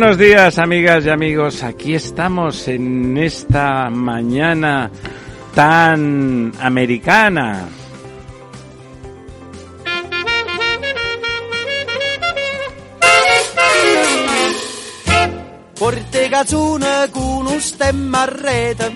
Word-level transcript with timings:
Buenos 0.00 0.16
días, 0.16 0.58
amigas 0.58 1.04
y 1.04 1.10
amigos. 1.10 1.62
Aquí 1.62 1.94
estamos 1.94 2.66
en 2.68 3.18
esta 3.18 3.90
mañana 3.90 4.90
tan 5.54 6.54
americana. 6.58 7.68
Porte 15.78 16.30
cazzuna 16.30 17.08
con 17.12 17.48
un 17.48 17.60
stemma 17.60 18.22
a 18.22 18.90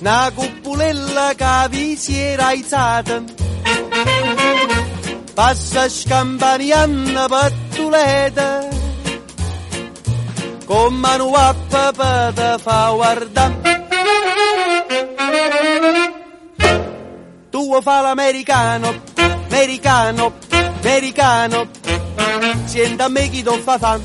Una 0.00 0.30
cuppulella 0.34 1.34
che 1.34 1.68
vi 1.68 1.96
si 1.96 2.34
Passa 5.34 5.86
pattuleta 7.28 8.75
Con 10.66 10.94
mano 10.94 11.32
a 11.32 11.54
papà 11.68 12.32
te 12.34 12.56
fa 12.60 12.90
guardare 12.90 13.84
Tu 17.50 17.80
fa 17.80 18.00
l'americano, 18.00 19.02
americano, 19.48 20.32
americano. 20.80 21.68
Sienta 22.64 23.04
a 23.04 23.08
me 23.08 23.28
chi 23.30 23.42
non 23.42 23.60
fa 23.60 23.78
fa. 23.78 23.98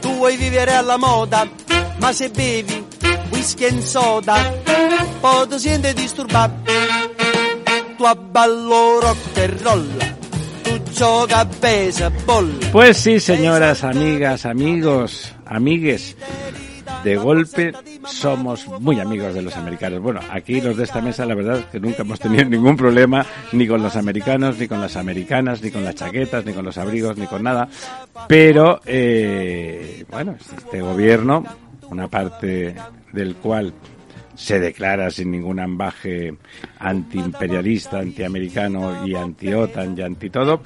Tu 0.00 0.14
vuoi 0.14 0.36
vivere 0.36 0.74
alla 0.74 0.98
moda 0.98 1.48
Ma 1.96 2.12
se 2.12 2.28
bevi 2.28 2.86
whisky 3.30 3.64
e 3.64 3.80
soda 3.80 4.36
Poi 5.20 5.48
ti 5.48 5.58
senti 5.58 5.94
disturbato. 5.94 6.70
Tu 7.96 8.04
abballo 8.04 9.00
rock 9.00 9.38
and 9.38 9.60
roll 9.62 10.13
Pues 12.70 12.98
sí, 12.98 13.18
señoras, 13.18 13.82
amigas, 13.82 14.46
amigos, 14.46 15.34
amigues. 15.44 16.16
De 17.02 17.16
golpe 17.16 17.72
somos 18.06 18.68
muy 18.80 19.00
amigos 19.00 19.34
de 19.34 19.42
los 19.42 19.56
americanos. 19.56 20.00
Bueno, 20.00 20.20
aquí 20.30 20.60
los 20.60 20.76
de 20.76 20.84
esta 20.84 21.00
mesa, 21.00 21.26
la 21.26 21.34
verdad 21.34 21.58
es 21.58 21.64
que 21.66 21.80
nunca 21.80 22.02
hemos 22.02 22.20
tenido 22.20 22.44
ningún 22.44 22.76
problema 22.76 23.26
ni 23.52 23.66
con 23.66 23.82
los 23.82 23.96
americanos, 23.96 24.56
ni 24.58 24.68
con 24.68 24.80
las 24.80 24.96
americanas, 24.96 25.60
ni 25.62 25.72
con 25.72 25.84
las 25.84 25.96
chaquetas, 25.96 26.46
ni 26.46 26.52
con 26.52 26.64
los 26.64 26.78
abrigos, 26.78 27.16
ni 27.16 27.26
con 27.26 27.42
nada. 27.42 27.68
Pero, 28.28 28.80
eh, 28.86 30.04
bueno, 30.08 30.36
este 30.38 30.80
gobierno, 30.80 31.44
una 31.90 32.06
parte 32.06 32.76
del 33.12 33.34
cual 33.36 33.74
se 34.34 34.58
declara 34.58 35.10
sin 35.10 35.30
ningún 35.30 35.60
ambaje 35.60 36.34
antiimperialista, 36.78 37.98
antiamericano 37.98 39.06
y 39.06 39.14
anti-OTAN 39.14 39.96
y 39.96 40.02
anti-todo, 40.02 40.62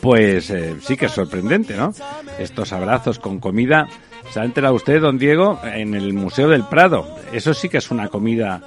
pues 0.00 0.50
eh, 0.50 0.76
sí 0.80 0.96
que 0.96 1.06
es 1.06 1.12
sorprendente, 1.12 1.76
¿no? 1.76 1.92
Estos 2.38 2.72
abrazos 2.72 3.18
con 3.18 3.40
comida. 3.40 3.88
¿Se 4.30 4.40
ha 4.40 4.44
enterado 4.44 4.74
usted, 4.74 5.00
don 5.00 5.18
Diego, 5.18 5.60
en 5.64 5.94
el 5.94 6.12
Museo 6.12 6.48
del 6.48 6.64
Prado? 6.64 7.06
Eso 7.32 7.54
sí 7.54 7.68
que 7.68 7.78
es 7.78 7.90
una 7.90 8.08
comida 8.08 8.62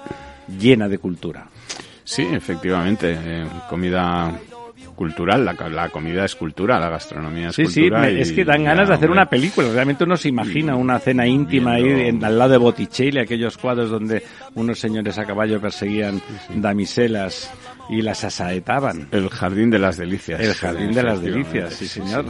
llena 0.60 0.88
de 0.88 0.98
cultura. 0.98 1.48
Sí, 2.04 2.28
efectivamente, 2.32 3.16
eh, 3.18 3.46
comida 3.70 4.40
cultural, 5.00 5.46
la, 5.46 5.54
la 5.70 5.88
comida 5.88 6.26
es 6.26 6.36
cultura, 6.36 6.78
la 6.78 6.90
gastronomía 6.90 7.48
es 7.48 7.56
Sí, 7.56 7.66
sí, 7.68 7.84
cultura. 7.84 8.02
me- 8.02 8.12
y 8.12 8.20
es 8.20 8.34
que 8.34 8.44
dan 8.44 8.66
ganas 8.66 8.90
de 8.90 8.96
hacer 8.96 9.10
una 9.10 9.28
película. 9.30 9.70
Realmente 9.72 10.04
uno 10.04 10.18
se 10.18 10.28
imagina 10.28 10.76
una 10.76 11.00
cena 11.00 11.26
íntima 11.26 11.76
ahí 11.76 11.84
Viendo- 11.84 12.04
en- 12.04 12.26
al 12.26 12.38
lado 12.38 12.52
de 12.52 12.58
Botticelli, 12.58 13.18
aquellos 13.18 13.58
cuadros 13.58 13.90
donde 13.90 14.22
unos 14.56 14.78
señores 14.78 15.18
a 15.18 15.24
caballo 15.26 15.62
perseguían 15.62 16.22
damiselas 16.54 17.50
y 17.90 18.02
las 18.02 18.26
asaetaban. 18.26 19.08
El 19.12 19.30
jardín 19.30 19.70
de 19.70 19.80
las 19.80 19.96
delicias. 19.96 20.42
El 20.42 20.54
jardín 20.54 20.92
de 20.92 21.02
las 21.04 21.22
delicias, 21.22 21.74
sí 21.74 21.88
señor. 21.88 22.26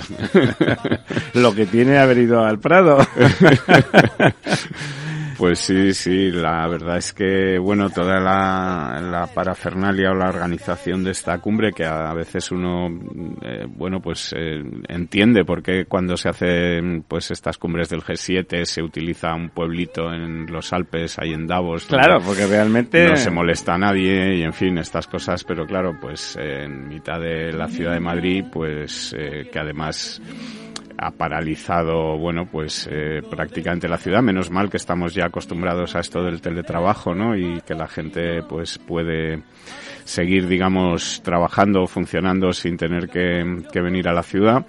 Lo 1.33 1.55
que 1.55 1.65
tiene 1.65 1.97
haber 1.97 2.19
ido 2.19 2.45
al 2.45 2.59
Prado. 2.59 2.99
Pues 5.39 5.59
sí, 5.59 5.93
sí, 5.93 6.31
la 6.31 6.67
verdad 6.67 6.97
es 6.97 7.13
que, 7.13 7.57
bueno, 7.59 7.89
toda 7.89 8.19
la, 8.19 8.99
la 9.01 9.25
parafernalia 9.27 10.11
o 10.11 10.13
la 10.13 10.27
organización 10.27 11.01
de 11.01 11.11
esta 11.11 11.37
cumbre, 11.37 11.71
que 11.71 11.85
a 11.85 12.13
veces 12.13 12.51
uno, 12.51 12.89
eh, 13.41 13.65
bueno, 13.65 14.01
pues 14.01 14.35
eh, 14.37 14.61
entiende 14.89 15.45
por 15.45 15.63
qué 15.63 15.85
cuando 15.85 16.17
se 16.17 16.27
hacen 16.27 17.05
pues 17.07 17.31
estas 17.31 17.57
cumbres 17.57 17.87
del 17.87 18.01
G7 18.01 18.65
se 18.65 18.83
utiliza 18.83 19.33
un 19.33 19.49
pueblito 19.51 20.11
en 20.11 20.45
los 20.47 20.73
Alpes, 20.73 21.17
ahí 21.17 21.31
en 21.31 21.47
Davos. 21.47 21.85
Claro, 21.85 22.19
porque 22.19 22.45
realmente... 22.45 23.07
No 23.07 23.15
se 23.15 23.31
molesta 23.31 23.75
a 23.75 23.77
nadie 23.77 24.39
y 24.39 24.43
en 24.43 24.51
fin, 24.51 24.77
estas 24.77 25.07
cosas, 25.07 25.45
pero 25.45 25.65
claro, 25.65 25.97
pues 26.01 26.35
eh, 26.35 26.65
en 26.65 26.89
mitad 26.89 27.17
de 27.17 27.53
la 27.53 27.69
ciudad 27.69 27.93
de 27.93 28.01
Madrid, 28.01 28.43
pues 28.51 29.15
eh, 29.17 29.47
que 29.49 29.57
además 29.57 30.21
ha 31.01 31.11
paralizado, 31.11 32.17
bueno, 32.17 32.45
pues 32.45 32.87
eh, 32.91 33.21
prácticamente 33.29 33.87
la 33.87 33.97
ciudad. 33.97 34.21
Menos 34.21 34.51
mal 34.51 34.69
que 34.69 34.77
estamos 34.77 35.13
ya 35.13 35.25
acostumbrados 35.25 35.95
a 35.95 35.99
esto 35.99 36.23
del 36.23 36.41
teletrabajo, 36.41 37.15
¿no? 37.15 37.37
Y 37.37 37.61
que 37.61 37.73
la 37.73 37.87
gente, 37.87 38.43
pues, 38.43 38.77
puede 38.77 39.43
seguir, 40.03 40.47
digamos, 40.47 41.21
trabajando, 41.23 41.87
funcionando 41.87 42.51
sin 42.51 42.77
tener 42.77 43.09
que, 43.09 43.63
que 43.71 43.81
venir 43.81 44.07
a 44.09 44.13
la 44.13 44.23
ciudad. 44.23 44.65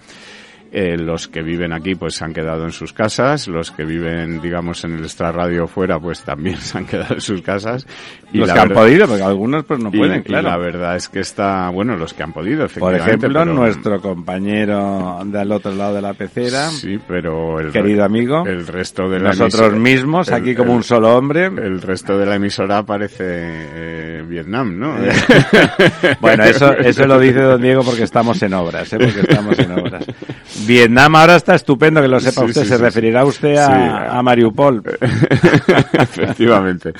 Eh, 0.72 0.97
los 0.97 1.26
que 1.26 1.42
viven 1.42 1.72
aquí 1.72 1.97
pues 1.97 2.14
se 2.14 2.25
han 2.25 2.32
quedado 2.32 2.64
en 2.64 2.70
sus 2.70 2.92
casas, 2.92 3.48
los 3.48 3.72
que 3.72 3.84
viven 3.84 4.41
digamos 4.41 4.84
en 4.84 4.92
el 4.98 5.03
extrarradio 5.03 5.66
fuera 5.66 5.98
pues 5.98 6.20
también 6.25 6.58
se 6.58 6.78
han 6.78 6.86
quedado 6.86 7.14
en 7.14 7.20
sus 7.20 7.42
casas. 7.42 7.84
los 8.32 8.47
la 8.47 8.54
que 8.54 8.60
han 8.60 8.69
podido, 8.69 9.09
porque 9.09 9.25
algunos 9.25 9.64
pues 9.64 9.80
no 9.80 9.91
y- 9.92 9.98
pueden, 9.98 10.20
y 10.20 10.22
claro. 10.22 10.48
la 10.48 10.56
verdad 10.59 10.94
es 10.94 11.09
que 11.09 11.19
está, 11.20 11.69
bueno, 11.70 11.97
los 11.97 12.14
que 12.14 12.22
han 12.22 12.32
podido, 12.32 12.59
Por 12.69 12.94
efectivamente. 12.94 13.10
ejemplo, 13.10 13.41
pero- 13.41 13.53
nuestro 13.54 14.00
compañero 14.00 15.20
del 15.25 15.50
otro 15.50 15.72
lado 15.75 15.94
de 15.97 16.03
la 16.03 16.14
pecera, 16.14 16.69
Sí, 16.70 17.00
pero 17.04 17.59
el 17.59 17.72
querido 17.72 18.04
amigo, 18.04 18.44
el 18.47 18.64
resto 18.66 19.09
de 19.09 19.19
la 19.19 19.30
nosotros 19.30 19.72
emisora- 19.72 19.76
mismos, 19.76 20.28
el- 20.28 20.34
aquí 20.34 20.54
como 20.54 20.70
el- 20.70 20.76
un 20.76 20.82
solo 20.84 21.16
hombre. 21.16 21.47
El 21.47 21.82
resto 21.82 22.16
de 22.16 22.26
la 22.26 22.36
emisora 22.36 22.84
parece 22.84 23.25
eh, 23.26 24.25
Vietnam, 24.25 24.78
¿no? 24.78 24.94
Bueno, 26.20 26.44
eso, 26.44 26.72
eso 26.76 27.06
lo 27.06 27.19
dice 27.19 27.41
don 27.41 27.60
Diego 27.60 27.82
porque 27.82 28.04
estamos 28.04 28.41
en 28.42 28.54
obras, 28.54 28.92
¿eh? 28.92 28.98
porque 28.98 29.20
estamos 29.20 29.59
en 29.59 29.72
obras. 29.72 30.04
Vietnam 30.66 31.16
ahora 31.16 31.37
está 31.37 31.54
estupendo, 31.54 32.00
que 32.03 32.09
lo 32.09 32.21
sepa 32.21 32.43
Sí, 32.43 32.47
usted. 32.48 32.62
sí, 32.62 32.69
Se 32.69 32.76
sí, 32.76 32.82
referirá 32.82 33.25
usted 33.25 33.56
a, 33.56 34.19
a 34.19 34.22
Mariupol. 34.22 34.82
Efectivamente. 35.92 36.92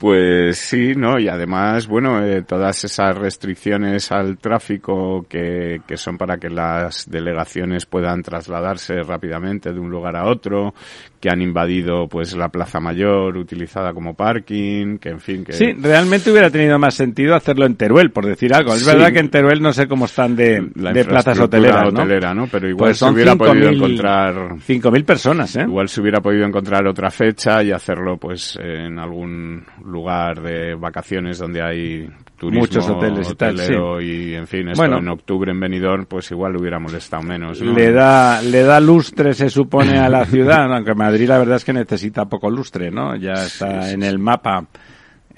Pues 0.00 0.56
sí, 0.56 0.94
¿no? 0.96 1.18
Y 1.18 1.28
además, 1.28 1.86
bueno, 1.86 2.24
eh, 2.24 2.40
todas 2.40 2.82
esas 2.84 3.14
restricciones 3.18 4.10
al 4.10 4.38
tráfico 4.38 5.26
que, 5.28 5.82
que 5.86 5.98
son 5.98 6.16
para 6.16 6.38
que 6.38 6.48
las 6.48 7.04
delegaciones 7.10 7.84
puedan 7.84 8.22
trasladarse 8.22 8.94
rápidamente 9.02 9.74
de 9.74 9.78
un 9.78 9.90
lugar 9.90 10.16
a 10.16 10.24
otro, 10.24 10.72
que 11.20 11.28
han 11.28 11.42
invadido 11.42 12.08
pues 12.08 12.34
la 12.34 12.48
Plaza 12.48 12.80
Mayor 12.80 13.36
utilizada 13.36 13.92
como 13.92 14.14
parking, 14.14 14.96
que 14.96 15.10
en 15.10 15.20
fin, 15.20 15.44
que... 15.44 15.52
Sí, 15.52 15.72
realmente 15.78 16.30
hubiera 16.30 16.48
tenido 16.48 16.78
más 16.78 16.94
sentido 16.94 17.34
hacerlo 17.34 17.66
en 17.66 17.74
Teruel, 17.74 18.10
por 18.10 18.24
decir 18.24 18.54
algo. 18.54 18.72
Es 18.72 18.80
Sí. 18.80 18.86
verdad 18.90 19.12
que 19.12 19.18
en 19.18 19.28
Teruel 19.28 19.60
no 19.60 19.74
sé 19.74 19.86
cómo 19.86 20.06
están 20.06 20.34
de, 20.34 20.66
la 20.76 20.92
de 20.94 21.04
plazas 21.04 21.38
hoteleras, 21.38 21.92
¿no? 21.92 22.00
hotelera, 22.00 22.32
¿no? 22.32 22.46
Pero 22.50 22.70
igual 22.70 22.88
Pues 22.88 22.98
se 23.00 23.04
hubiera 23.10 23.36
podido 23.36 23.68
5.000 23.70 23.74
encontrar 23.76 24.34
5.000 24.66 25.04
personas, 25.04 25.56
¿eh? 25.56 25.64
Igual 25.68 25.90
se 25.90 26.00
hubiera 26.00 26.22
podido 26.22 26.46
encontrar 26.46 26.86
otra 26.86 27.10
fecha 27.10 27.62
y 27.62 27.70
hacerlo 27.70 28.16
pues 28.16 28.58
en 28.58 28.98
algún 28.98 29.62
lugar 29.90 30.40
de 30.40 30.74
vacaciones 30.74 31.38
donde 31.38 31.62
hay 31.62 32.08
turismo 32.36 32.60
Muchos 32.60 32.88
hoteles 32.88 33.30
y 33.30 33.34
tal, 33.34 33.54
hotelero 33.54 34.00
y, 34.00 34.34
en 34.34 34.46
fin, 34.46 34.68
esto 34.68 34.82
Bueno. 34.82 34.98
en 34.98 35.08
octubre 35.08 35.52
en 35.52 35.60
Benidorm, 35.60 36.06
pues 36.06 36.30
igual 36.30 36.56
hubiera 36.56 36.78
molestado 36.78 37.22
menos, 37.22 37.60
¿no? 37.60 37.72
Le 37.74 37.92
da, 37.92 38.40
le 38.40 38.62
da 38.62 38.80
lustre, 38.80 39.34
se 39.34 39.50
supone, 39.50 39.98
a 39.98 40.08
la 40.08 40.24
ciudad, 40.24 40.64
aunque 40.74 40.94
Madrid 40.94 41.28
la 41.28 41.38
verdad 41.38 41.56
es 41.56 41.64
que 41.64 41.74
necesita 41.74 42.24
poco 42.24 42.48
lustre, 42.50 42.90
¿no? 42.90 43.14
Ya 43.16 43.34
está 43.34 43.82
sí, 43.82 43.94
en 43.94 44.02
sí. 44.02 44.08
el 44.08 44.18
mapa 44.18 44.64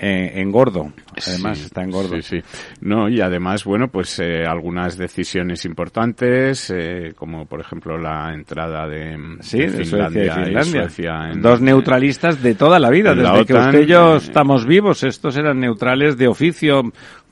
eh, 0.05 0.33
en 0.41 0.51
gordo. 0.51 0.93
Además, 1.27 1.59
Sí, 1.59 1.65
está 1.67 1.83
en 1.83 1.91
gordo. 1.93 2.17
Sí, 2.21 2.23
sí. 2.23 2.43
No, 2.81 3.09
y 3.09 3.21
además, 3.21 3.63
bueno, 3.65 3.87
pues 3.89 4.19
eh, 4.19 4.45
algunas 4.45 4.99
decisiones 4.99 5.65
importantes, 5.65 6.71
eh, 6.77 7.13
como 7.17 7.47
por 7.47 7.61
ejemplo 7.61 7.97
la 7.97 8.35
entrada 8.35 8.89
de, 8.89 9.17
Sí, 9.41 9.59
de 9.59 9.71
de 9.71 9.85
Finlandia, 9.85 10.25
y 10.25 10.45
Finlandia. 10.45 10.81
Suecia 10.83 11.31
en- 11.33 11.41
Dos 11.41 11.61
neutralistas 11.61 12.43
de 12.43 12.55
toda 12.57 12.79
la 12.81 12.91
vida, 12.91 13.15
la 13.15 13.31
desde 13.33 13.47
que 13.47 13.55
usted 13.55 13.83
y 13.83 13.87
yo 13.87 14.15
eh, 14.15 14.19
estamos 14.19 14.67
vivos. 14.67 15.05
Estos 15.05 15.37
eran 15.37 15.61
neutrales 15.61 16.19
de 16.19 16.27
oficio 16.27 16.83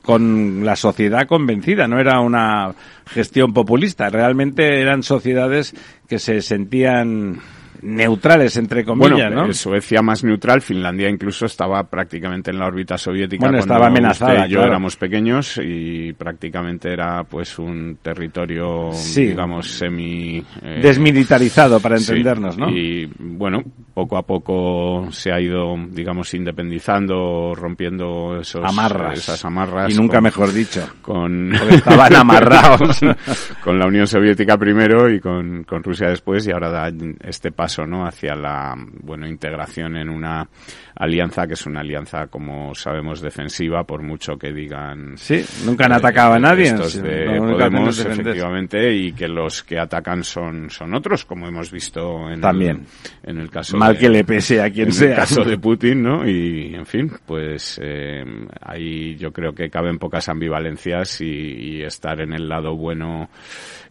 con 0.01 0.65
la 0.65 0.75
sociedad 0.75 1.27
convencida, 1.27 1.87
no 1.87 1.99
era 1.99 2.21
una 2.21 2.73
gestión 3.05 3.53
populista. 3.53 4.09
Realmente 4.09 4.79
eran 4.81 5.03
sociedades 5.03 5.75
que 6.07 6.17
se 6.19 6.41
sentían 6.41 7.37
neutrales, 7.81 8.57
entre 8.57 8.83
Bueno, 8.83 9.09
comillas, 9.15 9.31
¿no? 9.31 9.45
eh, 9.47 9.53
Suecia 9.53 10.01
más 10.01 10.23
neutral, 10.23 10.61
Finlandia 10.61 11.09
incluso 11.09 11.45
estaba 11.45 11.83
prácticamente 11.83 12.51
en 12.51 12.59
la 12.59 12.67
órbita 12.67 12.97
soviética 12.97 13.45
Bueno, 13.47 13.57
cuando 13.59 13.73
estaba 13.73 13.87
amenazada, 13.87 14.33
usted 14.33 14.45
y 14.45 14.49
yo 14.51 14.57
claro. 14.57 14.71
éramos 14.71 14.95
pequeños 14.95 15.59
y 15.63 16.13
prácticamente 16.13 16.91
era 16.93 17.23
pues 17.23 17.57
un 17.59 17.97
territorio, 18.01 18.91
Sí. 18.93 19.27
digamos, 19.27 19.67
semi... 19.71 20.43
eh, 20.61 20.79
Desmilitarizado, 20.81 21.79
para 21.79 21.97
Sí, 21.97 22.11
entendernos, 22.11 22.57
¿no? 22.57 22.69
Y 22.69 23.09
bueno, 23.17 23.63
poco 23.93 24.17
a 24.17 24.23
poco 24.25 25.07
se 25.11 25.31
ha 25.31 25.39
ido, 25.39 25.75
digamos, 25.89 26.33
independizando, 26.33 27.53
rompiendo 27.55 28.39
esos, 28.39 28.63
Amarras. 28.63 29.19
esas 29.19 29.43
amarras. 29.45 29.93
Y 29.93 29.97
nunca 29.97 30.15
con- 30.17 30.23
mejor 30.23 30.53
dicho. 30.53 30.87
Con, 31.01 31.53
estaban 31.53 32.15
amarrados. 32.15 32.99
con 33.63 33.77
la 33.77 33.87
Unión 33.87 34.07
Soviética 34.07 34.57
primero 34.57 35.09
y 35.09 35.19
con, 35.19 35.63
con 35.63 35.83
Rusia 35.83 36.07
después 36.09 36.47
y 36.47 36.51
ahora 36.51 36.69
da 36.69 36.91
este 37.21 37.51
paso, 37.51 37.85
¿no? 37.85 38.05
Hacia 38.05 38.35
la, 38.35 38.75
bueno, 39.03 39.27
integración 39.27 39.95
en 39.97 40.09
una 40.09 40.47
alianza 40.95 41.47
que 41.47 41.53
es 41.53 41.65
una 41.65 41.81
alianza, 41.81 42.27
como 42.27 42.73
sabemos, 42.75 43.21
defensiva, 43.21 43.83
por 43.83 44.01
mucho 44.03 44.37
que 44.37 44.51
digan 44.51 45.13
Sí, 45.17 45.43
nunca 45.65 45.85
han 45.85 45.93
atacado 45.93 46.33
a 46.33 46.39
nadie. 46.39 46.65
estos 46.65 46.93
Sí, 46.93 47.01
de 47.01 47.39
Podemos, 47.39 47.99
efectivamente, 47.99 48.93
y 48.93 49.13
que 49.13 49.27
los 49.27 49.63
que 49.63 49.79
atacan 49.79 50.23
son, 50.23 50.69
son 50.69 50.93
otros, 50.93 51.25
como 51.25 51.47
hemos 51.47 51.71
visto 51.71 52.29
en, 52.29 52.41
También. 52.41 52.85
El, 53.23 53.31
en 53.31 53.41
el 53.41 53.49
caso 53.49 53.77
Mal 53.81 53.97
que 53.97 54.09
le 54.09 54.23
pese 54.23 54.61
a 54.61 54.69
quien 54.69 54.87
en 54.87 54.93
sea. 54.93 55.09
el 55.09 55.15
caso 55.15 55.43
de 55.43 55.57
Putin, 55.59 56.01
¿no? 56.03 56.27
Y, 56.27 56.73
en 56.75 56.85
fin, 56.85 57.11
pues 57.25 57.79
eh, 57.83 58.23
ahí 58.61 59.15
yo 59.17 59.31
creo 59.31 59.53
que 59.53 59.69
caben 59.69 59.97
pocas 59.97 60.29
ambivalencias 60.29 61.21
y, 61.21 61.25
y 61.25 61.81
estar 61.83 62.21
en 62.21 62.33
el 62.33 62.47
lado 62.49 62.75
bueno 62.75 63.29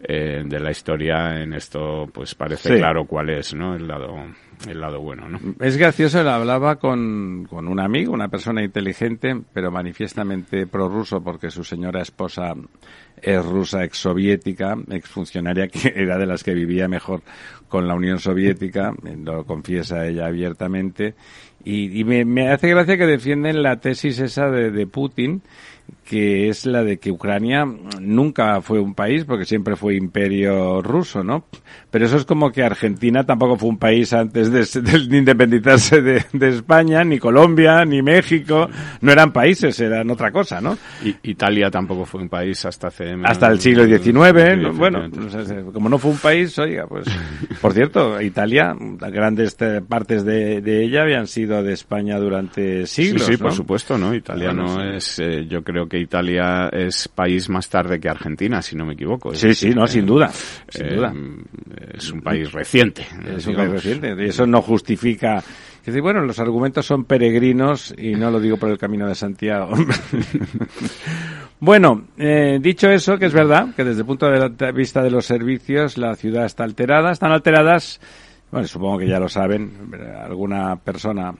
eh, 0.02 0.42
de 0.44 0.60
la 0.60 0.70
historia 0.70 1.42
en 1.42 1.52
esto, 1.54 2.08
pues 2.12 2.34
parece 2.34 2.70
Sí. 2.70 2.78
claro 2.78 3.04
cuál 3.04 3.30
es, 3.30 3.54
¿no? 3.54 3.74
El 3.74 3.86
lado, 3.88 4.14
el 4.68 4.80
lado 4.80 5.00
bueno, 5.00 5.28
¿no? 5.28 5.38
Es 5.60 5.76
gracioso, 5.76 6.20
él 6.20 6.28
hablaba 6.28 6.76
con, 6.76 7.46
con 7.48 7.68
un 7.68 7.80
amigo, 7.80 8.12
una 8.12 8.28
persona 8.28 8.62
inteligente, 8.62 9.40
pero 9.52 9.70
manifiestamente 9.70 10.66
prorruso 10.66 11.22
porque 11.22 11.50
su 11.50 11.64
señora 11.64 12.02
esposa 12.02 12.54
es 13.22 13.44
rusa 13.44 13.84
exsoviética, 13.84 14.76
exfuncionaria 14.90 15.68
que 15.68 15.92
era 15.94 16.18
de 16.18 16.26
las 16.26 16.44
que 16.44 16.54
vivía 16.54 16.88
mejor 16.88 17.22
con 17.68 17.86
la 17.86 17.94
Unión 17.94 18.18
Soviética, 18.18 18.92
lo 19.24 19.44
confiesa 19.44 20.06
ella 20.06 20.26
abiertamente, 20.26 21.14
y, 21.64 22.00
y 22.00 22.04
me, 22.04 22.24
me 22.24 22.50
hace 22.50 22.68
gracia 22.68 22.96
que 22.96 23.06
defienden 23.06 23.62
la 23.62 23.80
tesis 23.80 24.18
esa 24.18 24.50
de, 24.50 24.70
de 24.70 24.86
Putin, 24.86 25.42
que 26.04 26.48
es 26.48 26.66
la 26.66 26.82
de 26.82 26.98
que 26.98 27.10
Ucrania 27.10 27.64
nunca 28.00 28.60
fue 28.60 28.80
un 28.80 28.94
país, 28.94 29.24
porque 29.24 29.44
siempre 29.44 29.76
fue 29.76 29.94
imperio 29.94 30.82
ruso, 30.82 31.22
¿no? 31.22 31.44
Pero 31.90 32.06
eso 32.06 32.16
es 32.16 32.24
como 32.24 32.50
que 32.52 32.62
Argentina 32.62 33.24
tampoco 33.24 33.56
fue 33.56 33.68
un 33.68 33.78
país 33.78 34.12
antes 34.12 34.50
de, 34.50 34.80
de 35.08 35.18
independizarse 35.18 36.02
de, 36.02 36.24
de 36.32 36.48
España, 36.48 37.04
ni 37.04 37.18
Colombia, 37.18 37.84
ni 37.84 38.02
México, 38.02 38.68
no 39.00 39.12
eran 39.12 39.32
países, 39.32 39.78
eran 39.80 40.10
otra 40.10 40.30
cosa, 40.30 40.60
¿no? 40.60 40.76
Y, 41.04 41.14
Italia 41.30 41.70
tampoco 41.70 42.04
fue 42.04 42.22
un 42.22 42.28
país 42.28 42.64
hasta 42.64 42.88
hace... 42.88 43.14
Hasta 43.24 43.48
el 43.48 43.60
siglo 43.60 43.84
XIX, 43.86 44.76
bueno, 44.76 45.08
como 45.72 45.88
no 45.88 45.98
fue 45.98 46.10
un 46.10 46.18
país, 46.18 46.58
oiga, 46.58 46.86
pues, 46.86 47.06
por 47.60 47.72
cierto, 47.72 48.20
Italia, 48.20 48.74
grandes 48.78 49.56
partes 49.88 50.24
de, 50.24 50.60
de 50.60 50.84
ella 50.84 51.02
habían 51.02 51.26
sido 51.26 51.62
de 51.62 51.72
España 51.72 52.18
durante 52.18 52.86
siglos, 52.86 53.22
Sí, 53.26 53.32
sí, 53.32 53.36
por 53.38 53.50
¿no? 53.50 53.56
supuesto, 53.56 53.96
¿no? 53.98 54.14
Italia 54.14 54.52
Bueno, 54.52 54.62
no 54.76 54.90
sí. 54.92 54.96
es, 54.96 55.18
eh, 55.20 55.46
yo 55.48 55.62
creo 55.62 55.79
que 55.86 55.98
Italia 55.98 56.68
es 56.72 57.08
país 57.08 57.48
más 57.48 57.68
tarde 57.68 58.00
que 58.00 58.08
Argentina, 58.08 58.62
si 58.62 58.76
no 58.76 58.84
me 58.84 58.94
equivoco. 58.94 59.34
Sí, 59.34 59.54
sí, 59.54 59.70
no, 59.70 59.86
sin 59.86 60.06
duda, 60.06 60.30
sin 60.68 60.86
eh, 60.86 60.94
duda. 60.94 61.14
Es 61.94 62.10
un 62.10 62.20
país 62.20 62.50
reciente. 62.52 63.02
Es 63.02 63.46
un 63.46 63.52
digamos. 63.52 63.56
país 63.56 63.84
reciente. 63.84 64.24
Y 64.24 64.28
eso 64.28 64.46
no 64.46 64.62
justifica. 64.62 65.38
Es 65.80 65.86
decir, 65.86 66.02
bueno, 66.02 66.20
los 66.20 66.38
argumentos 66.38 66.84
son 66.84 67.04
peregrinos 67.04 67.94
y 67.96 68.12
no 68.12 68.30
lo 68.30 68.38
digo 68.38 68.58
por 68.58 68.70
el 68.70 68.76
camino 68.76 69.08
de 69.08 69.14
Santiago. 69.14 69.70
bueno, 71.60 72.08
eh, 72.18 72.58
dicho 72.60 72.90
eso, 72.90 73.16
que 73.16 73.26
es 73.26 73.32
verdad, 73.32 73.74
que 73.74 73.84
desde 73.84 74.00
el 74.00 74.06
punto 74.06 74.30
de 74.30 74.72
vista 74.72 75.02
de 75.02 75.10
los 75.10 75.24
servicios 75.24 75.96
la 75.96 76.14
ciudad 76.16 76.44
está 76.44 76.64
alterada. 76.64 77.12
Están 77.12 77.32
alteradas, 77.32 77.98
bueno, 78.50 78.66
supongo 78.66 78.98
que 78.98 79.08
ya 79.08 79.18
lo 79.18 79.28
saben, 79.28 79.90
alguna 80.22 80.76
persona 80.76 81.34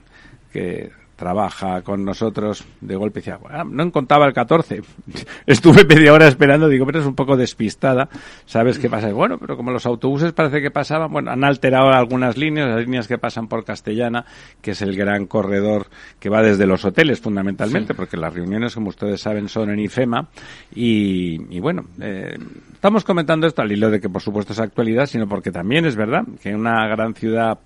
que 0.51 0.89
trabaja 1.21 1.83
con 1.83 2.03
nosotros, 2.03 2.65
de 2.81 2.95
golpe 2.95 3.19
decía, 3.19 3.37
"Ah, 3.47 3.63
no 3.63 3.83
encontraba 3.83 4.25
el 4.25 4.33
14. 4.33 4.81
Estuve 5.45 5.85
media 5.85 6.13
hora 6.13 6.27
esperando, 6.27 6.67
digo, 6.67 6.83
pero 6.87 6.99
es 6.99 7.05
un 7.05 7.13
poco 7.13 7.37
despistada. 7.37 8.09
¿Sabes 8.47 8.79
qué 8.79 8.89
pasa? 8.89 9.13
Bueno, 9.13 9.37
pero 9.37 9.55
como 9.55 9.69
los 9.69 9.85
autobuses 9.85 10.33
parece 10.33 10.63
que 10.63 10.71
pasaban, 10.71 11.11
bueno, 11.11 11.29
han 11.29 11.43
alterado 11.43 11.89
algunas 11.91 12.37
líneas, 12.37 12.69
las 12.69 12.79
líneas 12.79 13.07
que 13.07 13.19
pasan 13.19 13.47
por 13.47 13.63
Castellana, 13.63 14.25
que 14.63 14.71
es 14.71 14.81
el 14.81 14.95
gran 14.95 15.27
corredor 15.27 15.85
que 16.19 16.29
va 16.29 16.41
desde 16.41 16.65
los 16.65 16.83
hoteles 16.85 17.21
fundamentalmente, 17.21 17.93
porque 17.93 18.17
las 18.17 18.33
reuniones, 18.33 18.73
como 18.73 18.89
ustedes 18.89 19.21
saben, 19.21 19.47
son 19.47 19.69
en 19.69 19.77
IFEMA. 19.77 20.27
Y, 20.73 21.55
y 21.55 21.59
bueno, 21.59 21.83
eh, 22.01 22.35
estamos 22.73 23.03
comentando 23.03 23.45
esto 23.45 23.61
al 23.61 23.71
hilo 23.71 23.91
de 23.91 24.01
que 24.01 24.09
por 24.09 24.23
supuesto 24.23 24.53
es 24.53 24.59
actualidad, 24.59 25.05
sino 25.05 25.27
porque 25.27 25.51
también 25.51 25.85
es 25.85 25.95
verdad 25.95 26.23
que 26.41 26.49
en 26.49 26.55
una 26.55 26.87
gran 26.87 27.13
ciudad 27.13 27.59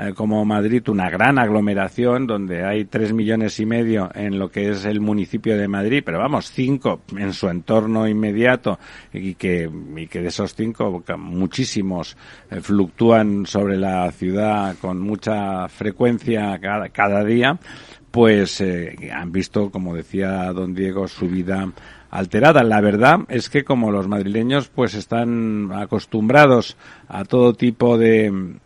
eh, 0.00 0.14
como 0.14 0.42
Madrid, 0.46 0.88
una 0.88 1.10
gran 1.10 1.38
aglomeración 1.38 2.26
donde 2.26 2.64
hay 2.64 2.86
tres 2.86 3.12
millones 3.12 3.60
y 3.60 3.66
medio 3.66 4.10
en 4.14 4.38
lo 4.38 4.50
que 4.50 4.70
es 4.70 4.86
el 4.86 4.98
municipio 4.98 5.58
de 5.58 5.68
Madrid, 5.68 6.02
pero 6.06 6.18
vamos, 6.18 6.50
cinco 6.50 7.02
en 7.14 7.34
su 7.34 7.48
entorno 7.50 8.08
inmediato 8.08 8.78
y 9.12 9.34
que, 9.34 9.70
y 9.96 10.06
que 10.06 10.22
de 10.22 10.28
esos 10.28 10.54
cinco 10.54 11.02
muchísimos 11.18 12.16
eh, 12.50 12.62
fluctúan 12.62 13.44
sobre 13.44 13.76
la 13.76 14.10
ciudad 14.12 14.74
con 14.80 15.00
mucha 15.00 15.68
frecuencia 15.68 16.58
cada, 16.58 16.88
cada 16.88 17.22
día, 17.22 17.58
pues 18.10 18.62
eh, 18.62 19.10
han 19.12 19.30
visto, 19.32 19.70
como 19.70 19.94
decía 19.94 20.50
don 20.54 20.72
Diego, 20.72 21.08
su 21.08 21.28
vida 21.28 21.70
alterada. 22.08 22.62
La 22.62 22.80
verdad 22.80 23.20
es 23.28 23.50
que 23.50 23.64
como 23.64 23.90
los 23.90 24.08
madrileños 24.08 24.68
pues 24.68 24.94
están 24.94 25.70
acostumbrados 25.72 26.78
a 27.06 27.24
todo 27.24 27.52
tipo 27.52 27.98
de 27.98 28.58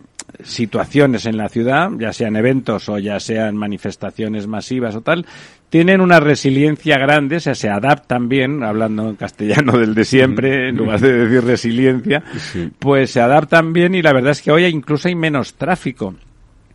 situaciones 0.42 1.26
en 1.26 1.36
la 1.36 1.48
ciudad, 1.48 1.90
ya 1.98 2.12
sean 2.12 2.36
eventos 2.36 2.88
o 2.88 2.98
ya 2.98 3.20
sean 3.20 3.56
manifestaciones 3.56 4.46
masivas 4.46 4.94
o 4.96 5.00
tal, 5.00 5.26
tienen 5.68 6.00
una 6.00 6.20
resiliencia 6.20 6.98
grande, 6.98 7.36
o 7.36 7.40
sea, 7.40 7.54
se 7.54 7.68
adaptan 7.68 8.28
bien, 8.28 8.62
hablando 8.62 9.08
en 9.08 9.16
castellano 9.16 9.78
del 9.78 9.94
de 9.94 10.04
siempre, 10.04 10.68
en 10.68 10.76
lugar 10.76 11.00
de 11.00 11.12
decir 11.12 11.44
resiliencia, 11.44 12.22
pues 12.78 13.10
se 13.10 13.20
adaptan 13.20 13.72
bien 13.72 13.94
y 13.94 14.02
la 14.02 14.12
verdad 14.12 14.32
es 14.32 14.42
que 14.42 14.52
hoy 14.52 14.66
incluso 14.66 15.08
hay 15.08 15.14
menos 15.14 15.54
tráfico 15.54 16.14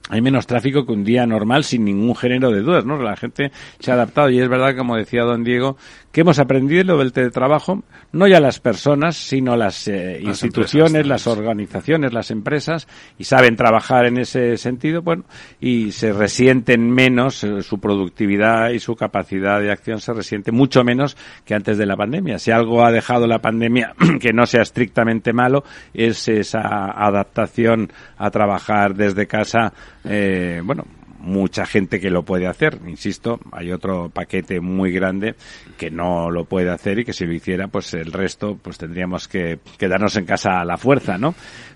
hay 0.09 0.21
menos 0.21 0.47
tráfico 0.47 0.85
que 0.85 0.91
un 0.91 1.03
día 1.03 1.25
normal 1.25 1.63
sin 1.63 1.85
ningún 1.85 2.15
género 2.15 2.51
de 2.51 2.61
dudas, 2.61 2.83
¿no? 2.83 3.01
La 3.01 3.15
gente 3.15 3.51
se 3.79 3.91
ha 3.91 3.93
adaptado 3.93 4.29
y 4.29 4.39
es 4.39 4.49
verdad, 4.49 4.75
como 4.75 4.95
decía 4.95 5.23
don 5.23 5.43
Diego, 5.43 5.77
que 6.11 6.21
hemos 6.21 6.39
aprendido 6.39 6.83
lo 6.83 6.97
del 6.97 7.13
teletrabajo, 7.13 7.83
no 8.11 8.27
ya 8.27 8.39
las 8.39 8.59
personas, 8.59 9.15
sino 9.15 9.55
las, 9.55 9.87
eh, 9.87 10.19
Las 10.23 10.41
instituciones, 10.43 11.05
las 11.05 11.27
organizaciones, 11.27 12.13
las 12.13 12.31
empresas, 12.31 12.87
y 13.19 13.25
saben 13.25 13.55
trabajar 13.55 14.07
en 14.07 14.17
ese 14.17 14.57
sentido, 14.57 15.03
bueno, 15.03 15.25
y 15.61 15.91
se 15.91 16.11
resienten 16.11 16.89
menos, 16.89 17.43
eh, 17.43 17.61
su 17.61 17.79
productividad 17.79 18.71
y 18.71 18.79
su 18.79 18.95
capacidad 18.95 19.61
de 19.61 19.71
acción 19.71 19.99
se 19.99 20.13
resiente 20.13 20.51
mucho 20.51 20.83
menos 20.83 21.15
que 21.45 21.53
antes 21.53 21.77
de 21.77 21.85
la 21.85 21.95
pandemia. 21.95 22.39
Si 22.39 22.49
algo 22.49 22.83
ha 22.83 22.91
dejado 22.91 23.27
la 23.27 23.39
pandemia 23.39 23.93
que 24.19 24.33
no 24.33 24.47
sea 24.47 24.63
estrictamente 24.63 25.33
malo, 25.33 25.63
es 25.93 26.27
esa 26.27 26.61
adaptación 26.91 27.91
a 28.17 28.31
trabajar 28.31 28.95
desde 28.95 29.27
casa, 29.27 29.73
eh, 30.03 30.61
bueno, 30.63 30.85
mucha 31.19 31.65
gente 31.65 31.99
que 31.99 32.09
lo 32.09 32.23
puede 32.23 32.47
hacer. 32.47 32.79
Insisto, 32.87 33.39
hay 33.51 33.71
otro 33.71 34.09
paquete 34.09 34.59
muy 34.59 34.91
grande 34.91 35.35
que 35.77 35.91
no 35.91 36.31
lo 36.31 36.45
puede 36.45 36.69
hacer 36.69 36.99
y 36.99 37.05
que 37.05 37.13
si 37.13 37.25
lo 37.25 37.33
hiciera, 37.33 37.67
pues 37.67 37.93
el 37.93 38.11
resto, 38.11 38.57
pues 38.61 38.77
tendríamos 38.77 39.27
que 39.27 39.59
quedarnos 39.77 40.15
en 40.15 40.25
casa 40.25 40.59
a 40.59 40.65
la 40.65 40.77
fuerza, 40.77 41.17
¿no? 41.17 41.35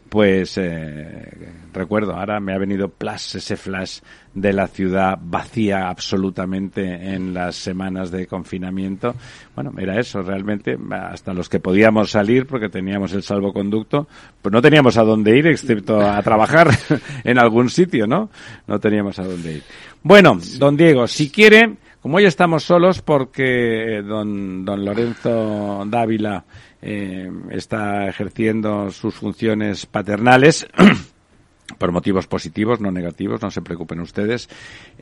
Pues 0.09 0.57
eh, 0.57 1.51
recuerdo, 1.73 2.13
ahora 2.13 2.39
me 2.39 2.53
ha 2.53 2.57
venido 2.57 2.89
plus 2.89 3.35
ese 3.35 3.57
flash 3.57 3.99
de 4.33 4.53
la 4.53 4.67
ciudad 4.67 5.17
vacía 5.21 5.89
absolutamente 5.89 7.13
en 7.13 7.33
las 7.33 7.55
semanas 7.55 8.11
de 8.11 8.27
confinamiento. 8.27 9.15
Bueno, 9.55 9.71
era 9.77 9.99
eso, 9.99 10.21
realmente, 10.21 10.77
hasta 10.91 11.33
los 11.33 11.49
que 11.49 11.59
podíamos 11.59 12.11
salir 12.11 12.47
porque 12.47 12.69
teníamos 12.69 13.13
el 13.13 13.23
salvoconducto, 13.23 14.07
pues 14.41 14.51
no 14.53 14.61
teníamos 14.61 14.97
a 14.97 15.03
dónde 15.03 15.37
ir 15.37 15.47
excepto 15.47 15.99
a 15.99 16.21
trabajar 16.21 16.69
en 17.23 17.39
algún 17.39 17.69
sitio, 17.69 18.07
¿no? 18.07 18.29
No 18.67 18.79
teníamos 18.79 19.19
a 19.19 19.23
dónde 19.23 19.53
ir. 19.53 19.63
Bueno, 20.01 20.37
don 20.57 20.75
Diego, 20.77 21.07
si 21.07 21.29
quiere, 21.29 21.77
como 22.01 22.17
hoy 22.17 22.25
estamos 22.25 22.63
solos 22.63 23.01
porque 23.01 24.01
don, 24.05 24.65
don 24.65 24.83
Lorenzo 24.83 25.83
Dávila 25.87 26.43
eh, 26.83 27.31
está 27.49 28.07
ejerciendo 28.09 28.91
sus 28.91 29.15
funciones 29.15 29.85
paternales, 29.85 30.67
por 31.77 31.91
motivos 31.93 32.27
positivos, 32.27 32.81
no 32.81 32.91
negativos, 32.91 33.41
no 33.41 33.49
se 33.49 33.61
preocupen 33.61 34.01
ustedes. 34.01 34.49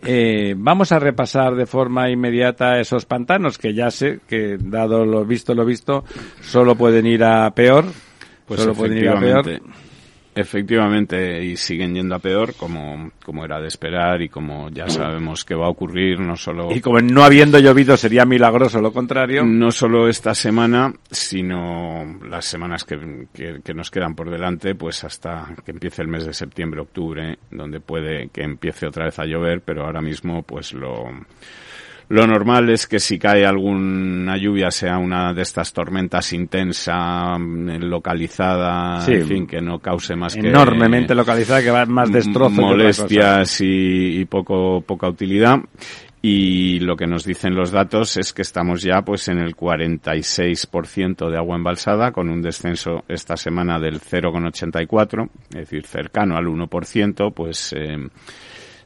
Eh, 0.06 0.54
vamos 0.56 0.92
a 0.92 1.00
repasar 1.00 1.56
de 1.56 1.66
forma 1.66 2.10
inmediata 2.10 2.80
esos 2.80 3.06
pantanos 3.06 3.58
que 3.58 3.74
ya 3.74 3.90
sé 3.90 4.20
que, 4.28 4.58
dado 4.60 5.06
lo 5.06 5.26
visto, 5.26 5.56
lo 5.56 5.66
visto, 5.66 6.04
solo 6.42 6.76
pueden 6.76 7.08
ir 7.08 7.24
a 7.24 7.50
peor. 7.52 7.86
Pues 8.46 8.62
solo 8.62 8.76
pueden 8.76 9.00
ir 9.00 9.10
a 9.10 9.20
peor. 9.20 9.62
Efectivamente, 10.34 11.44
y 11.44 11.58
siguen 11.58 11.94
yendo 11.94 12.16
a 12.16 12.20
peor, 12.20 12.56
como, 12.56 13.12
como 13.24 13.44
era 13.44 13.60
de 13.60 13.68
esperar 13.68 14.22
y 14.22 14.30
como 14.30 14.70
ya 14.70 14.88
sabemos 14.88 15.44
que 15.44 15.56
va 15.56 15.66
a 15.66 15.70
ocurrir, 15.70 16.20
no 16.22 16.38
solo... 16.38 16.72
Y 16.72 16.80
como 16.80 17.00
no 17.00 17.24
habiendo 17.24 17.60
llovido 17.60 17.98
sería 17.98 18.26
milagroso 18.26 18.80
lo 18.80 18.94
contrario. 18.94 19.44
No 19.44 19.72
solo 19.72 20.08
esta 20.08 20.34
semana, 20.34 20.94
sino 21.10 22.20
las 22.30 22.46
semanas 22.46 22.86
que, 22.86 23.28
que, 23.34 23.62
que 23.62 23.74
nos 23.74 23.92
quedan 23.92 24.16
por 24.16 24.30
delante, 24.30 24.74
pues 24.76 25.04
hasta 25.04 25.54
que 25.66 25.72
empiece 25.72 26.02
el 26.02 26.08
mes 26.08 26.26
de 26.26 26.34
septiembre, 26.34 26.82
octubre, 26.82 27.38
donde 27.50 27.82
puede 27.82 28.30
que 28.30 28.44
empiece 28.44 28.88
otra 28.88 29.06
vez 29.06 29.20
a 29.20 29.26
llover, 29.26 29.62
pero 29.62 29.86
ahora 29.86 30.02
mismo 30.02 30.44
pues 30.44 30.72
lo 30.72 31.10
lo 32.12 32.28
normal 32.28 32.70
es 32.70 32.88
que 32.88 33.00
si 33.00 33.18
cae 33.18 33.46
alguna 33.46 34.36
lluvia 34.36 34.70
sea 34.70 34.98
una 34.98 35.34
de 35.34 35.44
estas 35.44 35.72
tormentas 35.72 36.34
intensa, 36.34 37.38
mm, 37.38 37.84
localizada, 37.84 39.06
en 39.08 39.26
fin, 39.26 39.48
que 39.48 39.62
no 39.62 39.80
cause 39.80 40.18
más 40.18 40.36
que... 40.36 40.50
Enormemente 40.50 41.16
localizada, 41.16 41.62
que 41.62 41.72
va 41.72 41.86
más 41.86 42.12
destrozo 42.12 42.62
Molestias 42.62 43.62
y, 43.62 44.20
y 44.20 44.26
poco, 44.26 44.82
poca 44.82 45.08
utilidad. 45.08 45.60
Y 46.22 46.80
lo 46.82 46.98
que 46.98 47.08
nos 47.08 47.24
dicen 47.24 47.56
los 47.56 47.72
datos 47.72 48.18
es 48.18 48.34
que 48.34 48.42
estamos 48.42 48.84
ya 48.84 49.02
pues 49.04 49.30
en 49.30 49.40
el 49.40 49.56
46% 49.56 51.30
de 51.30 51.38
agua 51.38 51.56
embalsada 51.56 52.12
con 52.12 52.30
un 52.30 52.42
descenso 52.42 53.06
esta 53.08 53.38
semana 53.38 53.80
del 53.80 54.02
0,84, 54.02 55.30
es 55.50 55.56
decir, 55.56 55.88
cercano 55.88 56.36
al 56.36 56.46
1%, 56.46 57.34
pues 57.34 57.74
eh, 57.74 57.98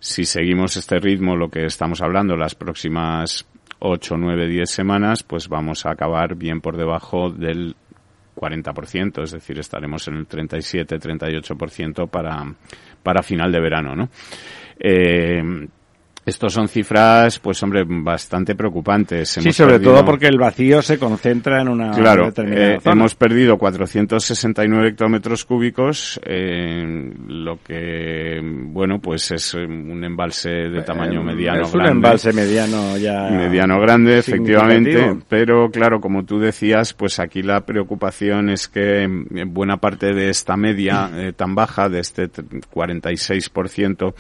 si 0.06 0.24
seguimos 0.24 0.78
este 0.78 1.00
ritmo, 1.00 1.36
lo 1.36 1.50
que 1.50 1.66
estamos 1.66 2.00
hablando, 2.00 2.38
las 2.38 2.54
próximas 2.54 3.44
8, 3.80 4.18
9, 4.20 4.48
10 4.48 4.70
semanas, 4.70 5.24
pues 5.24 5.50
vamos 5.50 5.84
a 5.88 5.94
acabar 5.94 6.36
bien 6.36 6.62
por 6.62 6.78
debajo 6.78 7.32
del 7.32 7.76
40%, 8.36 9.24
es 9.24 9.32
decir, 9.32 9.58
estaremos 9.58 10.08
en 10.08 10.18
el 10.18 10.28
37, 10.28 11.00
38% 11.00 12.08
para, 12.08 12.54
para 13.02 13.24
final 13.24 13.52
de 13.52 13.60
verano, 13.60 13.96
¿no? 13.96 14.10
Eh, 14.80 15.42
estos 16.26 16.54
son 16.54 16.68
cifras, 16.68 17.40
pues 17.40 17.62
hombre, 17.62 17.84
bastante 17.88 18.56
preocupantes. 18.56 19.30
sí, 19.30 19.52
sobre 19.52 19.80
todo 19.80 20.04
porque 20.04 20.28
el 20.28 20.38
vacío 20.38 20.82
se 20.82 20.98
concentra 20.98 21.62
en 21.62 21.68
una 21.70 21.92
claro, 21.92 22.26
determinada 22.26 22.74
eh, 22.76 22.80
hemos 22.84 23.16
perdido 23.16 23.58
469 23.58 24.90
hectómetros 24.90 25.46
cúbicos, 25.46 26.20
eh, 26.26 27.14
lo 27.28 27.60
que, 27.62 28.40
bueno, 28.42 29.00
pues 29.00 29.32
es 29.32 29.54
un 29.54 30.04
embalse 30.04 30.50
de 30.50 30.82
tamaño 30.82 31.22
mediano 31.24 31.64
es 31.64 31.72
grande. 31.72 31.92
un 31.92 31.98
embalse 31.98 32.34
mediano 32.34 32.98
ya. 32.98 33.30
Mediano 33.30 33.80
grande, 33.80 34.18
efectivamente. 34.18 35.18
Pero 35.30 35.70
claro, 35.70 36.00
como 36.00 36.26
tú 36.26 36.40
decías, 36.40 36.94
pues 36.94 37.20
aquí 37.20 37.42
la 37.44 37.66
preocupación 37.66 38.50
es 38.50 38.68
que 38.68 39.08
buena 39.48 39.78
parte 39.78 40.14
de 40.14 40.30
esta 40.30 40.58
media 40.58 41.10
eh, 41.16 41.34
tan 41.34 41.56
baja, 41.56 41.90
de 41.90 42.00
este 42.00 42.30
46%, 42.30 44.14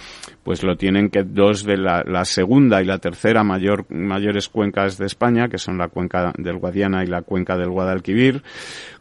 pues 0.44 0.64
lo 0.64 0.76
tienen 0.76 1.10
que 1.10 1.24
dos 1.24 1.64
de 1.64 1.78
la, 2.04 2.26
segunda 2.26 2.82
y 2.82 2.86
la 2.86 3.00
tercera 3.00 3.44
mayor, 3.44 3.86
mayores 3.90 4.50
cuencas 4.50 4.98
de 4.98 5.06
España, 5.06 5.48
que 5.48 5.58
son 5.58 5.78
la 5.78 5.88
cuenca 5.88 6.34
del 6.38 6.58
Guadiana 6.58 7.04
y 7.04 7.08
la 7.08 7.22
cuenca 7.22 7.58
del 7.58 7.70
Guadalquivir, 7.70 8.44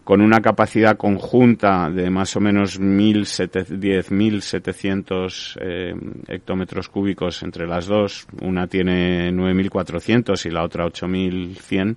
con 0.04 0.20
una 0.20 0.40
capacidad 0.40 0.96
conjunta 0.96 1.90
de 1.90 2.10
más 2.10 2.36
o 2.36 2.40
menos 2.40 2.80
10.700 2.80 5.58
eh, 5.60 5.94
hectómetros 6.28 6.88
cúbicos 6.88 7.42
entre 7.42 7.66
las 7.66 7.86
dos. 7.86 8.26
Una 8.42 8.66
tiene 8.66 9.32
9.400 9.32 10.46
y 10.46 10.50
la 10.50 10.64
otra 10.64 10.86
8.100 10.86 11.96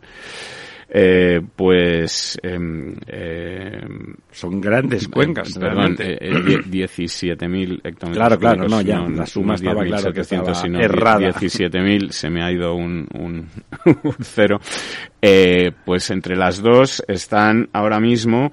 eh, 0.89 1.41
pues 1.55 2.37
eh, 2.41 3.79
son 4.31 4.61
grandes 4.61 5.07
cuencas 5.07 5.53
perdón 5.57 5.95
eh, 5.99 6.17
eh 6.21 6.31
17.000 6.31 7.81
hectómetros 7.83 8.15
claro 8.15 8.39
claro 8.39 8.67
no 8.67 8.81
ya 8.81 8.99
la 8.99 9.25
suma 9.25 9.55
estaba 9.55 9.83
claro 9.83 10.13
que 10.13 10.21
estaba 10.21 10.53
sino 10.55 10.79
errada. 10.79 11.19
17.000 11.19 12.11
se 12.11 12.29
me 12.29 12.43
ha 12.43 12.51
ido 12.51 12.75
un, 12.75 13.07
un, 13.13 13.47
un 14.03 14.15
cero. 14.21 14.59
Eh, 15.21 15.71
pues 15.85 16.09
entre 16.11 16.35
las 16.35 16.61
dos 16.61 17.03
están 17.07 17.69
ahora 17.73 17.99
mismo 17.99 18.51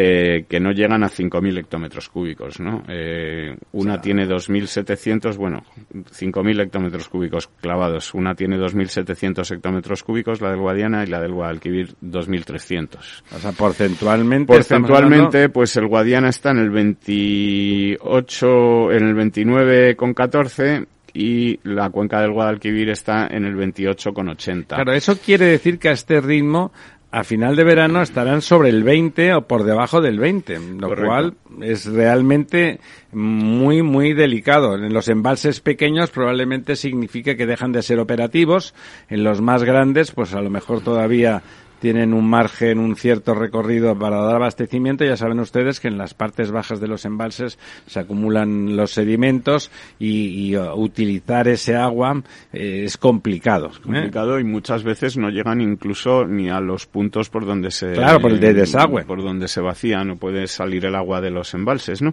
eh, 0.00 0.44
que 0.48 0.60
no 0.60 0.70
llegan 0.70 1.02
a 1.02 1.08
5.000 1.08 1.58
hectómetros 1.58 2.08
cúbicos, 2.08 2.60
¿no? 2.60 2.84
Eh, 2.86 3.56
una 3.72 3.94
o 3.94 3.94
sea, 3.94 4.02
tiene 4.02 4.28
2.700, 4.28 5.36
bueno, 5.36 5.64
5.000 5.92 6.62
hectómetros 6.62 7.08
cúbicos 7.08 7.48
clavados. 7.60 8.14
Una 8.14 8.36
tiene 8.36 8.58
2.700 8.58 9.56
hectómetros 9.56 10.04
cúbicos, 10.04 10.40
la 10.40 10.50
del 10.50 10.60
Guadiana, 10.60 11.02
y 11.02 11.08
la 11.08 11.20
del 11.20 11.32
Guadalquivir 11.32 11.96
2.300. 12.00 12.96
O 13.34 13.38
sea, 13.40 13.50
porcentualmente. 13.50 14.52
Porcentualmente, 14.52 15.38
hablando... 15.38 15.52
pues 15.52 15.76
el 15.76 15.88
Guadiana 15.88 16.28
está 16.28 16.52
en 16.52 16.58
el 16.58 16.70
28, 16.70 18.92
en 18.92 19.04
el 19.04 19.16
29,14 19.16 20.86
y 21.12 21.58
la 21.64 21.90
cuenca 21.90 22.20
del 22.20 22.30
Guadalquivir 22.30 22.90
está 22.90 23.26
en 23.26 23.44
el 23.44 23.56
28,80. 23.56 24.66
Claro, 24.66 24.92
eso 24.92 25.18
quiere 25.18 25.46
decir 25.46 25.80
que 25.80 25.88
a 25.88 25.92
este 25.92 26.20
ritmo 26.20 26.70
a 27.10 27.24
final 27.24 27.56
de 27.56 27.64
verano 27.64 28.02
estarán 28.02 28.42
sobre 28.42 28.68
el 28.68 28.84
20 28.84 29.34
o 29.34 29.42
por 29.46 29.64
debajo 29.64 30.02
del 30.02 30.18
20, 30.18 30.58
lo 30.78 30.88
Correcto. 30.88 31.06
cual 31.06 31.34
es 31.62 31.86
realmente 31.86 32.80
muy, 33.12 33.82
muy 33.82 34.12
delicado. 34.12 34.74
En 34.74 34.92
los 34.92 35.08
embalses 35.08 35.60
pequeños 35.60 36.10
probablemente 36.10 36.76
significa 36.76 37.34
que 37.34 37.46
dejan 37.46 37.72
de 37.72 37.82
ser 37.82 37.98
operativos, 37.98 38.74
en 39.08 39.24
los 39.24 39.40
más 39.40 39.64
grandes 39.64 40.12
pues 40.12 40.34
a 40.34 40.42
lo 40.42 40.50
mejor 40.50 40.82
todavía 40.82 41.42
tienen 41.80 42.14
un 42.14 42.28
margen, 42.28 42.78
un 42.78 42.96
cierto 42.96 43.34
recorrido 43.34 43.98
para 43.98 44.20
dar 44.20 44.36
abastecimiento. 44.36 45.04
Ya 45.04 45.16
saben 45.16 45.40
ustedes 45.40 45.80
que 45.80 45.88
en 45.88 45.98
las 45.98 46.14
partes 46.14 46.50
bajas 46.50 46.80
de 46.80 46.88
los 46.88 47.04
embalses 47.04 47.58
se 47.86 48.00
acumulan 48.00 48.76
los 48.76 48.92
sedimentos 48.92 49.70
y, 49.98 50.48
y 50.48 50.56
uh, 50.56 50.74
utilizar 50.74 51.48
ese 51.48 51.76
agua 51.76 52.22
eh, 52.52 52.82
es 52.84 52.96
complicado. 52.96 53.68
Es 53.72 53.78
complicado 53.78 54.38
¿eh? 54.38 54.42
y 54.42 54.44
muchas 54.44 54.82
veces 54.82 55.16
no 55.16 55.30
llegan 55.30 55.60
incluso 55.60 56.24
ni 56.26 56.50
a 56.50 56.60
los 56.60 56.86
puntos 56.86 57.30
por 57.30 57.46
donde 57.46 57.70
se 57.70 57.92
claro 57.92 58.20
por 58.20 58.32
el 58.32 58.40
de 58.40 58.54
desagüe 58.54 59.04
por 59.04 59.22
donde 59.22 59.48
se 59.48 59.60
vacía 59.60 60.04
no 60.04 60.16
puede 60.16 60.46
salir 60.46 60.84
el 60.84 60.94
agua 60.94 61.20
de 61.20 61.30
los 61.30 61.54
embalses, 61.54 62.02
¿no? 62.02 62.12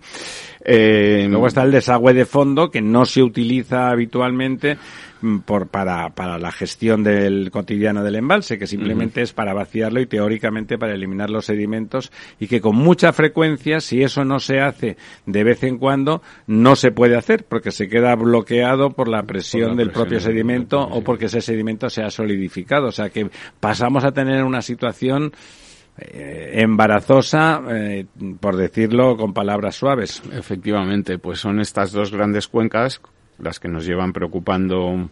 Eh, 0.63 1.27
Luego 1.29 1.47
está 1.47 1.63
el 1.63 1.71
desagüe 1.71 2.13
de 2.13 2.25
fondo 2.25 2.69
que 2.69 2.81
no 2.81 3.05
se 3.05 3.21
utiliza 3.21 3.89
habitualmente 3.89 4.77
por, 5.45 5.67
para, 5.67 6.09
para 6.09 6.37
la 6.37 6.51
gestión 6.51 7.03
del 7.03 7.49
cotidiano 7.51 8.03
del 8.03 8.15
embalse, 8.15 8.57
que 8.57 8.67
simplemente 8.67 9.19
uh 9.19 9.21
-huh. 9.21 9.25
es 9.25 9.33
para 9.33 9.53
vaciarlo 9.55 9.99
y 9.99 10.05
teóricamente 10.05 10.77
para 10.77 10.93
eliminar 10.93 11.31
los 11.31 11.45
sedimentos 11.45 12.11
y 12.39 12.47
que 12.47 12.61
con 12.61 12.75
mucha 12.75 13.11
frecuencia, 13.13 13.79
si 13.79 14.03
eso 14.03 14.23
no 14.23 14.39
se 14.39 14.59
hace 14.59 14.97
de 15.25 15.43
vez 15.43 15.63
en 15.63 15.77
cuando, 15.77 16.21
no 16.45 16.75
se 16.75 16.91
puede 16.91 17.17
hacer 17.17 17.45
porque 17.45 17.71
se 17.71 17.87
queda 17.87 18.15
bloqueado 18.15 18.91
por 18.91 19.07
la 19.07 19.23
presión, 19.23 19.69
por 19.69 19.71
la 19.71 19.75
del 19.77 19.87
presión 19.87 20.05
propio 20.05 20.19
sedimento 20.19 20.81
o 20.81 21.01
porque 21.01 21.25
ese 21.25 21.41
sedimento 21.41 21.89
se 21.89 22.03
ha 22.03 22.11
solidificado. 22.11 22.87
O 22.87 22.91
sea 22.91 23.09
que 23.09 23.29
pasamos 23.59 24.03
a 24.03 24.11
tener 24.11 24.43
una 24.43 24.61
situación 24.61 25.31
eh, 25.97 26.51
embarazosa, 26.55 27.61
eh, 27.69 28.05
por 28.39 28.57
decirlo 28.57 29.17
con 29.17 29.33
palabras 29.33 29.75
suaves. 29.75 30.21
Efectivamente, 30.31 31.17
pues 31.17 31.39
son 31.39 31.59
estas 31.59 31.91
dos 31.91 32.11
grandes 32.11 32.47
cuencas 32.47 33.01
las 33.37 33.59
que 33.59 33.67
nos 33.67 33.85
llevan 33.85 34.13
preocupando 34.13 35.09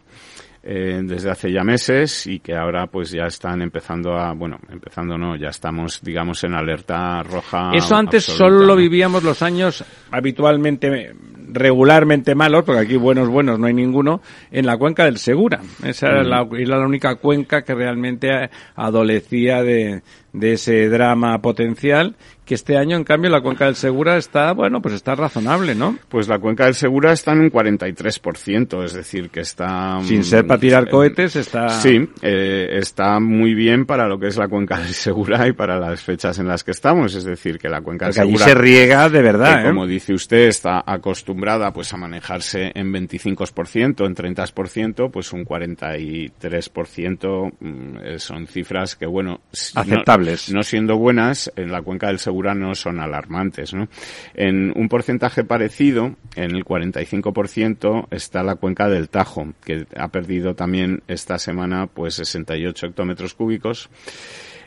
eh, 0.63 1.01
desde 1.03 1.29
hace 1.29 1.51
ya 1.51 1.63
meses 1.63 2.25
y 2.25 2.39
que 2.39 2.55
ahora 2.55 2.87
pues 2.87 3.11
ya 3.11 3.25
están 3.25 3.61
empezando 3.61 4.17
a, 4.17 4.33
bueno, 4.33 4.57
empezando 4.69 5.17
no, 5.17 5.35
ya 5.35 5.49
estamos 5.49 6.01
digamos 6.01 6.43
en 6.45 6.53
alerta 6.53 7.21
roja. 7.21 7.71
Eso 7.73 7.95
antes 7.95 8.29
absoluta, 8.29 8.45
solo 8.45 8.59
lo 8.65 8.73
¿no? 8.73 8.75
vivíamos 8.77 9.23
los 9.23 9.41
años 9.41 9.83
habitualmente 10.09 11.13
regularmente 11.53 12.35
malos, 12.35 12.63
porque 12.63 12.81
aquí 12.81 12.97
buenos 12.97 13.29
buenos 13.29 13.59
no 13.59 13.67
hay 13.67 13.73
ninguno, 13.73 14.21
en 14.51 14.65
la 14.65 14.77
cuenca 14.77 15.05
del 15.05 15.17
Segura. 15.17 15.61
Esa 15.83 16.07
era, 16.07 16.23
la, 16.23 16.47
era 16.57 16.77
la 16.77 16.85
única 16.85 17.15
cuenca 17.15 17.63
que 17.63 17.75
realmente 17.75 18.49
adolecía 18.75 19.63
de, 19.63 20.01
de 20.33 20.53
ese 20.53 20.89
drama 20.89 21.39
potencial 21.41 22.15
que 22.45 22.55
este 22.55 22.77
año, 22.77 22.97
en 22.97 23.05
cambio, 23.05 23.29
la 23.29 23.39
cuenca 23.41 23.65
del 23.65 23.75
Segura 23.75 24.17
está, 24.17 24.51
bueno, 24.51 24.81
pues 24.81 24.95
está 24.95 25.15
razonable, 25.15 25.75
¿no? 25.75 25.97
Pues 26.09 26.27
la 26.27 26.39
cuenca 26.39 26.65
del 26.65 26.75
Segura 26.75 27.13
está 27.13 27.31
en 27.31 27.39
un 27.39 27.51
43%, 27.51 28.83
es 28.83 28.93
decir, 28.93 29.29
que 29.29 29.39
está... 29.41 29.99
Sin 30.03 30.25
ser 30.25 30.45
para 30.45 30.59
tirar 30.59 30.89
cohetes, 30.89 31.37
está... 31.37 31.69
Sí, 31.69 32.09
eh, 32.21 32.67
está 32.73 33.21
muy 33.21 33.53
bien 33.53 33.85
para 33.85 34.07
lo 34.07 34.19
que 34.19 34.27
es 34.27 34.35
la 34.35 34.49
cuenca 34.49 34.77
del 34.77 34.93
Segura 34.93 35.47
y 35.47 35.53
para 35.53 35.79
las 35.79 36.01
fechas 36.01 36.37
en 36.39 36.47
las 36.47 36.65
que 36.65 36.71
estamos, 36.71 37.15
es 37.15 37.23
decir, 37.23 37.57
que 37.57 37.69
la 37.69 37.81
cuenca 37.81 38.07
del 38.07 38.13
Segura... 38.13 38.45
se 38.45 38.55
riega 38.55 39.07
de 39.07 39.21
verdad, 39.21 39.61
¿eh? 39.61 39.69
Como 39.69 39.87
dice 39.87 40.13
usted, 40.13 40.47
está 40.47 40.83
acostumbrada 40.85 41.42
pues 41.73 41.93
a 41.93 41.97
manejarse 41.97 42.71
en 42.73 42.93
25%, 42.93 44.05
en 44.05 44.15
30%, 44.15 45.11
pues 45.11 45.33
un 45.33 45.43
43% 45.45 47.53
mm, 47.59 47.97
son 48.17 48.47
cifras 48.47 48.95
que, 48.95 49.05
bueno... 49.05 49.41
Aceptables. 49.75 50.49
no 50.51 50.63
siendo 50.63 50.97
buenas, 50.97 51.51
en 51.55 51.71
la 51.71 51.81
cuenca 51.81 52.07
del 52.07 52.19
Segura 52.19 52.55
no 52.55 52.73
son 52.75 53.01
alarmantes. 53.01 53.73
¿no? 53.73 53.89
En 54.33 54.71
un 54.75 54.87
porcentaje 54.87 55.43
parecido, 55.43 56.15
en 56.35 56.55
el 56.55 56.63
45%, 56.63 58.07
está 58.11 58.43
la 58.43 58.55
cuenca 58.55 58.87
del 58.87 59.09
Tajo, 59.09 59.53
que 59.65 59.85
ha 59.97 60.07
perdido 60.07 60.55
también 60.55 61.03
esta 61.07 61.37
semana 61.39 61.87
pues 61.87 62.13
68 62.15 62.87
hectómetros 62.87 63.33
cúbicos. 63.33 63.89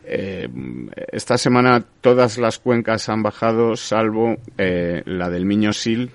Eh, 0.09 0.49
esta 1.11 1.37
semana 1.37 1.85
todas 2.01 2.39
las 2.39 2.61
cuencas 2.61 3.09
han 3.09 3.25
bajado, 3.25 3.75
salvo 3.75 4.37
eh, 4.57 5.03
la 5.05 5.31
del 5.31 5.47
Miño 5.47 5.73
Sil, 5.75 6.15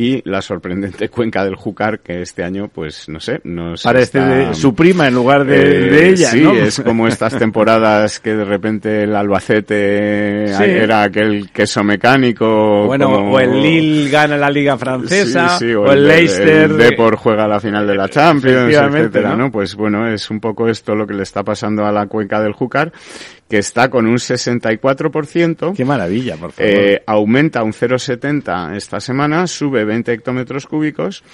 y 0.00 0.22
la 0.24 0.40
sorprendente 0.40 1.08
cuenca 1.10 1.44
del 1.44 1.56
Júcar 1.56 2.00
que 2.00 2.22
este 2.22 2.42
año 2.42 2.68
pues 2.68 3.06
no 3.10 3.20
sé 3.20 3.42
nos 3.44 3.82
parece 3.82 4.54
su 4.54 4.74
prima 4.74 5.06
en 5.06 5.14
lugar 5.14 5.44
de, 5.44 5.88
eh, 5.88 6.08
ella 6.08 6.30
sí 6.30 6.42
es 6.42 6.80
como 6.80 7.06
estas 7.06 7.38
temporadas 7.38 8.18
que 8.18 8.34
de 8.34 8.46
repente 8.46 9.02
el 9.02 9.14
Albacete 9.14 10.46
era 10.46 11.02
aquel 11.02 11.50
queso 11.50 11.84
mecánico 11.84 12.86
bueno 12.86 13.10
o 13.10 13.38
el 13.38 13.62
Lille 13.62 14.08
gana 14.08 14.38
la 14.38 14.48
liga 14.48 14.78
francesa 14.78 15.58
o, 15.58 15.92
el, 15.92 16.08
Leicester 16.08 16.70
el 16.70 16.78
Depor 16.78 17.16
juega 17.16 17.46
la 17.46 17.60
final 17.60 17.86
de 17.86 17.94
la 17.94 18.08
Champions 18.08 18.74
etcétera 18.74 19.36
¿no? 19.36 19.50
pues 19.50 19.74
bueno 19.74 20.08
es 20.08 20.30
un 20.30 20.40
poco 20.40 20.66
esto 20.66 20.94
lo 20.94 21.06
que 21.06 21.12
le 21.12 21.24
está 21.24 21.42
pasando 21.42 21.84
a 21.84 21.92
la 21.92 22.06
cuenca 22.06 22.40
del 22.40 22.54
Júcar 22.54 22.90
que 23.50 23.58
está 23.58 23.90
con 23.90 24.06
un 24.06 24.16
64%. 24.16 25.74
Qué 25.76 25.84
maravilla, 25.84 26.36
por 26.36 26.52
favor. 26.52 26.72
Eh, 26.72 27.02
aumenta 27.04 27.64
un 27.64 27.72
0,70 27.72 28.76
esta 28.76 29.00
semana, 29.00 29.48
sube 29.48 29.84
20 29.84 30.12
hectómetros 30.12 30.66
cúbicos 30.66 31.24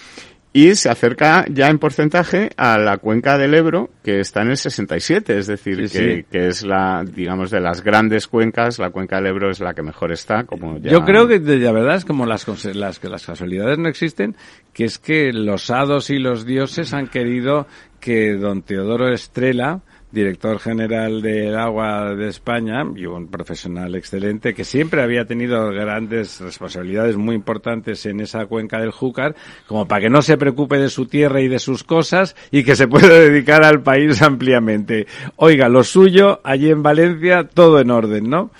y 0.56 0.74
se 0.74 0.88
acerca 0.88 1.44
ya 1.50 1.68
en 1.68 1.78
porcentaje 1.78 2.48
a 2.56 2.78
la 2.78 2.96
cuenca 2.96 3.36
del 3.36 3.52
Ebro, 3.52 3.90
que 4.02 4.20
está 4.20 4.40
en 4.40 4.48
el 4.48 4.56
67, 4.56 5.36
es 5.36 5.46
decir, 5.46 5.90
que, 5.90 6.24
que, 6.30 6.48
es 6.48 6.64
la, 6.64 7.04
digamos, 7.04 7.50
de 7.50 7.60
las 7.60 7.84
grandes 7.84 8.26
cuencas, 8.26 8.78
la 8.78 8.88
cuenca 8.88 9.16
del 9.16 9.26
Ebro 9.26 9.50
es 9.50 9.60
la 9.60 9.74
que 9.74 9.82
mejor 9.82 10.12
está, 10.12 10.44
como 10.44 10.78
ya... 10.78 10.90
Yo 10.90 11.04
creo 11.04 11.28
que 11.28 11.38
la 11.38 11.72
verdad 11.72 11.96
es 11.96 12.06
como 12.06 12.24
las, 12.24 12.46
las, 12.74 12.98
que 12.98 13.10
las 13.10 13.26
casualidades 13.26 13.76
no 13.76 13.90
existen, 13.90 14.34
que 14.72 14.84
es 14.84 14.98
que 14.98 15.30
los 15.34 15.70
hados 15.70 16.08
y 16.08 16.18
los 16.18 16.46
dioses 16.46 16.94
han 16.94 17.08
querido 17.08 17.66
que 18.00 18.32
don 18.36 18.62
Teodoro 18.62 19.12
Estrella, 19.12 19.80
director 20.10 20.58
general 20.58 21.20
del 21.20 21.56
agua 21.56 22.14
de 22.14 22.28
España 22.28 22.84
y 22.94 23.06
un 23.06 23.28
profesional 23.28 23.94
excelente 23.94 24.54
que 24.54 24.64
siempre 24.64 25.02
había 25.02 25.26
tenido 25.26 25.70
grandes 25.70 26.40
responsabilidades 26.40 27.16
muy 27.16 27.34
importantes 27.34 28.06
en 28.06 28.20
esa 28.20 28.46
cuenca 28.46 28.80
del 28.80 28.92
Júcar, 28.92 29.34
como 29.66 29.86
para 29.86 30.02
que 30.02 30.10
no 30.10 30.22
se 30.22 30.36
preocupe 30.36 30.78
de 30.78 30.88
su 30.88 31.06
tierra 31.06 31.40
y 31.40 31.48
de 31.48 31.58
sus 31.58 31.84
cosas 31.84 32.36
y 32.50 32.64
que 32.64 32.76
se 32.76 32.88
pueda 32.88 33.08
dedicar 33.18 33.64
al 33.64 33.82
país 33.82 34.22
ampliamente. 34.22 35.06
Oiga, 35.36 35.68
lo 35.68 35.84
suyo 35.84 36.40
allí 36.44 36.70
en 36.70 36.82
Valencia, 36.82 37.44
todo 37.44 37.80
en 37.80 37.90
orden, 37.90 38.30
¿no? 38.30 38.50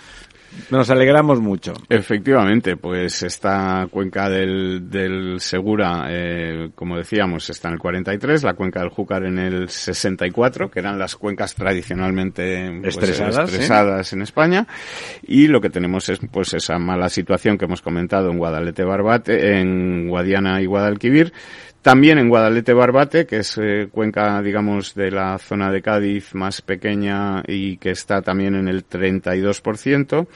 Nos 0.70 0.90
alegramos 0.90 1.40
mucho. 1.40 1.74
Efectivamente, 1.88 2.76
pues 2.76 3.22
esta 3.22 3.86
cuenca 3.90 4.28
del, 4.28 4.90
del 4.90 5.40
Segura, 5.40 6.06
eh, 6.08 6.70
como 6.74 6.96
decíamos, 6.96 7.48
está 7.50 7.68
en 7.68 7.74
el 7.74 7.80
43, 7.80 8.42
la 8.42 8.54
cuenca 8.54 8.80
del 8.80 8.90
Júcar 8.90 9.24
en 9.24 9.38
el 9.38 9.68
64, 9.68 10.70
que 10.70 10.80
eran 10.80 10.98
las 10.98 11.16
cuencas 11.16 11.54
tradicionalmente 11.54 12.80
pues, 12.80 12.96
estresadas, 12.96 13.50
estresadas 13.50 14.12
en 14.12 14.22
España, 14.22 14.66
y 15.22 15.46
lo 15.48 15.60
que 15.60 15.70
tenemos 15.70 16.08
es 16.08 16.20
pues 16.30 16.54
esa 16.54 16.78
mala 16.78 17.08
situación 17.08 17.58
que 17.58 17.66
hemos 17.66 17.82
comentado 17.82 18.30
en 18.30 18.38
Guadalete 18.38 18.84
Barbate, 18.84 19.58
en 19.58 20.08
Guadiana 20.08 20.60
y 20.60 20.66
Guadalquivir, 20.66 21.32
también 21.86 22.18
en 22.18 22.28
Guadalete 22.28 22.72
Barbate, 22.72 23.26
que 23.26 23.36
es 23.36 23.56
eh, 23.62 23.86
cuenca, 23.88 24.42
digamos, 24.42 24.92
de 24.96 25.12
la 25.12 25.38
zona 25.38 25.70
de 25.70 25.82
Cádiz 25.82 26.34
más 26.34 26.60
pequeña 26.60 27.44
y 27.46 27.76
que 27.76 27.92
está 27.92 28.22
también 28.22 28.56
en 28.56 28.66
el 28.66 28.88
32%. 28.88 30.26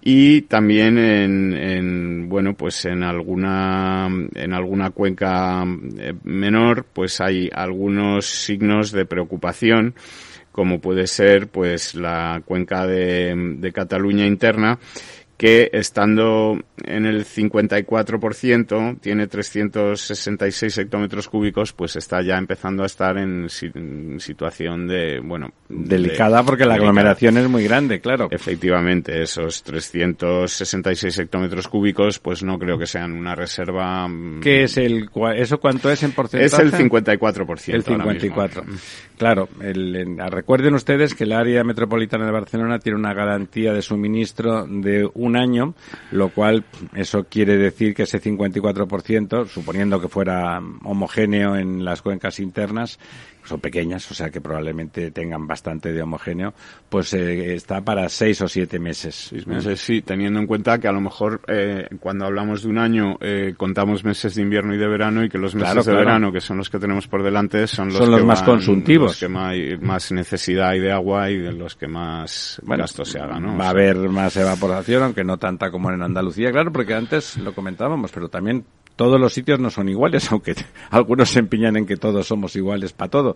Y 0.00 0.40
también 0.40 0.96
en, 0.96 1.52
en, 1.52 2.28
bueno, 2.30 2.54
pues 2.54 2.86
en 2.86 3.02
alguna, 3.02 4.08
en 4.34 4.54
alguna 4.54 4.88
cuenca 4.92 5.66
eh, 5.98 6.14
menor, 6.24 6.86
pues 6.90 7.20
hay 7.20 7.50
algunos 7.52 8.24
signos 8.24 8.90
de 8.90 9.04
preocupación, 9.04 9.94
como 10.50 10.80
puede 10.80 11.06
ser, 11.08 11.48
pues 11.48 11.94
la 11.94 12.40
cuenca 12.46 12.86
de, 12.86 13.34
de 13.58 13.72
Cataluña 13.72 14.24
interna, 14.24 14.78
que 15.40 15.70
estando 15.72 16.58
en 16.84 17.06
el 17.06 17.24
54%, 17.24 19.00
tiene 19.00 19.26
366 19.26 20.76
hectómetros 20.76 21.30
cúbicos, 21.30 21.72
pues 21.72 21.96
está 21.96 22.20
ya 22.20 22.36
empezando 22.36 22.82
a 22.82 22.86
estar 22.86 23.16
en, 23.16 23.48
situación 23.48 24.86
de, 24.86 25.18
bueno... 25.20 25.54
Delicada 25.70 26.42
porque 26.42 26.66
la 26.66 26.74
aglomeración 26.74 27.38
es 27.38 27.48
muy 27.48 27.64
grande, 27.64 28.00
claro. 28.00 28.28
Efectivamente, 28.30 29.22
esos 29.22 29.62
366 29.62 31.20
hectómetros 31.20 31.68
cúbicos, 31.68 32.18
pues 32.18 32.42
no 32.42 32.58
creo 32.58 32.76
que 32.76 32.86
sean 32.86 33.12
una 33.12 33.34
reserva... 33.34 34.06
Mm, 34.08 34.40
¿Qué 34.40 34.64
es 34.64 34.76
el, 34.76 35.08
eso 35.36 35.58
cuánto 35.58 35.90
es 35.90 36.02
en 36.02 36.12
porcentaje? 36.12 36.44
Es 36.44 36.58
el 36.58 36.70
54%. 36.70 37.72
El 37.72 37.82
54. 37.82 38.62
Claro, 39.16 39.48
el, 39.62 40.18
recuerden 40.30 40.74
ustedes 40.74 41.14
que 41.14 41.24
el 41.24 41.32
área 41.32 41.64
metropolitana 41.64 42.26
de 42.26 42.32
Barcelona 42.32 42.78
tiene 42.78 42.98
una 42.98 43.14
garantía 43.14 43.72
de 43.72 43.80
suministro 43.80 44.66
de 44.66 45.08
un 45.14 45.29
un 45.30 45.36
año, 45.36 45.74
lo 46.10 46.28
cual 46.30 46.64
eso 46.94 47.24
quiere 47.24 47.56
decir 47.56 47.94
que 47.94 48.02
ese 48.02 48.20
54%, 48.20 49.46
suponiendo 49.46 50.00
que 50.00 50.08
fuera 50.08 50.60
homogéneo 50.84 51.56
en 51.56 51.84
las 51.84 52.02
cuencas 52.02 52.40
internas, 52.40 52.98
son 53.50 53.60
pequeñas, 53.60 54.08
o 54.10 54.14
sea 54.14 54.30
que 54.30 54.40
probablemente 54.40 55.10
tengan 55.10 55.48
bastante 55.48 55.92
de 55.92 56.00
homogéneo, 56.02 56.54
pues 56.88 57.12
eh, 57.14 57.54
está 57.54 57.80
para 57.80 58.08
seis 58.08 58.40
o 58.42 58.48
siete 58.48 58.78
meses. 58.78 59.26
Seis 59.30 59.44
meses, 59.44 59.80
sí, 59.80 60.02
teniendo 60.02 60.38
en 60.38 60.46
cuenta 60.46 60.78
que 60.78 60.86
a 60.86 60.92
lo 60.92 61.00
mejor 61.00 61.40
eh, 61.48 61.88
cuando 61.98 62.26
hablamos 62.26 62.62
de 62.62 62.68
un 62.68 62.78
año 62.78 63.16
eh, 63.20 63.54
contamos 63.56 64.04
meses 64.04 64.36
de 64.36 64.42
invierno 64.42 64.72
y 64.72 64.78
de 64.78 64.86
verano 64.86 65.24
y 65.24 65.28
que 65.28 65.36
los 65.36 65.56
meses 65.56 65.84
de 65.84 65.92
verano, 65.92 66.30
que 66.30 66.40
son 66.40 66.58
los 66.58 66.70
que 66.70 66.78
tenemos 66.78 67.08
por 67.08 67.24
delante, 67.24 67.66
son 67.66 67.88
los, 67.88 67.96
son 67.96 68.12
los 68.12 68.24
más 68.24 68.44
consumtivos. 68.44 69.10
Los 69.10 69.20
que 69.20 69.28
más, 69.28 69.56
más, 69.80 70.12
necesidad 70.12 70.68
hay 70.68 70.80
de 70.80 70.92
agua 70.92 71.28
y 71.28 71.38
de 71.38 71.52
los 71.52 71.74
que 71.74 71.88
más 71.88 72.60
gasto 72.64 73.04
se 73.04 73.18
haga, 73.18 73.40
¿no? 73.40 73.58
Va 73.58 73.66
a 73.66 73.70
haber 73.70 73.96
más 73.96 74.36
evaporación, 74.36 75.02
aunque 75.02 75.24
no 75.24 75.38
tanta 75.38 75.72
como 75.72 75.90
en 75.90 76.02
Andalucía, 76.02 76.52
claro, 76.52 76.70
porque 76.70 76.94
antes 76.94 77.36
lo 77.38 77.52
comentábamos, 77.52 78.12
pero 78.12 78.28
también 78.28 78.64
todos 79.00 79.18
los 79.18 79.32
sitios 79.32 79.58
no 79.58 79.70
son 79.70 79.88
iguales, 79.88 80.30
aunque 80.30 80.54
algunos 80.90 81.30
se 81.30 81.38
empeñan 81.38 81.74
en 81.78 81.86
que 81.86 81.96
todos 81.96 82.26
somos 82.26 82.54
iguales 82.54 82.92
para 82.92 83.10
todo. 83.10 83.34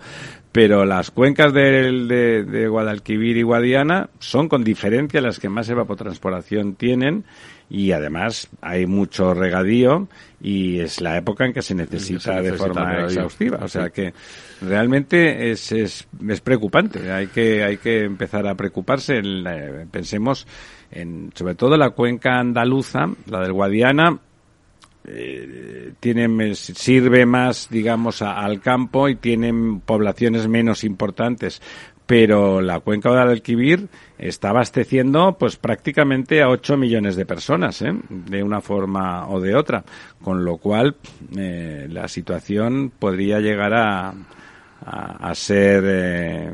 Pero 0.52 0.84
las 0.84 1.10
cuencas 1.10 1.54
de, 1.54 2.44
de, 2.46 2.68
Guadalquivir 2.68 3.38
y 3.38 3.42
Guadiana 3.44 4.10
son 4.18 4.50
con 4.50 4.62
diferencia 4.62 5.22
las 5.22 5.38
que 5.38 5.48
más 5.48 5.66
evapotranspiración 5.70 6.74
tienen 6.74 7.24
y 7.70 7.92
además 7.92 8.50
hay 8.60 8.84
mucho 8.84 9.32
regadío 9.32 10.06
y 10.38 10.80
es 10.80 11.00
la 11.00 11.16
época 11.16 11.46
en 11.46 11.54
que 11.54 11.62
se 11.62 11.74
necesita, 11.74 12.42
de 12.42 12.52
forma 12.52 13.04
exhaustiva. 13.04 13.60
O 13.62 13.68
sea 13.68 13.88
que 13.88 14.12
realmente 14.60 15.50
es, 15.50 15.72
es, 15.72 16.06
es, 16.28 16.40
preocupante. 16.42 17.10
Hay 17.10 17.28
que, 17.28 17.64
hay 17.64 17.78
que 17.78 18.04
empezar 18.04 18.46
a 18.46 18.54
preocuparse. 18.54 19.16
En 19.16 19.88
pensemos 19.90 20.46
en, 20.90 21.32
sobre 21.34 21.54
todo 21.54 21.78
la 21.78 21.88
cuenca 21.88 22.38
andaluza, 22.38 23.06
la 23.24 23.40
del 23.40 23.54
Guadiana, 23.54 24.20
eh, 25.06 26.54
sirve 26.54 27.26
más, 27.26 27.68
digamos, 27.70 28.22
al 28.22 28.60
campo 28.60 29.08
y 29.08 29.16
tienen 29.16 29.80
poblaciones 29.80 30.48
menos 30.48 30.84
importantes. 30.84 31.60
Pero 32.06 32.60
la 32.60 32.80
cuenca 32.80 33.10
de 33.12 33.32
Alquivir 33.32 33.88
está 34.18 34.50
abasteciendo 34.50 35.38
pues 35.38 35.56
prácticamente 35.56 36.42
a 36.42 36.50
8 36.50 36.76
millones 36.76 37.16
de 37.16 37.24
personas, 37.24 37.80
¿eh? 37.80 37.94
de 38.10 38.42
una 38.42 38.60
forma 38.60 39.26
o 39.28 39.40
de 39.40 39.54
otra. 39.54 39.84
Con 40.22 40.44
lo 40.44 40.58
cual, 40.58 40.96
eh, 41.34 41.86
la 41.90 42.06
situación 42.08 42.92
podría 42.98 43.40
llegar 43.40 43.72
a, 43.72 44.12
a, 44.84 45.34
ser 45.34 46.52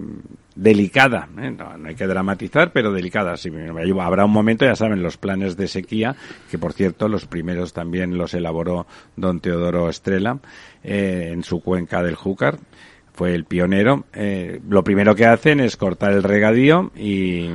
delicada, 0.55 1.29
¿eh? 1.39 1.51
no, 1.51 1.87
hay 1.87 1.95
que 1.95 2.07
dramatizar, 2.07 2.73
pero 2.73 2.93
delicada. 2.93 3.37
Sí, 3.37 3.51
habrá 4.01 4.25
un 4.25 4.33
momento, 4.33 4.65
ya 4.65 4.77
saben, 4.77 5.03
los 5.03 5.17
planes 5.17 5.57
de 5.57 5.69
sequía, 5.69 6.17
que 6.51 6.59
por 6.59 6.73
cierto 6.73 7.09
los 7.09 7.27
primeros 7.27 7.73
también 7.73 8.19
los 8.19 8.35
elaboró 8.35 8.87
don 9.17 9.41
Teodoro 9.41 9.89
Estrella 9.89 10.39
eh, 10.83 11.31
en 11.33 11.45
su 11.45 11.61
cuenca 11.61 12.03
del 12.03 12.15
Júcar 12.15 12.59
fue 13.21 13.35
el 13.35 13.45
pionero. 13.45 14.07
Eh, 14.15 14.63
lo 14.67 14.83
primero 14.83 15.15
que 15.15 15.27
hacen 15.27 15.61
es 15.61 15.77
cortar 15.77 16.15
el 16.15 16.23
regadío 16.23 16.91
y, 16.97 17.47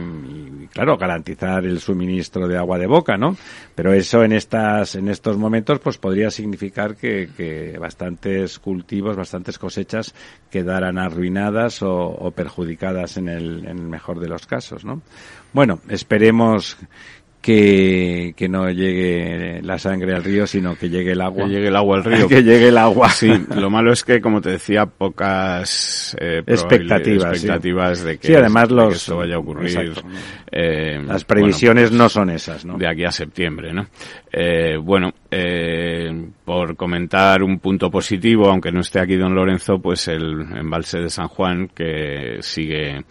claro, 0.71 0.95
garantizar 0.95 1.65
el 1.65 1.79
suministro 1.79 2.47
de 2.47 2.55
agua 2.55 2.77
de 2.77 2.85
boca, 2.85 3.17
¿no? 3.17 3.35
Pero 3.73 3.91
eso 3.91 4.23
en 4.23 4.33
estas, 4.33 4.93
en 4.93 5.09
estos 5.09 5.37
momentos, 5.37 5.79
pues 5.79 5.97
podría 5.97 6.29
significar 6.29 6.95
que, 6.95 7.75
bastantes 7.81 8.59
cultivos, 8.59 9.17
bastantes 9.17 9.57
cosechas 9.57 10.13
quedaran 10.51 10.99
arruinadas 10.99 11.81
o, 11.81 12.31
perjudicadas 12.35 13.17
en 13.17 13.27
el, 13.27 13.65
en 13.65 13.79
el 13.79 13.87
mejor 13.87 14.19
de 14.19 14.27
los 14.27 14.45
casos, 14.45 14.85
¿no? 14.85 15.01
Bueno, 15.51 15.79
esperemos 15.89 16.77
que, 17.45 18.33
que 18.35 18.49
no 18.49 18.71
llegue 18.71 19.61
la 19.61 19.77
sangre 19.77 20.15
al 20.15 20.23
río, 20.23 20.47
sino 20.47 20.75
que 20.75 20.89
llegue 20.89 21.11
el 21.11 21.21
agua. 21.21 21.45
Que 21.45 21.51
llegue 21.51 21.67
el 21.67 21.75
agua 21.75 21.97
al 21.97 22.03
río. 22.03 22.27
que 22.27 22.41
llegue 22.41 22.69
el 22.69 22.77
agua. 22.79 23.07
Sí, 23.09 23.31
lo 23.55 23.69
malo 23.69 23.93
es 23.93 24.03
que, 24.03 24.19
como 24.19 24.41
te 24.41 24.49
decía, 24.49 24.87
pocas 24.87 26.17
eh, 26.19 26.41
expectativas, 26.47 27.33
expectativas 27.33 28.03
de 28.03 28.17
que, 28.17 28.27
sí, 28.29 28.33
además 28.33 28.71
los, 28.71 28.95
esto 28.95 29.17
vaya 29.17 29.35
a 29.35 29.37
ocurrir. 29.37 29.93
Eh, 30.51 30.99
Las 31.05 31.23
previsiones 31.23 31.89
pues, 31.89 31.99
no 31.99 32.09
son 32.09 32.31
esas, 32.31 32.65
¿no? 32.65 32.79
De 32.79 32.87
aquí 32.87 33.03
a 33.03 33.11
septiembre, 33.11 33.71
¿no? 33.71 33.85
Eh, 34.33 34.77
bueno, 34.81 35.13
eh, 35.29 36.29
por 36.43 36.75
comentar 36.75 37.43
un 37.43 37.59
punto 37.59 37.91
positivo, 37.91 38.49
aunque 38.49 38.71
no 38.71 38.79
esté 38.79 39.01
aquí 39.01 39.17
don 39.17 39.35
Lorenzo, 39.35 39.77
pues 39.77 40.07
el 40.07 40.41
embalse 40.57 40.97
de 40.97 41.11
San 41.11 41.27
Juan, 41.27 41.67
que 41.67 42.37
sigue 42.41 43.03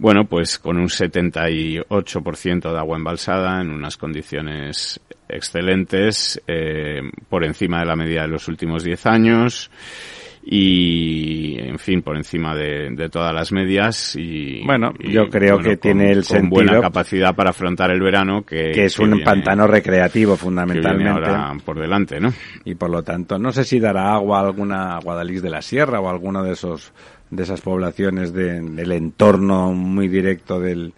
bueno, 0.00 0.24
pues 0.24 0.58
con 0.58 0.78
un 0.78 0.88
78% 0.88 2.72
de 2.72 2.78
agua 2.78 2.96
embalsada 2.96 3.60
en 3.60 3.70
unas 3.70 3.98
condiciones 3.98 4.98
excelentes, 5.28 6.40
eh, 6.46 7.02
por 7.28 7.44
encima 7.44 7.80
de 7.80 7.86
la 7.86 7.96
media 7.96 8.22
de 8.22 8.28
los 8.28 8.48
últimos 8.48 8.82
10 8.82 9.06
años 9.06 9.70
y 10.42 11.58
en 11.58 11.78
fin 11.78 12.00
por 12.00 12.16
encima 12.16 12.56
de, 12.56 13.10
todas 13.10 13.34
las 13.34 13.52
medias 13.52 14.16
y 14.16 14.64
bueno 14.64 14.94
yo 14.98 15.28
creo 15.28 15.58
que 15.58 15.76
tiene 15.76 16.10
el 16.10 16.24
con 16.24 16.48
buena 16.48 16.80
capacidad 16.80 17.34
para 17.34 17.50
afrontar 17.50 17.90
el 17.90 18.00
verano 18.00 18.42
que, 18.42 18.70
que 18.72 18.86
es 18.86 18.98
un 18.98 19.22
pantano 19.22 19.66
recreativo 19.66 20.38
fundamentalmente. 20.38 21.62
por 21.62 21.78
delante 21.78 22.18
no 22.20 22.32
y 22.64 22.74
por 22.74 22.88
lo 22.88 23.02
tanto 23.02 23.38
no 23.38 23.52
sé 23.52 23.64
si 23.64 23.78
dará 23.78 24.14
agua 24.14 24.38
a 24.38 24.46
alguna 24.46 24.98
Guadalís 25.00 25.42
de 25.42 25.50
la 25.50 25.60
Sierra 25.60 26.00
o 26.00 26.08
alguno 26.08 26.42
de 26.42 26.52
esos 26.52 26.90
de 27.30 27.42
esas 27.42 27.60
poblaciones 27.60 28.32
del 28.32 28.92
entorno 28.92 29.72
muy 29.72 30.08
directo 30.08 30.60
del, 30.60 30.94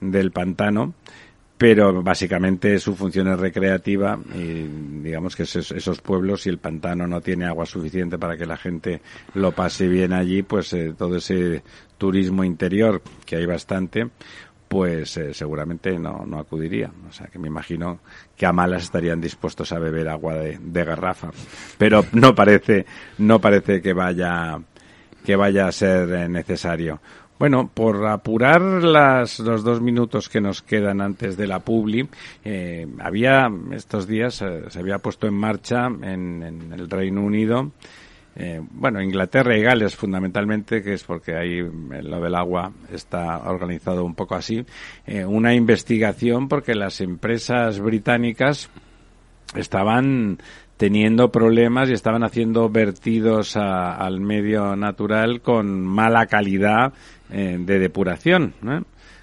del 0.00 0.30
pantano, 0.30 0.94
pero 1.56 2.02
básicamente 2.02 2.78
su 2.78 2.96
función 2.96 3.28
es 3.28 3.38
recreativa 3.38 4.18
y 4.34 4.66
digamos 5.02 5.36
que 5.36 5.44
esos, 5.44 5.70
esos, 5.70 6.00
pueblos, 6.00 6.42
si 6.42 6.50
el 6.50 6.58
pantano 6.58 7.06
no 7.06 7.20
tiene 7.20 7.46
agua 7.46 7.64
suficiente 7.64 8.18
para 8.18 8.36
que 8.36 8.46
la 8.46 8.56
gente 8.56 9.00
lo 9.34 9.52
pase 9.52 9.86
bien 9.86 10.12
allí, 10.12 10.42
pues 10.42 10.72
eh, 10.72 10.94
todo 10.96 11.16
ese 11.16 11.62
turismo 11.96 12.44
interior, 12.44 13.02
que 13.24 13.36
hay 13.36 13.46
bastante, 13.46 14.08
pues 14.68 15.16
eh, 15.16 15.32
seguramente 15.32 15.96
no, 15.98 16.24
no 16.26 16.40
acudiría. 16.40 16.90
O 17.08 17.12
sea, 17.12 17.28
que 17.28 17.38
me 17.38 17.46
imagino 17.46 18.00
que 18.36 18.46
a 18.46 18.52
malas 18.52 18.82
estarían 18.82 19.20
dispuestos 19.20 19.70
a 19.72 19.78
beber 19.78 20.08
agua 20.08 20.34
de, 20.34 20.58
de 20.60 20.84
garrafa. 20.84 21.30
Pero 21.78 22.04
no 22.12 22.34
parece, 22.34 22.84
no 23.18 23.40
parece 23.40 23.80
que 23.80 23.92
vaya 23.92 24.58
que 25.24 25.36
vaya 25.36 25.66
a 25.66 25.72
ser 25.72 26.12
eh, 26.12 26.28
necesario. 26.28 27.00
Bueno, 27.38 27.68
por 27.72 28.06
apurar 28.06 28.60
las, 28.60 29.40
los 29.40 29.64
dos 29.64 29.80
minutos 29.80 30.28
que 30.28 30.40
nos 30.40 30.62
quedan 30.62 31.00
antes 31.00 31.36
de 31.36 31.48
la 31.48 31.58
publi, 31.58 32.08
eh, 32.44 32.86
había 33.00 33.50
estos 33.72 34.06
días 34.06 34.40
eh, 34.42 34.64
se 34.68 34.78
había 34.78 34.98
puesto 34.98 35.26
en 35.26 35.34
marcha 35.34 35.86
en, 35.86 36.72
el 36.72 36.88
Reino 36.88 37.22
Unido, 37.22 37.72
bueno, 38.72 39.00
Inglaterra 39.00 39.56
y 39.56 39.62
Gales 39.62 39.94
fundamentalmente, 39.94 40.82
que 40.82 40.94
es 40.94 41.04
porque 41.04 41.36
ahí 41.36 41.60
lo 41.60 42.20
del 42.20 42.34
agua 42.34 42.72
está 42.92 43.38
organizado 43.48 44.04
un 44.04 44.16
poco 44.16 44.34
así, 44.34 44.66
una 45.24 45.54
investigación 45.54 46.48
porque 46.48 46.74
las 46.74 47.00
empresas 47.00 47.78
británicas 47.78 48.70
estaban 49.54 50.38
teniendo 50.84 51.32
problemas 51.32 51.88
y 51.88 51.94
estaban 51.94 52.24
haciendo 52.24 52.68
vertidos 52.68 53.56
al 53.56 54.20
medio 54.20 54.76
natural 54.76 55.40
con 55.40 55.80
mala 55.80 56.26
calidad 56.26 56.92
eh, 57.30 57.56
de 57.58 57.78
depuración. 57.78 58.52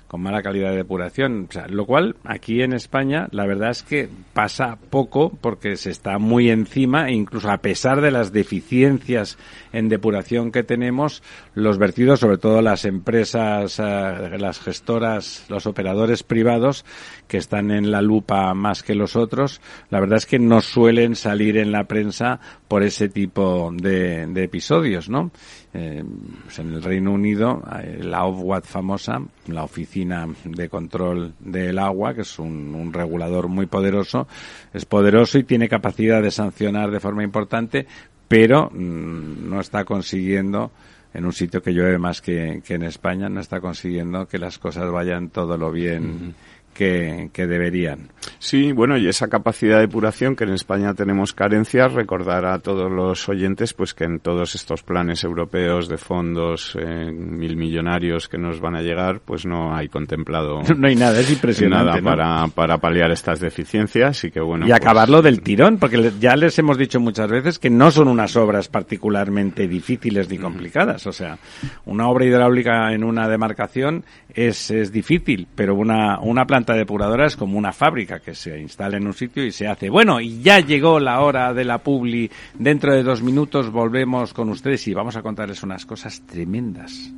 con 0.07 0.21
mala 0.21 0.41
calidad 0.41 0.71
de 0.71 0.77
depuración, 0.77 1.47
lo 1.69 1.85
cual 1.85 2.17
aquí 2.25 2.63
en 2.63 2.73
España 2.73 3.29
la 3.31 3.45
verdad 3.45 3.69
es 3.69 3.81
que 3.81 4.09
pasa 4.33 4.77
poco 4.89 5.29
porque 5.39 5.77
se 5.77 5.89
está 5.91 6.17
muy 6.17 6.49
encima 6.49 7.07
e 7.07 7.13
incluso 7.13 7.49
a 7.49 7.59
pesar 7.59 8.01
de 8.01 8.11
las 8.11 8.33
deficiencias 8.33 9.37
en 9.71 9.87
depuración 9.87 10.51
que 10.51 10.63
tenemos, 10.63 11.23
los 11.53 11.77
vertidos, 11.77 12.19
sobre 12.19 12.39
todo 12.39 12.61
las 12.61 12.83
empresas, 12.83 13.79
eh, 13.79 14.37
las 14.37 14.59
gestoras, 14.59 15.45
los 15.47 15.65
operadores 15.65 16.23
privados 16.23 16.83
que 17.31 17.37
están 17.37 17.71
en 17.71 17.91
la 17.91 18.01
lupa 18.01 18.53
más 18.53 18.83
que 18.83 18.93
los 18.93 19.15
otros, 19.15 19.61
la 19.89 20.01
verdad 20.01 20.17
es 20.17 20.25
que 20.25 20.37
no 20.37 20.59
suelen 20.59 21.15
salir 21.15 21.55
en 21.55 21.71
la 21.71 21.85
prensa 21.85 22.41
por 22.67 22.83
ese 22.83 23.07
tipo 23.07 23.71
de, 23.73 24.23
episodios, 24.35 25.07
¿no? 25.07 25.31
Eh, 25.73 26.03
pues 26.43 26.59
en 26.59 26.73
el 26.73 26.83
Reino 26.83 27.13
Unido, 27.13 27.63
eh, 27.81 27.99
la 28.01 28.25
OFWAT 28.25 28.65
famosa, 28.65 29.21
la 29.47 29.63
Oficina 29.63 30.27
de 30.43 30.67
Control 30.67 31.33
del 31.39 31.79
Agua, 31.79 32.13
que 32.13 32.23
es 32.23 32.37
un, 32.37 32.91
regulador 32.91 33.47
muy 33.47 33.65
poderoso, 33.65 34.27
es 34.73 34.83
poderoso 34.83 35.39
y 35.39 35.45
tiene 35.45 35.69
capacidad 35.69 36.21
de 36.21 36.31
sancionar 36.31 36.91
de 36.91 36.99
forma 36.99 37.23
importante, 37.23 37.87
pero 38.27 38.69
mm, 38.73 39.49
no 39.49 39.61
está 39.61 39.85
consiguiendo 39.85 40.71
en 41.13 41.25
un 41.25 41.31
sitio 41.31 41.61
que 41.61 41.71
llueve 41.71 41.97
más 41.97 42.21
que, 42.21 42.61
en 42.67 42.83
España, 42.83 43.29
no 43.29 43.39
está 43.39 43.61
consiguiendo 43.61 44.27
que 44.27 44.37
las 44.37 44.57
cosas 44.57 44.91
vayan 44.91 45.29
todo 45.29 45.57
lo 45.57 45.71
bien 45.71 46.35
que, 46.73 47.29
deberían. 47.35 48.09
Sí, 48.39 48.71
bueno, 48.71 48.97
y 48.97 49.07
esa 49.07 49.27
capacidad 49.27 49.75
de 49.75 49.81
depuración 49.81 50.35
que 50.35 50.43
en 50.43 50.53
España 50.53 50.93
tenemos 50.93 51.33
carencias, 51.33 51.93
recordar 51.93 52.45
a 52.45 52.59
todos 52.59 52.91
los 52.91 53.27
oyentes 53.29 53.73
pues 53.73 53.93
que 53.93 54.05
en 54.05 54.19
todos 54.19 54.55
estos 54.55 54.83
planes 54.83 55.23
europeos 55.23 55.87
de 55.87 55.97
fondos 55.97 56.77
eh, 56.79 57.11
mil 57.11 57.55
millonarios 57.57 58.29
que 58.29 58.37
nos 58.37 58.59
van 58.59 58.75
a 58.75 58.81
llegar, 58.81 59.21
pues 59.23 59.45
no 59.45 59.75
hay 59.75 59.89
contemplado 59.89 60.61
no 60.77 60.87
hay 60.87 60.95
nada, 60.95 61.19
es 61.19 61.31
impresionante 61.31 62.01
nada 62.01 62.01
para, 62.01 62.47
para 62.47 62.77
paliar 62.77 63.11
estas 63.11 63.39
deficiencias 63.39 64.23
y 64.23 64.31
que 64.31 64.39
bueno. 64.39 64.65
Y 64.65 64.69
pues 64.69 64.81
acabarlo 64.81 65.21
del 65.21 65.41
tirón, 65.41 65.77
porque 65.77 66.11
ya 66.19 66.35
les 66.35 66.57
hemos 66.59 66.77
dicho 66.77 66.99
muchas 66.99 67.29
veces 67.29 67.59
que 67.59 67.69
no 67.69 67.91
son 67.91 68.07
unas 68.07 68.35
obras 68.35 68.67
particularmente 68.67 69.67
difíciles 69.67 70.29
ni 70.29 70.37
complicadas, 70.37 71.07
o 71.07 71.11
sea, 71.11 71.37
una 71.85 72.07
obra 72.07 72.25
hidráulica 72.25 72.93
en 72.93 73.03
una 73.03 73.27
demarcación 73.27 74.03
es, 74.33 74.71
es 74.71 74.91
difícil, 74.91 75.47
pero 75.55 75.75
una, 75.75 76.19
una 76.19 76.45
planta 76.45 76.60
depuradora 76.69 77.27
es 77.27 77.35
como 77.35 77.57
una 77.57 77.71
fábrica 77.71 78.19
que 78.19 78.35
se 78.35 78.59
instala 78.59 78.97
en 78.97 79.07
un 79.07 79.13
sitio 79.13 79.45
y 79.45 79.51
se 79.51 79.67
hace. 79.67 79.89
Bueno, 79.89 80.19
y 80.19 80.41
ya 80.41 80.59
llegó 80.59 80.99
la 80.99 81.21
hora 81.21 81.53
de 81.53 81.65
la 81.65 81.79
publi. 81.79 82.29
Dentro 82.53 82.93
de 82.93 83.03
dos 83.03 83.21
minutos 83.21 83.71
volvemos 83.71 84.33
con 84.33 84.49
ustedes 84.49 84.87
y 84.87 84.93
vamos 84.93 85.15
a 85.15 85.21
contarles 85.21 85.63
unas 85.63 85.85
cosas 85.85 86.21
tremendas. 86.25 87.11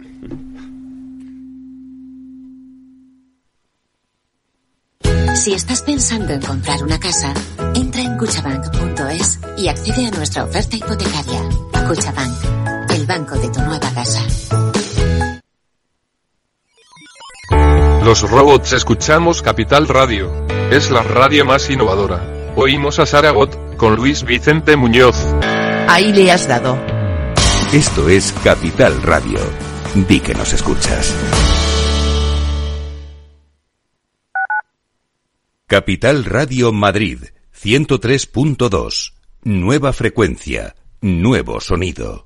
Si 5.35 5.53
estás 5.53 5.81
pensando 5.81 6.31
en 6.33 6.41
comprar 6.41 6.83
una 6.83 6.99
casa, 6.99 7.33
entra 7.75 8.01
en 8.01 8.17
cuchabank.es 8.17 9.39
y 9.57 9.67
accede 9.67 10.07
a 10.07 10.11
nuestra 10.11 10.43
oferta 10.43 10.75
hipotecaria. 10.75 11.41
Cuchabank, 11.87 12.91
el 12.91 13.05
banco 13.05 13.35
de 13.35 13.49
tu 13.49 13.59
nueva 13.61 13.79
casa. 13.79 14.72
Los 18.03 18.29
robots 18.29 18.73
escuchamos 18.73 19.41
Capital 19.41 19.87
Radio. 19.87 20.29
Es 20.69 20.91
la 20.91 21.03
radio 21.03 21.45
más 21.45 21.69
innovadora. 21.69 22.51
Oímos 22.57 22.99
a 22.99 23.05
Saragot, 23.05 23.77
con 23.77 23.95
Luis 23.95 24.23
Vicente 24.25 24.75
Muñoz. 24.75 25.15
Ahí 25.87 26.11
le 26.11 26.29
has 26.29 26.45
dado. 26.45 26.77
Esto 27.71 28.09
es 28.09 28.33
Capital 28.43 29.01
Radio. 29.03 29.39
Di 29.95 30.19
que 30.19 30.33
nos 30.33 30.51
escuchas. 30.51 31.15
Capital 35.65 36.25
Radio 36.25 36.73
Madrid, 36.73 37.19
103.2. 37.57 39.13
Nueva 39.43 39.93
frecuencia, 39.93 40.75
nuevo 40.99 41.61
sonido. 41.61 42.25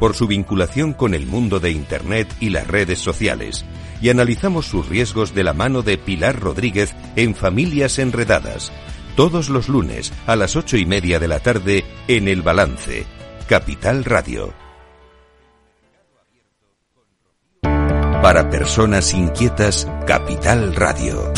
por 0.00 0.16
su 0.16 0.26
vinculación 0.26 0.94
con 0.94 1.14
el 1.14 1.26
mundo 1.26 1.60
de 1.60 1.70
Internet 1.70 2.34
y 2.40 2.50
las 2.50 2.66
redes 2.66 2.98
sociales, 2.98 3.64
y 4.02 4.08
analizamos 4.08 4.66
sus 4.66 4.88
riesgos 4.88 5.34
de 5.34 5.44
la 5.44 5.52
mano 5.52 5.82
de 5.82 5.98
Pilar 5.98 6.40
Rodríguez 6.40 6.96
en 7.14 7.36
Familias 7.36 8.00
Enredadas, 8.00 8.72
todos 9.14 9.50
los 9.50 9.68
lunes 9.68 10.12
a 10.26 10.34
las 10.34 10.56
ocho 10.56 10.76
y 10.76 10.86
media 10.86 11.20
de 11.20 11.28
la 11.28 11.38
tarde 11.38 11.84
en 12.08 12.26
el 12.26 12.42
balance, 12.42 13.04
Capital 13.46 14.04
Radio. 14.04 14.52
Para 17.62 18.50
personas 18.50 19.14
inquietas, 19.14 19.86
Capital 20.06 20.74
Radio. 20.74 21.32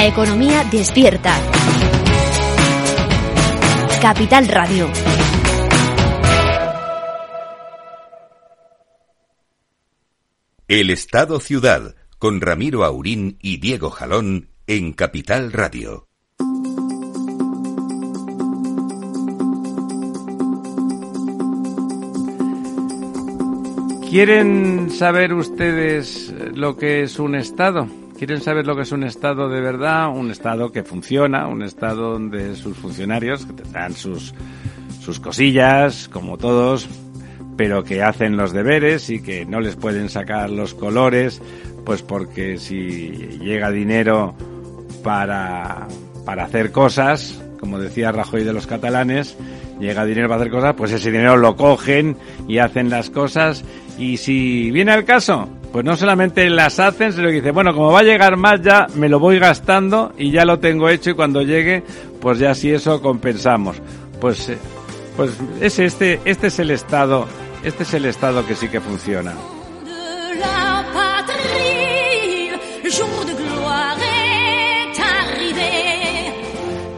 La 0.00 0.06
economía 0.06 0.64
despierta. 0.64 1.38
Capital 4.00 4.48
Radio. 4.48 4.88
El 10.68 10.88
Estado 10.88 11.38
Ciudad, 11.38 11.96
con 12.18 12.40
Ramiro 12.40 12.86
Aurín 12.86 13.36
y 13.42 13.58
Diego 13.58 13.90
Jalón 13.90 14.48
en 14.66 14.94
Capital 14.94 15.52
Radio. 15.52 16.08
¿Quieren 24.08 24.88
saber 24.90 25.34
ustedes 25.34 26.32
lo 26.54 26.78
que 26.78 27.02
es 27.02 27.18
un 27.18 27.34
Estado? 27.34 27.86
¿Quieren 28.20 28.42
saber 28.42 28.66
lo 28.66 28.76
que 28.76 28.82
es 28.82 28.92
un 28.92 29.02
Estado 29.02 29.48
de 29.48 29.62
verdad? 29.62 30.10
Un 30.14 30.30
Estado 30.30 30.70
que 30.70 30.82
funciona, 30.82 31.46
un 31.46 31.62
Estado 31.62 32.12
donde 32.12 32.54
sus 32.54 32.76
funcionarios, 32.76 33.46
que 33.46 33.54
tendrán 33.54 33.94
sus, 33.94 34.34
sus 35.00 35.18
cosillas, 35.20 36.06
como 36.06 36.36
todos, 36.36 36.86
pero 37.56 37.82
que 37.82 38.02
hacen 38.02 38.36
los 38.36 38.52
deberes 38.52 39.08
y 39.08 39.22
que 39.22 39.46
no 39.46 39.60
les 39.60 39.76
pueden 39.76 40.10
sacar 40.10 40.50
los 40.50 40.74
colores, 40.74 41.40
pues 41.86 42.02
porque 42.02 42.58
si 42.58 43.38
llega 43.40 43.70
dinero 43.70 44.34
para, 45.02 45.88
para 46.26 46.44
hacer 46.44 46.72
cosas, 46.72 47.42
como 47.58 47.78
decía 47.78 48.12
Rajoy 48.12 48.44
de 48.44 48.52
los 48.52 48.66
catalanes, 48.66 49.34
llega 49.80 50.04
dinero 50.04 50.28
para 50.28 50.42
hacer 50.42 50.52
cosas, 50.52 50.74
pues 50.76 50.92
ese 50.92 51.10
dinero 51.10 51.38
lo 51.38 51.56
cogen 51.56 52.18
y 52.46 52.58
hacen 52.58 52.90
las 52.90 53.08
cosas. 53.08 53.64
Y 53.98 54.18
si 54.18 54.70
viene 54.72 54.92
al 54.92 55.06
caso, 55.06 55.48
pues 55.72 55.84
no 55.84 55.96
solamente 55.96 56.48
las 56.50 56.80
hacen, 56.80 57.12
sino 57.12 57.28
que 57.28 57.34
dicen, 57.34 57.54
bueno, 57.54 57.72
como 57.72 57.92
va 57.92 58.00
a 58.00 58.04
llegar 58.04 58.36
más 58.36 58.60
ya 58.60 58.86
me 58.94 59.08
lo 59.08 59.20
voy 59.20 59.38
gastando 59.38 60.12
y 60.18 60.30
ya 60.30 60.44
lo 60.44 60.58
tengo 60.58 60.88
hecho 60.88 61.10
y 61.10 61.14
cuando 61.14 61.42
llegue, 61.42 61.84
pues 62.20 62.38
ya 62.38 62.54
si 62.54 62.72
eso 62.72 63.00
compensamos. 63.00 63.76
Pues, 64.20 64.48
eh, 64.48 64.58
pues 65.16 65.36
ese, 65.60 65.84
este, 65.84 66.20
este 66.24 66.48
es 66.48 66.58
el 66.58 66.70
estado, 66.70 67.26
este 67.62 67.84
es 67.84 67.94
el 67.94 68.06
estado 68.06 68.44
que 68.46 68.54
sí 68.54 68.68
que 68.68 68.80
funciona. 68.80 69.34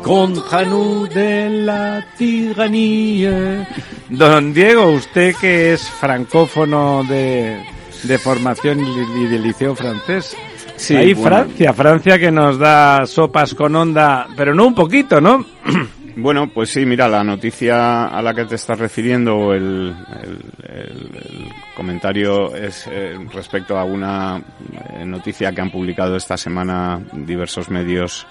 Contra 0.02 0.64
nous 0.64 1.08
de 1.10 1.48
la 1.48 2.04
tiranía. 2.18 3.68
Don 4.08 4.52
Diego, 4.52 4.90
usted 4.90 5.34
que 5.40 5.72
es 5.72 5.88
francófono 5.88 7.04
de, 7.04 7.64
de 8.02 8.18
formación 8.18 8.80
y 8.80 9.26
de 9.26 9.38
liceo 9.38 9.74
francés. 9.74 10.36
Sí, 10.76 10.96
Ahí 10.96 11.14
bueno. 11.14 11.28
Francia, 11.36 11.72
Francia 11.72 12.18
que 12.18 12.30
nos 12.32 12.58
da 12.58 13.06
sopas 13.06 13.54
con 13.54 13.74
onda, 13.76 14.26
pero 14.36 14.54
no 14.54 14.66
un 14.66 14.74
poquito, 14.74 15.20
¿no? 15.20 15.44
Bueno, 16.14 16.50
pues 16.52 16.68
sí, 16.68 16.84
mira, 16.84 17.08
la 17.08 17.24
noticia 17.24 18.04
a 18.04 18.20
la 18.20 18.34
que 18.34 18.44
te 18.44 18.56
estás 18.56 18.78
refiriendo, 18.78 19.54
el- 19.54 19.96
el- 20.22 20.70
el 20.70 21.48
comentario 21.74 22.54
es 22.54 22.86
eh, 22.92 23.16
respecto 23.32 23.78
a 23.78 23.84
una 23.84 24.36
eh, 24.36 25.06
noticia 25.06 25.52
que 25.52 25.62
han 25.62 25.70
publicado 25.70 26.14
esta 26.16 26.36
semana 26.36 27.00
diversos 27.14 27.70
medios 27.70 28.26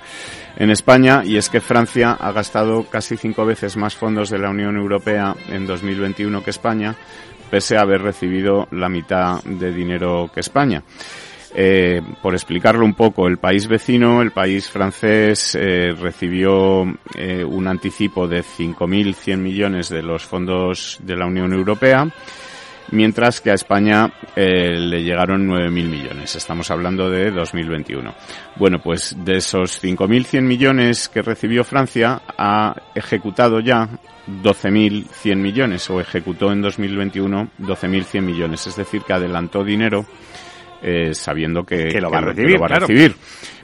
en 0.58 0.70
España, 0.70 1.24
y 1.26 1.38
es 1.38 1.50
que 1.50 1.60
Francia 1.60 2.12
ha 2.20 2.32
gastado 2.32 2.84
casi 2.84 3.18
cinco 3.18 3.48
veces 3.48 3.76
más 3.78 3.96
fondos 3.96 4.30
de 4.30 4.38
la 4.38 4.52
Unión 4.52 4.78
Europea 4.78 5.36
en 5.50 5.66
2021 5.66 6.44
que 6.44 6.52
España, 6.52 6.96
pese 7.52 7.78
a 7.78 7.82
haber 7.82 8.02
recibido 8.02 8.68
la 8.72 8.88
mitad 8.88 9.44
de 9.44 9.74
dinero 9.74 10.32
que 10.34 10.40
España. 10.40 10.82
Eh, 11.54 12.02
por 12.22 12.34
explicarlo 12.34 12.86
un 12.86 12.94
poco, 12.94 13.28
el 13.28 13.38
país 13.38 13.68
vecino, 13.68 14.22
el 14.22 14.32
país 14.32 14.70
francés, 14.70 15.58
eh, 15.60 15.92
recibió 15.92 16.84
eh, 17.18 17.44
un 17.44 17.68
anticipo 17.68 18.26
de 18.26 18.42
5.100 18.42 19.38
millones 19.38 19.90
de 19.90 20.02
los 20.02 20.24
fondos 20.24 20.98
de 21.04 21.18
la 21.18 21.26
Unión 21.26 21.52
Europea, 21.52 22.08
mientras 22.92 23.42
que 23.42 23.52
a 23.52 23.56
España 23.56 24.14
le 24.34 25.04
llegaron 25.04 25.46
9.000 25.48 25.70
millones. 25.70 26.36
Estamos 26.38 26.72
hablando 26.72 27.10
de 27.10 27.32
2021. 27.32 28.14
Bueno, 28.56 28.80
pues 28.80 29.16
de 29.26 29.38
esos 29.38 29.84
5.100 29.84 30.42
millones 30.42 31.10
que 31.10 31.22
recibió 31.22 31.66
Francia, 31.66 32.22
ha 32.38 32.76
ejecutado 32.96 33.60
ya 33.60 33.90
12.100 34.28 35.36
millones, 35.36 35.90
o 35.90 36.00
ejecutó 36.00 36.52
en 36.52 36.62
2021 36.62 37.52
12.100 37.60 38.22
millones. 38.22 38.68
Es 38.68 38.76
decir, 38.76 39.02
que 39.02 39.14
adelantó 39.14 39.64
dinero 39.64 40.06
eh, 40.82 41.14
sabiendo 41.14 41.64
que, 41.64 41.90
Que 41.90 42.02
lo 42.02 42.10
va 42.10 42.20
que 42.20 42.26
recibir, 42.28 42.62
va 42.62 42.66
a 42.66 42.70
claro. 42.70 42.88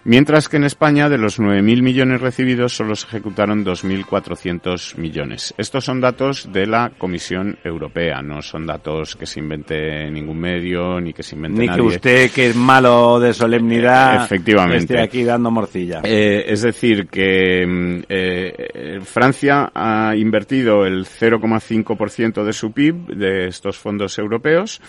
Mientras 0.10 0.48
que 0.48 0.56
en 0.56 0.64
España, 0.64 1.10
de 1.10 1.18
los 1.18 1.38
9.000 1.38 1.82
millones 1.82 2.22
recibidos, 2.22 2.74
solo 2.74 2.96
se 2.96 3.08
ejecutaron 3.08 3.66
2.400 3.66 4.96
millones. 4.96 5.54
Estos 5.58 5.84
son 5.84 6.00
datos 6.00 6.50
de 6.50 6.66
la 6.66 6.94
Comisión 6.98 7.60
Europea, 7.62 8.22
no 8.22 8.42
son 8.42 8.66
datos 8.66 9.18
que 9.18 9.26
se 9.26 9.42
invente 9.42 10.10
ningún 10.10 10.40
medio 10.40 11.02
ni 11.02 11.12
que 11.12 11.24
se 11.24 11.36
invente 11.36 11.60
Ni 11.60 11.68
nadie. 11.68 11.82
que 11.82 11.88
usted, 11.88 12.32
que 12.32 12.48
es 12.48 12.56
malo 12.56 13.20
de 13.20 13.34
solemnidad, 13.34 14.24
Efectivamente. 14.24 14.78
esté 14.94 15.02
aquí 15.02 15.26
dando 15.26 15.52
morcilla. 15.52 16.00
Eh, 16.06 16.46
es 16.48 16.62
decir, 16.62 17.08
que 17.10 17.68
mm, 17.68 18.04
eh, 18.08 18.54
eh, 18.58 19.00
Francia 19.04 19.72
ha 19.76 20.16
invertido 20.16 20.86
el 20.86 21.06
0,5% 21.06 22.46
de 22.46 22.54
su 22.54 22.72
PIB 22.72 23.08
de 23.08 23.48
estos 23.48 23.78
fondos 23.78 24.18
europeos, 24.18 24.82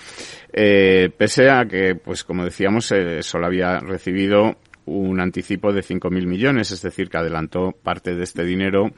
eh, 0.53 1.11
pese 1.17 1.51
a 1.51 1.67
que, 1.67 1.97
pues 1.97 2.23
como 2.23 2.45
decíamos, 2.45 2.93
eh, 2.93 3.21
solo 3.25 3.47
había 3.47 3.81
recibido 3.81 4.57
un 4.89 5.21
anticipo 5.21 5.73
de 5.73 5.83
5.000 5.83 6.27
millones, 6.27 6.71
es 6.71 6.83
decir, 6.83 7.09
que 7.09 7.19
adelantó 7.19 7.73
parte 7.73 8.15
de 8.15 8.25
este 8.25 8.45
dinero, 8.45 8.91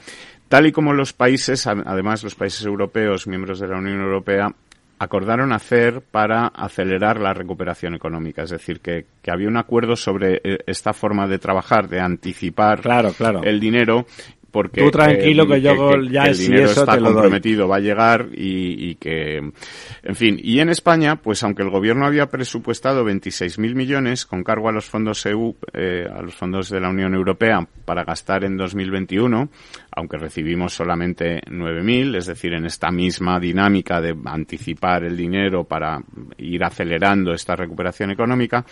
tal 0.48 0.66
y 0.66 0.72
como 0.72 0.92
los 0.92 1.12
países, 1.12 1.66
además 1.66 2.24
los 2.24 2.34
países 2.34 2.64
europeos, 2.64 3.26
miembros 3.26 3.60
de 3.60 3.68
la 3.68 3.78
Unión 3.78 4.00
Europea, 4.00 4.54
acordaron 5.00 5.52
hacer 5.54 6.02
para 6.02 6.48
acelerar 6.48 7.18
la 7.18 7.32
recuperación 7.32 7.94
económica. 7.94 8.42
Es 8.42 8.50
decir, 8.50 8.80
que, 8.80 9.06
que 9.22 9.30
había 9.30 9.48
un 9.48 9.56
acuerdo 9.56 9.96
sobre 9.96 10.42
eh, 10.44 10.58
esta 10.66 10.92
forma 10.92 11.26
de 11.26 11.38
trabajar, 11.38 11.88
de 11.88 12.00
anticipar 12.00 12.82
Claro, 12.82 13.12
claro. 13.14 13.42
el 13.42 13.58
dinero. 13.60 14.04
Porque, 14.50 14.82
Tú 14.82 14.90
tranquilo, 14.90 15.46
que 15.46 15.60
yo 15.60 16.00
ya 16.10 16.24
el 16.24 16.34
si 16.34 16.44
dinero 16.44 16.64
eso 16.64 16.80
está 16.80 16.94
te 16.94 17.00
lo 17.00 17.12
doy. 17.12 17.14
comprometido, 17.14 17.68
va 17.68 17.76
a 17.76 17.80
llegar 17.80 18.28
y, 18.34 18.90
y 18.90 18.94
que, 18.96 19.36
en 19.36 20.16
fin. 20.16 20.38
Y 20.42 20.60
en 20.60 20.68
España, 20.70 21.16
pues 21.16 21.42
aunque 21.42 21.62
el 21.62 21.70
gobierno 21.70 22.06
había 22.06 22.26
presupuestado 22.26 23.04
26.000 23.04 23.74
millones 23.74 24.26
con 24.26 24.42
cargo 24.42 24.68
a 24.68 24.72
los 24.72 24.86
fondos 24.86 25.24
EU, 25.26 25.54
eh, 25.72 26.06
a 26.12 26.22
los 26.22 26.34
fondos 26.34 26.68
de 26.70 26.80
la 26.80 26.88
Unión 26.90 27.14
Europea 27.14 27.66
para 27.84 28.04
gastar 28.04 28.44
en 28.44 28.56
2021, 28.56 29.48
aunque 29.92 30.18
recibimos 30.18 30.72
solamente 30.72 31.40
9.000, 31.46 32.16
es 32.16 32.26
decir, 32.26 32.52
en 32.54 32.66
esta 32.66 32.90
misma 32.90 33.38
dinámica 33.38 34.00
de 34.00 34.16
anticipar 34.24 35.04
el 35.04 35.16
dinero 35.16 35.64
para 35.64 36.00
ir 36.38 36.64
acelerando 36.64 37.32
esta 37.32 37.54
recuperación 37.56 38.10
económica, 38.10 38.64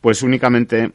pues 0.00 0.22
únicamente 0.22 0.92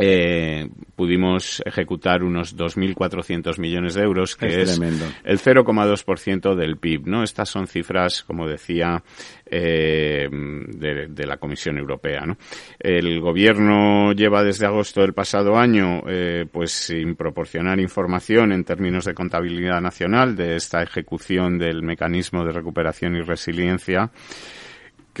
eh, 0.00 0.68
pudimos 0.96 1.62
ejecutar 1.64 2.22
unos 2.22 2.56
2.400 2.56 3.58
millones 3.58 3.94
de 3.94 4.02
euros, 4.02 4.36
que 4.36 4.62
Es 4.62 4.70
es, 4.70 4.80
el 4.80 5.38
0,2% 5.38 6.54
del 6.54 6.76
PIB, 6.76 7.06
¿no? 7.06 7.22
Estas 7.22 7.48
son 7.48 7.66
cifras, 7.66 8.22
como 8.22 8.46
decía, 8.46 9.02
eh, 9.46 10.28
de, 10.30 11.08
de 11.08 11.26
la 11.26 11.36
Comisión 11.36 11.78
Europea, 11.78 12.26
¿no? 12.26 12.36
El 12.78 13.20
gobierno 13.20 14.12
lleva 14.12 14.42
desde 14.42 14.66
agosto 14.66 15.00
del 15.00 15.14
pasado 15.14 15.56
año, 15.56 16.02
eh, 16.08 16.46
pues 16.50 16.72
sin 16.72 17.14
proporcionar 17.14 17.80
información 17.80 18.52
en 18.52 18.64
términos 18.64 19.04
de 19.04 19.14
contabilidad 19.14 19.80
nacional 19.80 20.36
de 20.36 20.56
esta 20.56 20.82
ejecución 20.82 21.58
del 21.58 21.82
mecanismo 21.82 22.44
de 22.44 22.52
recuperación 22.52 23.16
y 23.16 23.22
resiliencia 23.22 24.10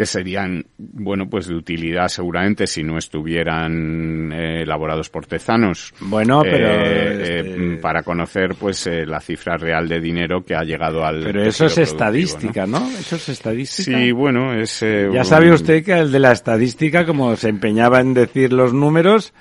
que 0.00 0.06
serían, 0.06 0.64
bueno, 0.78 1.28
pues 1.28 1.46
de 1.46 1.54
utilidad 1.54 2.08
seguramente 2.08 2.66
si 2.66 2.82
no 2.82 2.96
estuvieran 2.96 4.32
eh, 4.32 4.62
elaborados 4.62 5.10
por 5.10 5.26
tezanos. 5.26 5.92
Bueno, 6.00 6.40
pero, 6.42 6.68
Eh, 6.70 7.12
este- 7.20 7.74
eh, 7.74 7.78
para 7.82 8.02
conocer, 8.02 8.54
pues, 8.58 8.86
eh, 8.86 9.04
la 9.04 9.20
cifra 9.20 9.58
real 9.58 9.86
de 9.88 10.00
dinero 10.00 10.42
que 10.42 10.54
ha 10.54 10.64
llegado 10.64 11.04
al. 11.04 11.22
Pero 11.22 11.42
eso 11.44 11.66
es 11.66 11.76
estadística, 11.76 12.66
¿no? 12.66 12.88
Eso 12.98 13.16
es 13.16 13.28
estadística. 13.28 13.98
Sí, 13.98 14.10
bueno, 14.12 14.54
es. 14.54 14.82
eh, 14.82 15.10
Ya 15.12 15.22
sabe 15.24 15.52
usted 15.52 15.84
que 15.84 15.92
el 15.98 16.10
de 16.10 16.18
la 16.18 16.32
estadística, 16.32 17.04
como 17.04 17.36
se 17.36 17.50
empeñaba 17.50 18.00
en 18.00 18.14
decir 18.14 18.54
los 18.54 18.72
números, 18.72 19.34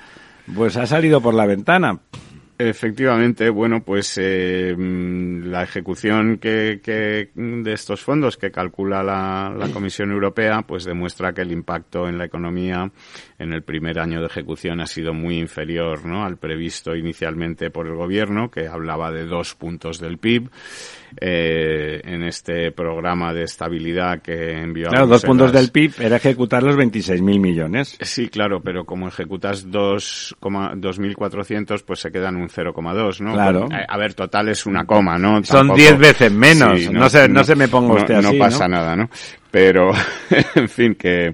pues 0.54 0.76
ha 0.76 0.86
salido 0.88 1.22
por 1.22 1.36
la 1.36 1.46
ventana. 1.46 2.00
Efectivamente, 2.62 3.50
bueno, 3.50 3.86
pues 3.86 4.18
eh, 4.18 4.76
mm, 4.78 5.46
la 5.46 5.64
ejecución 5.64 6.40
que, 6.40 6.82
que 6.84 7.30
de 7.34 7.72
estos 7.72 8.02
fondos 8.02 8.36
que 8.36 8.52
calcula 8.52 9.02
la, 9.02 9.56
la 9.58 9.70
Comisión 9.70 10.12
Europea, 10.12 10.64
pues 10.68 10.84
demuestra 10.84 11.32
que 11.32 11.40
el 11.40 11.54
impacto 11.54 12.10
en 12.10 12.18
la 12.18 12.26
economía 12.26 12.92
en 13.38 13.54
el 13.54 13.64
primer 13.64 13.98
año 13.98 14.20
de 14.20 14.26
ejecución 14.26 14.82
ha 14.82 14.88
sido 14.88 15.14
muy 15.14 15.40
inferior, 15.40 16.06
¿no? 16.06 16.26
Al 16.26 16.36
previsto 16.36 16.94
inicialmente 16.98 17.70
por 17.70 17.88
el 17.88 17.96
Gobierno, 17.96 18.52
que 18.52 18.68
hablaba 18.68 19.10
de 19.10 19.26
dos 19.26 19.56
puntos 19.56 19.98
del 19.98 20.18
PIB. 20.18 20.50
Eh, 21.20 22.02
en 22.04 22.24
este 22.24 22.72
programa 22.72 23.34
de 23.34 23.44
estabilidad 23.44 24.22
que 24.22 24.52
envió 24.62 24.88
a 24.88 24.92
Claro, 24.92 25.08
dos 25.08 25.24
puntos 25.26 25.52
del 25.52 25.72
PIB 25.72 25.94
era 26.02 26.18
ejecutar 26.18 26.64
los 26.64 26.76
26.000 26.76 27.40
millones. 27.40 27.98
Sí, 28.02 28.30
claro, 28.30 28.62
pero 28.62 28.86
como 28.86 29.08
ejecutas 29.08 29.70
dos 29.70 30.36
coma- 30.40 30.74
2.400, 30.76 31.84
pues 31.84 32.00
se 32.00 32.12
quedan 32.12 32.36
un 32.36 32.48
0,2, 32.50 33.22
¿no? 33.22 33.34
Claro. 33.34 33.68
Pues, 33.70 33.82
a 33.88 33.98
ver, 33.98 34.14
total 34.14 34.50
es 34.50 34.66
una 34.66 34.86
coma, 34.86 35.18
¿no? 35.18 35.44
Son 35.44 35.68
Tampoco- 35.68 35.78
10 35.80 35.98
veces 35.98 36.32
menos. 36.32 36.92
No 36.92 37.10
se- 37.10 37.28
no 37.28 37.44
se 37.44 37.56
me 37.56 37.68
ponga 37.68 37.96
usted 37.96 38.22
no, 38.22 38.30
así, 38.30 38.38
No 38.38 38.44
pasa 38.44 38.68
¿no? 38.68 38.76
nada, 38.78 38.96
¿no? 38.96 39.10
Pero, 39.52 39.92
en 40.56 40.70
fin, 40.70 40.96
que, 40.96 41.34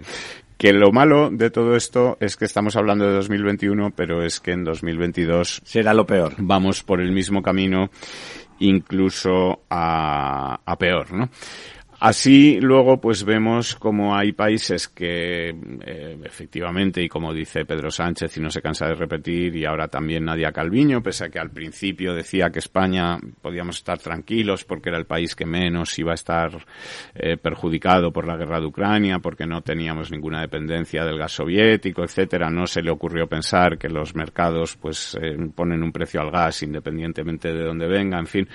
que 0.57 0.71
lo 0.71 0.91
malo 0.91 1.29
de 1.31 1.49
todo 1.49 1.75
esto 1.75 2.17
es 2.21 2.37
que 2.37 2.45
estamos 2.45 2.75
hablando 2.77 3.05
de 3.05 3.13
2021, 3.15 3.91
pero 3.95 4.23
es 4.23 4.39
que 4.39 4.51
en 4.51 4.63
2022 4.63 5.61
será 5.65 5.93
lo 5.93 6.05
peor. 6.05 6.33
Vamos 6.37 6.81
por 6.83 7.01
el 7.01 7.11
mismo 7.11 7.41
camino, 7.41 7.89
incluso 8.59 9.61
a, 9.69 10.59
a 10.65 10.75
peor, 10.77 11.11
¿no? 11.11 11.29
Así 12.05 12.59
luego 12.61 13.01
pues 13.01 13.23
vemos 13.23 13.73
como 13.73 14.15
hay 14.15 14.31
países 14.31 14.87
que 14.87 15.49
eh, 15.49 16.19
efectivamente 16.23 17.01
y 17.01 17.09
como 17.09 17.33
dice 17.33 17.65
Pedro 17.65 17.89
Sánchez 17.89 18.37
y 18.37 18.41
no 18.41 18.51
se 18.51 18.61
cansa 18.61 18.85
de 18.85 18.93
repetir 18.93 19.55
y 19.55 19.65
ahora 19.65 19.87
también 19.87 20.23
Nadia 20.23 20.51
Calviño, 20.51 21.01
pese 21.01 21.25
a 21.25 21.29
que 21.29 21.39
al 21.39 21.49
principio 21.49 22.13
decía 22.13 22.51
que 22.51 22.59
España 22.59 23.17
podíamos 23.41 23.77
estar 23.77 23.97
tranquilos 23.97 24.65
porque 24.65 24.89
era 24.89 24.99
el 24.99 25.07
país 25.07 25.35
que 25.35 25.47
menos 25.47 25.97
iba 25.97 26.11
a 26.11 26.13
estar 26.13 26.51
eh, 27.15 27.37
perjudicado 27.37 28.13
por 28.13 28.27
la 28.27 28.37
guerra 28.37 28.59
de 28.59 28.67
Ucrania, 28.67 29.17
porque 29.17 29.47
no 29.47 29.63
teníamos 29.63 30.11
ninguna 30.11 30.41
dependencia 30.41 31.03
del 31.05 31.17
gas 31.17 31.31
soviético, 31.31 32.03
etcétera, 32.03 32.51
no 32.51 32.67
se 32.67 32.83
le 32.83 32.91
ocurrió 32.91 33.25
pensar 33.25 33.79
que 33.79 33.89
los 33.89 34.13
mercados 34.13 34.75
pues 34.75 35.17
eh, 35.19 35.35
ponen 35.55 35.81
un 35.81 35.91
precio 35.91 36.21
al 36.21 36.29
gas 36.29 36.61
independientemente 36.61 37.51
de 37.51 37.63
dónde 37.63 37.87
venga, 37.87 38.19
en 38.19 38.27
fin. 38.27 38.47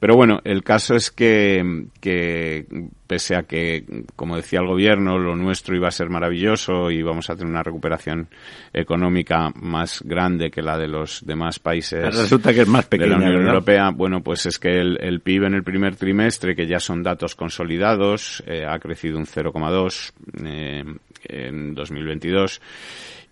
Pero 0.00 0.16
bueno, 0.16 0.40
el 0.42 0.62
caso 0.62 0.94
es 0.94 1.10
que, 1.10 1.84
que 2.00 2.64
pese 3.06 3.36
a 3.36 3.42
que, 3.42 3.84
como 4.16 4.36
decía 4.36 4.60
el 4.60 4.66
gobierno, 4.66 5.18
lo 5.18 5.36
nuestro 5.36 5.76
iba 5.76 5.88
a 5.88 5.90
ser 5.90 6.08
maravilloso 6.08 6.90
y 6.90 7.02
vamos 7.02 7.28
a 7.28 7.36
tener 7.36 7.50
una 7.50 7.62
recuperación 7.62 8.28
económica 8.72 9.50
más 9.56 10.00
grande 10.02 10.50
que 10.50 10.62
la 10.62 10.78
de 10.78 10.88
los 10.88 11.24
demás 11.26 11.58
países 11.58 12.02
Resulta 12.16 12.54
que 12.54 12.62
es 12.62 12.68
más 12.68 12.88
de 12.88 12.96
la 12.96 13.04
pequeña, 13.16 13.28
Unión. 13.28 13.46
Europea, 13.48 13.90
bueno, 13.90 14.22
pues 14.22 14.46
es 14.46 14.58
que 14.58 14.80
el, 14.80 14.98
el 15.02 15.20
PIB 15.20 15.44
en 15.44 15.54
el 15.54 15.62
primer 15.62 15.96
trimestre, 15.96 16.56
que 16.56 16.66
ya 16.66 16.80
son 16.80 17.02
datos 17.02 17.34
consolidados, 17.34 18.42
eh, 18.46 18.64
ha 18.66 18.78
crecido 18.78 19.18
un 19.18 19.26
0,2 19.26 20.12
eh, 20.42 20.84
en 21.28 21.74
2022 21.74 22.60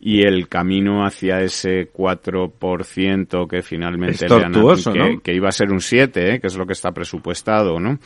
y 0.05 0.22
el 0.22 0.48
camino 0.48 1.05
hacia 1.07 1.40
ese 1.42 1.88
4% 1.92 3.46
que 3.48 3.62
finalmente 3.62 4.27
le 4.38 4.44
han- 4.46 4.53
que, 4.92 4.98
¿no? 4.98 5.20
que 5.20 5.33
iba 5.35 5.48
a 5.48 5.53
ser 5.53 5.70
un 5.70 5.81
7, 5.81 6.35
eh, 6.35 6.40
que 6.40 6.48
es 6.48 6.57
lo 6.57 6.66
que 6.66 6.72
está 6.72 6.90
presupuestado, 6.92 7.79
¿no? 7.79 7.98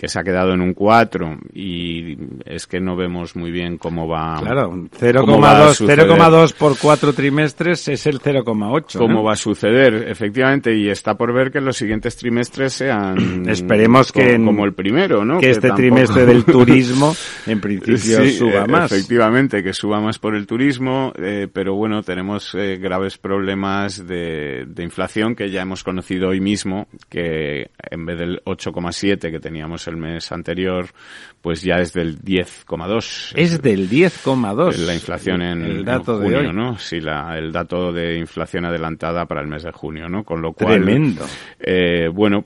Que 0.00 0.08
se 0.08 0.18
ha 0.18 0.24
quedado 0.24 0.54
en 0.54 0.62
un 0.62 0.72
4 0.72 1.36
y 1.52 2.16
es 2.46 2.66
que 2.66 2.80
no 2.80 2.96
vemos 2.96 3.36
muy 3.36 3.50
bien 3.50 3.76
cómo 3.76 4.08
va 4.08 4.40
Claro, 4.40 4.70
cómo 4.70 5.38
va 5.40 5.50
a 5.66 5.68
0,2 5.68 5.74
suceder. 5.74 6.08
0,2 6.08 6.54
por 6.54 6.78
cuatro 6.78 7.12
trimestres 7.12 7.86
es 7.88 8.06
el 8.06 8.18
0,8. 8.18 8.96
cómo 8.96 9.14
¿no? 9.16 9.22
va 9.24 9.34
a 9.34 9.36
suceder, 9.36 10.06
efectivamente, 10.08 10.74
y 10.74 10.88
está 10.88 11.16
por 11.18 11.34
ver 11.34 11.50
que 11.50 11.60
los 11.60 11.76
siguientes 11.76 12.16
trimestres 12.16 12.72
sean 12.72 13.46
Esperemos 13.50 14.10
que 14.10 14.36
como 14.42 14.64
el 14.64 14.72
primero, 14.72 15.22
¿no? 15.26 15.38
que 15.38 15.50
este 15.50 15.68
tampoco- 15.68 15.76
trimestre 15.76 16.24
del 16.24 16.44
turismo, 16.46 17.14
en 17.46 17.60
principio, 17.60 18.22
Sí, 18.24 18.30
suba 18.32 18.64
eh, 18.64 18.68
más. 18.68 18.90
Efectivamente, 18.90 19.62
que 19.62 19.74
suba 19.74 20.00
más 20.00 20.18
por 20.18 20.34
el 20.34 20.46
turismo, 20.46 21.12
eh, 21.18 21.46
pero 21.52 21.74
bueno, 21.74 22.02
tenemos 22.02 22.54
eh, 22.54 22.78
graves 22.80 23.18
problemas 23.18 24.06
de, 24.06 24.64
de 24.66 24.82
inflación 24.82 25.34
que 25.34 25.50
ya 25.50 25.60
hemos 25.60 25.84
conocido 25.84 26.30
hoy 26.30 26.40
mismo, 26.40 26.88
que 27.10 27.68
en 27.90 28.06
vez 28.06 28.18
del 28.18 28.40
8,7 28.46 29.30
que 29.30 29.40
teníamos 29.40 29.86
el 29.90 29.96
mes 29.98 30.32
anterior, 30.32 30.86
pues 31.42 31.62
ya 31.62 31.76
es 31.76 31.92
del 31.92 32.18
10,2. 32.22 33.32
Es 33.36 33.60
del 33.60 33.88
10,2. 33.90 34.76
La 34.86 34.94
inflación 34.94 35.42
en, 35.42 35.62
el 35.62 35.84
dato 35.84 36.16
en 36.16 36.30
de 36.30 36.36
junio, 36.36 36.50
hoy. 36.50 36.56
¿no? 36.56 36.78
Sí, 36.78 37.00
la, 37.00 37.36
el 37.36 37.52
dato 37.52 37.92
de 37.92 38.16
inflación 38.18 38.64
adelantada 38.64 39.26
para 39.26 39.40
el 39.42 39.48
mes 39.48 39.62
de 39.62 39.72
junio, 39.72 40.08
¿no? 40.08 40.24
Con 40.24 40.40
lo 40.40 40.52
cual... 40.52 40.82
Tremendo. 40.82 41.26
eh, 41.58 42.08
bueno, 42.12 42.44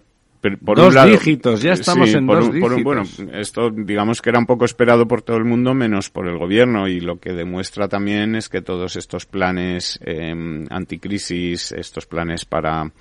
por 0.63 0.77
Dos 0.77 0.89
un 0.89 0.95
lado, 0.95 1.09
dígitos, 1.11 1.63
ya 1.63 1.73
estamos 1.73 2.13
en 2.13 2.27
por 2.27 2.37
dos 2.41 2.49
un- 2.51 2.61
por 2.61 2.75
un- 2.75 2.83
bueno, 2.85 3.03
esto 3.33 3.71
digamos 3.71 4.21
que 4.21 4.29
era 4.29 4.39
un 4.39 4.45
poco 4.45 4.67
esperado 4.67 5.09
por 5.09 5.23
todo 5.23 5.39
el 5.39 5.45
mundo, 5.47 5.73
menos 5.73 6.11
por 6.11 6.29
el 6.29 6.37
gobierno, 6.37 6.87
y 6.87 7.01
lo 7.01 7.19
que 7.19 7.33
demuestra 7.33 7.89
también 7.89 8.35
es 8.35 8.51
que 8.51 8.61
todos 8.61 8.95
estos 8.97 9.25
planes 9.25 9.99
eh, 10.05 10.35
anticrisis, 10.69 11.73
estos 11.73 12.05
planes 12.05 12.45
para 12.45 12.93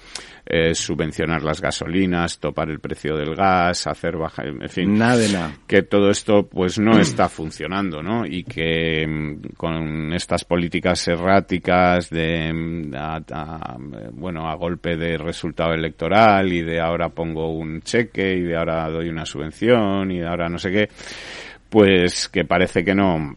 eh, 0.45 0.75
subvencionar 0.75 1.41
las 1.41 1.61
gasolinas, 1.61 2.37
topar 2.39 2.69
el 2.69 2.79
precio 2.79 3.15
del 3.15 3.33
gas, 3.35 3.87
hacer 3.87 4.17
baja, 4.17 4.43
en 4.43 4.67
fin, 4.69 4.97
Nada 4.97 5.15
de 5.17 5.29
nada. 5.31 5.51
que 5.65 5.83
todo 5.83 6.09
esto 6.09 6.47
pues 6.47 6.77
no 6.79 6.99
está 6.99 7.29
funcionando, 7.29 8.03
¿no? 8.03 8.25
Y 8.25 8.43
que 8.43 9.07
mm, 9.07 9.55
con 9.55 10.11
estas 10.13 10.43
políticas 10.43 11.07
erráticas 11.07 12.09
de 12.09 12.51
mm, 12.53 12.93
a- 12.95 13.21
a, 13.31 13.77
bueno 14.11 14.49
a 14.49 14.55
golpe 14.55 14.97
de 14.97 15.17
resultado 15.17 15.73
electoral 15.73 16.51
y 16.51 16.61
de 16.61 16.79
ahora 16.81 17.07
pongo 17.09 17.49
un 17.57 17.81
cheque 17.81 18.33
y 18.35 18.41
de 18.41 18.57
ahora 18.57 18.89
doy 18.89 19.07
una 19.09 19.25
subvención 19.25 20.11
y 20.11 20.19
de 20.19 20.27
ahora 20.27 20.49
no 20.49 20.57
sé 20.59 20.71
qué, 20.71 20.89
pues 21.69 22.29
que 22.29 22.45
parece 22.45 22.83
que 22.83 22.93
no 22.93 23.35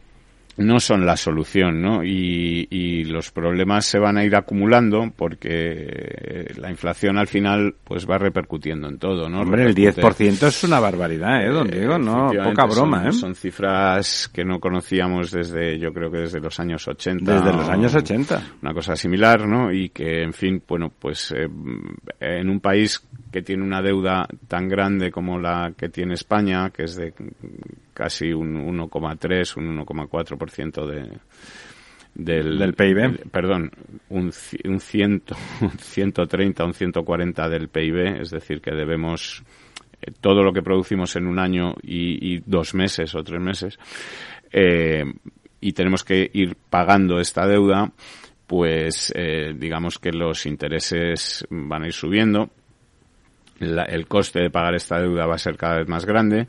no 0.59 0.81
son 0.81 1.05
la 1.05 1.17
solución, 1.17 1.83
¿no? 1.83 2.03
Y, 2.03 2.67
y 2.71 3.05
los 3.05 3.31
problemas 3.31 3.85
se 3.87 3.99
van 3.99 4.17
a 4.17 4.25
ir 4.25 4.35
acumulando 4.35 5.13
porque 5.15 6.53
la 6.57 6.71
inflación 6.71 7.19
al 7.19 7.27
final 7.27 7.75
pues 7.85 8.09
va 8.09 8.19
repercutiendo 8.19 8.89
en 8.89 8.99
todo, 8.99 9.29
¿no? 9.29 9.41
Hombre, 9.43 9.65
el 9.65 9.75
Repercute- 9.75 10.03
10% 10.03 10.47
es 10.47 10.65
una 10.65 10.81
barbaridad, 10.81 11.45
¿eh, 11.45 11.51
don 11.51 11.69
Diego? 11.71 11.99
No, 11.99 12.31
poca 12.43 12.65
broma, 12.67 12.99
son, 13.01 13.09
¿eh? 13.09 13.13
Son 13.13 13.35
cifras 13.35 14.31
que 14.33 14.45
no 14.45 14.59
conocíamos 14.61 15.31
desde, 15.31 15.79
yo 15.79 15.93
creo 15.93 16.11
que 16.11 16.19
desde 16.19 16.41
los 16.41 16.59
años 16.59 16.87
80. 16.89 17.35
Desde 17.35 17.53
los 17.57 17.69
años 17.69 17.95
80. 17.95 18.43
Una 18.63 18.73
cosa 18.75 18.97
similar, 18.97 19.47
¿no? 19.47 19.73
Y 19.73 19.91
que, 19.91 20.23
en 20.23 20.33
fin, 20.33 20.63
bueno, 20.67 20.91
pues 20.99 21.33
eh, 21.37 21.49
en 22.21 22.49
un 22.49 22.61
país 22.61 23.03
que 23.31 23.43
tiene 23.43 23.63
una 23.63 23.83
deuda 23.83 24.27
tan 24.49 24.69
grande 24.69 25.11
como 25.11 25.39
la 25.39 25.73
que 25.77 25.89
tiene 25.91 26.15
España, 26.15 26.71
que 26.71 26.85
es 26.85 26.97
de 26.97 27.13
casi 27.97 28.33
un 28.33 28.55
1,3, 28.79 29.57
un 29.57 29.79
1,4% 29.85 30.87
de 30.87 31.19
del, 32.15 32.59
Del 32.59 32.75
PIB. 32.75 33.29
perdón, 33.31 33.71
un, 34.11 34.31
un, 34.65 34.81
ciento, 34.81 35.37
un 35.61 35.71
130, 35.79 36.65
un 36.65 36.73
140 36.75 37.49
del 37.49 37.69
PIB, 37.69 38.21
es 38.23 38.31
decir, 38.31 38.61
que 38.61 38.71
debemos 38.71 39.43
eh, 40.01 40.13
todo 40.21 40.43
lo 40.43 40.53
que 40.53 40.63
producimos 40.63 41.15
en 41.17 41.27
un 41.27 41.39
año 41.39 41.75
y, 41.83 42.35
y 42.37 42.43
dos 42.47 42.75
meses 42.75 43.15
o 43.15 43.23
tres 43.23 43.41
meses, 43.41 43.79
eh, 44.53 45.05
y 45.61 45.73
tenemos 45.73 46.05
que 46.05 46.31
ir 46.33 46.57
pagando 46.71 47.19
esta 47.21 47.47
deuda, 47.47 47.91
pues 48.47 49.13
eh, 49.15 49.55
digamos 49.59 49.99
que 49.99 50.13
los 50.13 50.47
intereses 50.47 51.47
van 51.51 51.83
a 51.83 51.87
ir 51.89 51.93
subiendo, 51.93 52.49
la- 53.59 53.85
el 53.85 54.07
coste 54.07 54.41
de 54.41 54.51
pagar 54.51 54.75
esta 54.75 55.01
deuda 55.01 55.27
va 55.27 55.35
a 55.35 55.39
ser 55.39 55.57
cada 55.59 55.79
vez 55.79 55.89
más 55.89 56.07
grande 56.07 56.47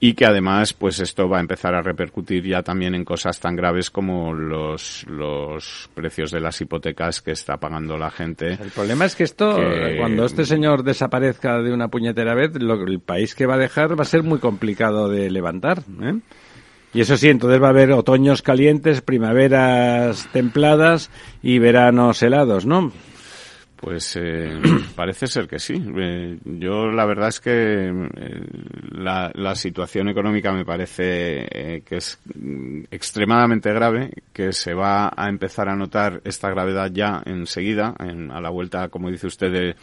y 0.00 0.14
que 0.14 0.26
además 0.26 0.72
pues 0.74 1.00
esto 1.00 1.28
va 1.28 1.38
a 1.38 1.40
empezar 1.40 1.74
a 1.74 1.82
repercutir 1.82 2.44
ya 2.46 2.62
también 2.62 2.94
en 2.94 3.04
cosas 3.04 3.40
tan 3.40 3.56
graves 3.56 3.90
como 3.90 4.32
los 4.32 5.04
los 5.08 5.90
precios 5.94 6.30
de 6.30 6.38
las 6.40 6.60
hipotecas 6.60 7.20
que 7.20 7.32
está 7.32 7.56
pagando 7.56 7.98
la 7.98 8.10
gente. 8.10 8.52
El 8.62 8.70
problema 8.70 9.06
es 9.06 9.16
que 9.16 9.24
esto, 9.24 9.56
Que- 9.56 9.96
cuando 9.98 10.24
este 10.24 10.44
señor 10.44 10.84
desaparezca 10.84 11.60
de 11.62 11.72
una 11.72 11.88
puñetera 11.88 12.34
vez, 12.34 12.52
lo- 12.62 12.80
el 12.86 13.00
país 13.00 13.34
que 13.34 13.46
va 13.46 13.54
a 13.54 13.58
dejar 13.58 13.98
va 13.98 14.02
a 14.02 14.06
ser 14.06 14.22
muy 14.22 14.38
complicado 14.38 15.08
de 15.08 15.30
levantar. 15.30 15.82
¿eh? 16.02 16.14
Y 16.94 17.00
eso 17.02 17.16
sí, 17.16 17.28
entonces 17.28 17.60
va 17.60 17.66
a 17.66 17.70
haber 17.70 17.92
otoños 17.92 18.40
calientes, 18.40 19.02
primaveras 19.02 20.26
templadas 20.32 21.10
y 21.42 21.58
veranos 21.58 22.22
helados, 22.22 22.64
¿no? 22.66 22.92
Pues 23.80 24.16
eh, 24.16 24.60
parece 24.96 25.28
ser 25.28 25.46
que 25.46 25.58
sí. 25.60 25.80
Eh, 25.96 26.38
yo 26.44 26.88
la 26.88 27.04
verdad 27.06 27.28
es 27.28 27.38
que 27.40 27.50
eh, 27.88 28.42
la, 28.90 29.30
la 29.34 29.54
situación 29.54 30.08
económica 30.08 30.52
me 30.52 30.64
parece 30.64 31.46
eh, 31.50 31.82
que 31.86 31.96
es 31.98 32.18
mm, 32.34 32.84
extremadamente 32.90 33.72
grave, 33.72 34.10
que 34.32 34.52
se 34.52 34.74
va 34.74 35.12
a 35.16 35.28
empezar 35.28 35.68
a 35.68 35.76
notar 35.76 36.20
esta 36.24 36.50
gravedad 36.50 36.90
ya 36.92 37.22
enseguida, 37.24 37.94
en- 38.00 38.32
a 38.32 38.40
la 38.40 38.50
vuelta, 38.50 38.88
como 38.88 39.10
dice 39.10 39.28
usted, 39.28 39.52
de, 39.52 39.76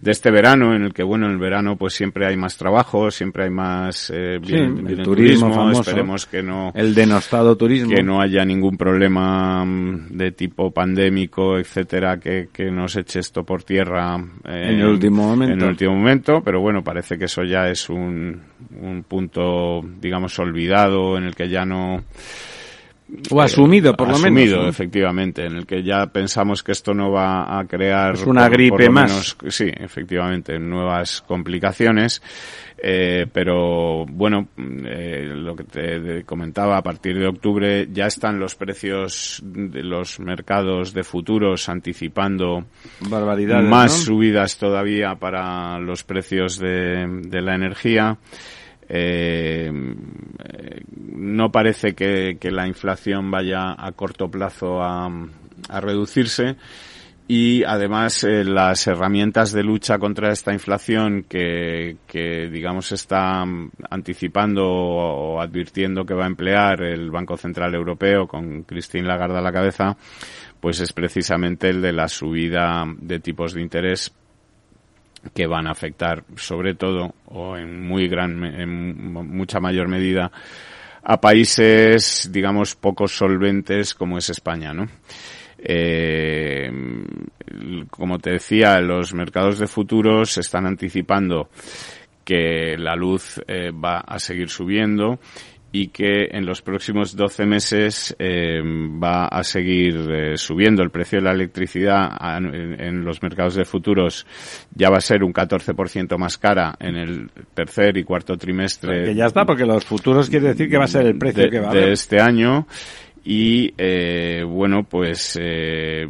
de 0.00 0.12
este 0.12 0.30
verano, 0.30 0.74
en 0.76 0.82
el 0.84 0.94
que, 0.94 1.02
bueno, 1.02 1.26
en 1.26 1.32
el 1.32 1.38
verano 1.38 1.76
pues 1.76 1.92
siempre 1.94 2.24
hay 2.26 2.36
más 2.36 2.56
trabajo, 2.56 3.10
siempre 3.10 3.44
hay 3.44 3.50
más 3.50 4.10
eh, 4.14 4.38
Sí, 4.42 4.52
bien- 4.52 4.78
el 4.78 4.94
bien 4.94 5.02
turismo 5.02 5.52
famoso. 5.52 5.80
esperemos 5.80 6.24
que 6.26 6.40
no 6.42 6.70
El 6.74 6.94
denostado 6.94 7.56
turismo. 7.56 7.94
que 7.94 8.02
no 8.04 8.20
haya 8.20 8.44
ningún 8.44 8.76
problema 8.76 9.64
mm, 9.64 10.08
de 10.16 10.30
tipo 10.32 10.70
pandémico, 10.70 11.58
etcétera, 11.58 12.18
que, 12.20 12.48
que 12.52 12.70
nos 12.70 12.94
eche 12.94 13.18
esto 13.18 13.42
por 13.44 13.64
tierra 13.64 14.16
eh, 14.44 14.68
En 14.72 14.80
el 14.80 14.86
último 14.86 15.24
momento. 15.30 15.54
En 15.54 15.60
el 15.62 15.68
último 15.68 15.94
momento, 15.96 16.42
pero 16.44 16.60
bueno, 16.60 16.84
parece 16.84 17.18
que 17.18 17.24
eso 17.24 17.42
ya 17.42 17.68
es 17.68 17.88
un, 17.90 18.40
un 18.80 19.02
punto, 19.02 19.82
digamos, 20.00 20.38
olvidado, 20.38 21.18
en 21.18 21.24
el 21.24 21.34
que 21.34 21.48
ya 21.48 21.64
no 21.64 22.04
O 23.30 23.40
asumido, 23.40 23.94
por 23.94 24.08
lo 24.08 24.14
asumido, 24.16 24.56
menos. 24.56 24.64
¿no? 24.64 24.68
efectivamente, 24.68 25.46
en 25.46 25.56
el 25.56 25.66
que 25.66 25.82
ya 25.82 26.06
pensamos 26.08 26.62
que 26.62 26.72
esto 26.72 26.92
no 26.92 27.10
va 27.10 27.58
a 27.58 27.66
crear 27.66 28.14
Es 28.14 28.26
una 28.26 28.42
por- 28.42 28.50
por 28.50 28.56
gripe 28.58 28.84
lo 28.86 28.92
más. 28.92 29.36
menos, 29.40 29.54
sí, 29.54 29.70
efectivamente, 29.74 30.58
nuevas 30.58 31.22
complicaciones. 31.26 32.20
Eh, 32.80 33.26
pero 33.32 34.06
bueno, 34.06 34.48
eh, 34.56 35.24
lo 35.34 35.56
que 35.56 35.64
te 35.64 36.22
comentaba, 36.24 36.76
a 36.76 36.82
partir 36.82 37.18
de 37.18 37.26
octubre 37.26 37.88
ya 37.90 38.06
están 38.06 38.38
los 38.38 38.54
precios 38.54 39.40
de 39.44 39.82
los 39.82 40.20
mercados 40.20 40.92
de 40.92 41.02
futuros 41.02 41.68
anticipando 41.68 42.66
Barbaridades, 43.00 43.68
más 43.68 43.90
¿no? 43.98 44.04
subidas 44.04 44.58
todavía 44.58 45.16
para 45.16 45.78
los 45.80 46.04
precios 46.04 46.58
de, 46.58 47.04
de 47.22 47.40
la 47.42 47.56
energía. 47.56 48.16
Eh, 48.88 49.70
no 51.12 51.52
parece 51.52 51.94
que, 51.94 52.38
la 52.50 52.66
inflación 52.66 53.30
vaya 53.30 53.74
a 53.76 53.92
corto 53.92 54.30
plazo 54.30 54.82
a, 54.82 55.06
a 55.68 55.80
reducirse. 55.80 56.56
Y 57.30 57.62
además 57.64 58.24
eh, 58.24 58.42
las 58.42 58.86
herramientas 58.86 59.52
de 59.52 59.62
lucha 59.62 59.98
contra 59.98 60.32
esta 60.32 60.54
inflación 60.54 61.24
que, 61.28 61.98
que 62.06 62.48
digamos 62.48 62.90
está 62.90 63.44
anticipando 63.90 64.66
o 64.66 65.38
advirtiendo 65.38 66.06
que 66.06 66.14
va 66.14 66.24
a 66.24 66.28
emplear 66.28 66.82
el 66.82 67.10
Banco 67.10 67.36
Central 67.36 67.74
Europeo 67.74 68.26
con 68.26 68.62
Christine 68.62 69.06
Lagarde 69.06 69.36
a 69.36 69.42
la 69.42 69.52
cabeza 69.52 69.94
pues 70.60 70.80
es 70.80 70.92
precisamente 70.92 71.68
el 71.68 71.82
de 71.82 71.92
la 71.92 72.08
subida 72.08 72.84
de 72.98 73.20
tipos 73.20 73.52
de 73.52 73.62
interés 73.62 74.12
que 75.34 75.46
van 75.46 75.66
a 75.66 75.72
afectar 75.72 76.24
sobre 76.36 76.74
todo 76.74 77.14
o 77.26 77.56
en 77.56 77.86
muy 77.86 78.08
gran 78.08 78.44
en 78.44 79.12
mucha 79.12 79.60
mayor 79.60 79.88
medida 79.88 80.30
a 81.02 81.20
países 81.20 82.28
digamos 82.32 82.74
poco 82.76 83.08
solventes 83.08 83.94
como 83.94 84.18
es 84.18 84.30
España 84.30 84.72
no 84.72 84.86
eh, 85.58 86.70
como 87.90 88.18
te 88.18 88.30
decía 88.30 88.80
los 88.80 89.12
mercados 89.14 89.58
de 89.58 89.66
futuros 89.66 90.38
están 90.38 90.66
anticipando 90.66 91.48
que 92.24 92.76
la 92.76 92.94
luz 92.94 93.40
eh, 93.48 93.70
va 93.70 94.00
a 94.00 94.18
seguir 94.18 94.50
subiendo 94.50 95.18
y 95.70 95.88
que 95.88 96.28
en 96.30 96.46
los 96.46 96.62
próximos 96.62 97.14
12 97.14 97.44
meses 97.44 98.16
eh, 98.18 98.60
va 98.62 99.26
a 99.26 99.44
seguir 99.44 99.96
eh, 100.10 100.36
subiendo. 100.36 100.82
El 100.82 100.90
precio 100.90 101.18
de 101.18 101.24
la 101.26 101.32
electricidad 101.32 102.08
a- 102.18 102.38
en, 102.38 102.80
en 102.80 103.04
los 103.04 103.22
mercados 103.22 103.54
de 103.54 103.64
futuros 103.66 104.26
ya 104.74 104.88
va 104.88 104.96
a 104.96 105.00
ser 105.02 105.22
un 105.22 105.32
14% 105.32 106.16
más 106.16 106.38
cara 106.38 106.74
en 106.80 106.96
el 106.96 107.30
tercer 107.54 107.96
y 107.98 108.04
cuarto 108.04 108.36
trimestre 108.38 109.04
Que 109.04 109.14
ya 109.14 109.26
está, 109.26 109.44
porque 109.44 109.66
los 109.66 109.84
futuros 109.84 110.30
quiere 110.30 110.48
decir 110.48 110.70
que 110.70 110.78
va 110.78 110.84
a 110.84 110.88
ser 110.88 111.04
el 111.06 111.18
precio 111.18 111.42
de, 111.44 111.50
que 111.50 111.60
va 111.60 111.70
a 111.70 111.74
de 111.74 111.92
este 111.92 112.20
año 112.20 112.66
y 113.30 113.74
eh, 113.76 114.42
bueno 114.42 114.84
pues 114.84 115.38
eh, 115.38 116.08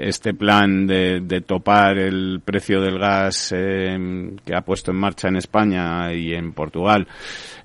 este 0.00 0.32
plan 0.32 0.86
de, 0.86 1.42
topar 1.46 1.98
el 1.98 2.40
precio 2.42 2.80
del 2.80 2.98
gas 2.98 3.52
eh, 3.54 4.30
que 4.46 4.56
ha 4.56 4.62
puesto 4.62 4.92
en 4.92 4.96
marcha 4.96 5.28
en 5.28 5.36
España 5.36 6.10
y 6.14 6.32
en 6.32 6.54
Portugal 6.54 7.06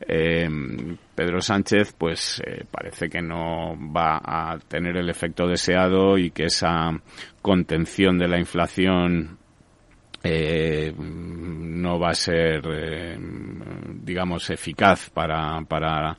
eh, 0.06 0.50
Pedro 1.16 1.40
Sánchez 1.40 1.96
pues 1.98 2.42
eh, 2.46 2.66
parece 2.70 3.10
que 3.10 3.22
no 3.22 3.78
va 3.96 4.20
a 4.22 4.60
tener 4.68 4.98
el 4.98 5.10
efecto 5.10 5.48
deseado 5.48 6.18
y 6.18 6.32
que 6.32 6.48
esa 6.48 6.92
contención 7.42 8.18
de 8.18 8.28
la 8.28 8.38
inflación 8.38 9.38
eh, 10.24 10.94
no 10.98 12.00
va 12.00 12.10
a 12.12 12.16
ser, 12.16 12.62
eh, 12.72 13.18
digamos, 14.04 14.50
eficaz 14.50 15.10
para, 15.10 15.62
para 15.68 16.16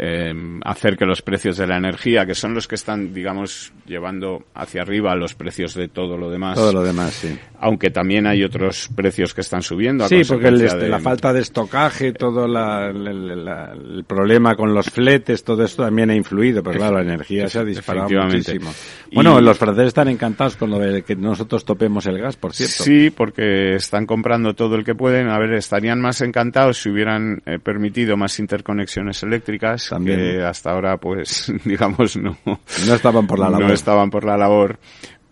eh, 0.00 0.32
hacer 0.64 0.96
que 0.96 1.04
los 1.04 1.22
precios 1.22 1.56
de 1.56 1.66
la 1.66 1.76
energía, 1.76 2.24
que 2.26 2.34
son 2.34 2.54
los 2.54 2.68
que 2.68 2.74
están, 2.76 3.12
digamos, 3.12 3.72
llevando 3.86 4.44
hacia 4.54 4.82
arriba 4.82 5.14
los 5.16 5.34
precios 5.34 5.74
de 5.74 5.88
todo 5.88 6.16
lo 6.16 6.30
demás. 6.30 6.54
Todo 6.56 6.72
lo 6.72 6.82
demás, 6.82 7.12
sí. 7.14 7.36
Aunque 7.60 7.90
también 7.90 8.26
hay 8.26 8.44
otros 8.44 8.88
precios 8.94 9.34
que 9.34 9.40
están 9.40 9.62
subiendo. 9.62 10.04
a 10.04 10.08
Sí, 10.08 10.22
porque 10.28 10.48
el 10.48 10.60
este- 10.60 10.78
de- 10.78 10.88
la 10.88 11.00
falta 11.00 11.32
de 11.32 11.40
estocaje, 11.40 12.12
todo 12.12 12.46
la- 12.46 12.88
el, 12.90 13.44
la- 13.44 13.72
el 13.72 14.04
problema 14.04 14.54
con 14.54 14.72
los 14.72 14.86
fletes, 14.90 15.42
todo 15.42 15.64
esto 15.64 15.82
también 15.84 16.10
ha 16.10 16.14
influido, 16.14 16.62
pero 16.62 16.78
claro, 16.78 16.96
la 16.96 17.02
energía 17.02 17.48
se 17.48 17.58
ha 17.58 17.64
disparado 17.64 18.08
muchísimo. 18.24 18.70
Y- 19.10 19.14
Bueno, 19.16 19.40
los 19.40 19.58
franceses 19.58 19.88
están 19.88 20.08
encantados 20.08 20.56
con 20.56 20.70
lo 20.70 20.78
de 20.78 21.02
que 21.02 21.16
nosotros 21.16 21.64
topemos 21.64 22.06
el 22.06 22.18
gas, 22.18 22.36
por 22.36 22.52
cierto. 22.52 22.84
Sí, 22.84 23.10
porque 23.28 23.74
están 23.74 24.06
comprando 24.06 24.54
todo 24.54 24.74
el 24.76 24.84
que 24.84 24.94
pueden. 24.94 25.28
A 25.28 25.38
ver, 25.38 25.52
estarían 25.52 26.00
más 26.00 26.20
encantados 26.22 26.78
si 26.80 26.88
hubieran 26.88 27.42
eh, 27.44 27.58
permitido 27.58 28.16
más 28.16 28.38
interconexiones 28.38 29.22
eléctricas, 29.22 29.88
También. 29.90 30.18
que 30.18 30.42
hasta 30.42 30.70
ahora, 30.70 30.96
pues, 30.96 31.52
digamos, 31.64 32.16
no, 32.16 32.38
No 32.44 32.94
estaban 32.94 33.26
por 33.26 33.38
la 33.38 33.50
labor. 33.50 33.66
no 33.66 33.72
estaban 33.74 34.08
por 34.10 34.24
la 34.24 34.36
labor. 34.36 34.78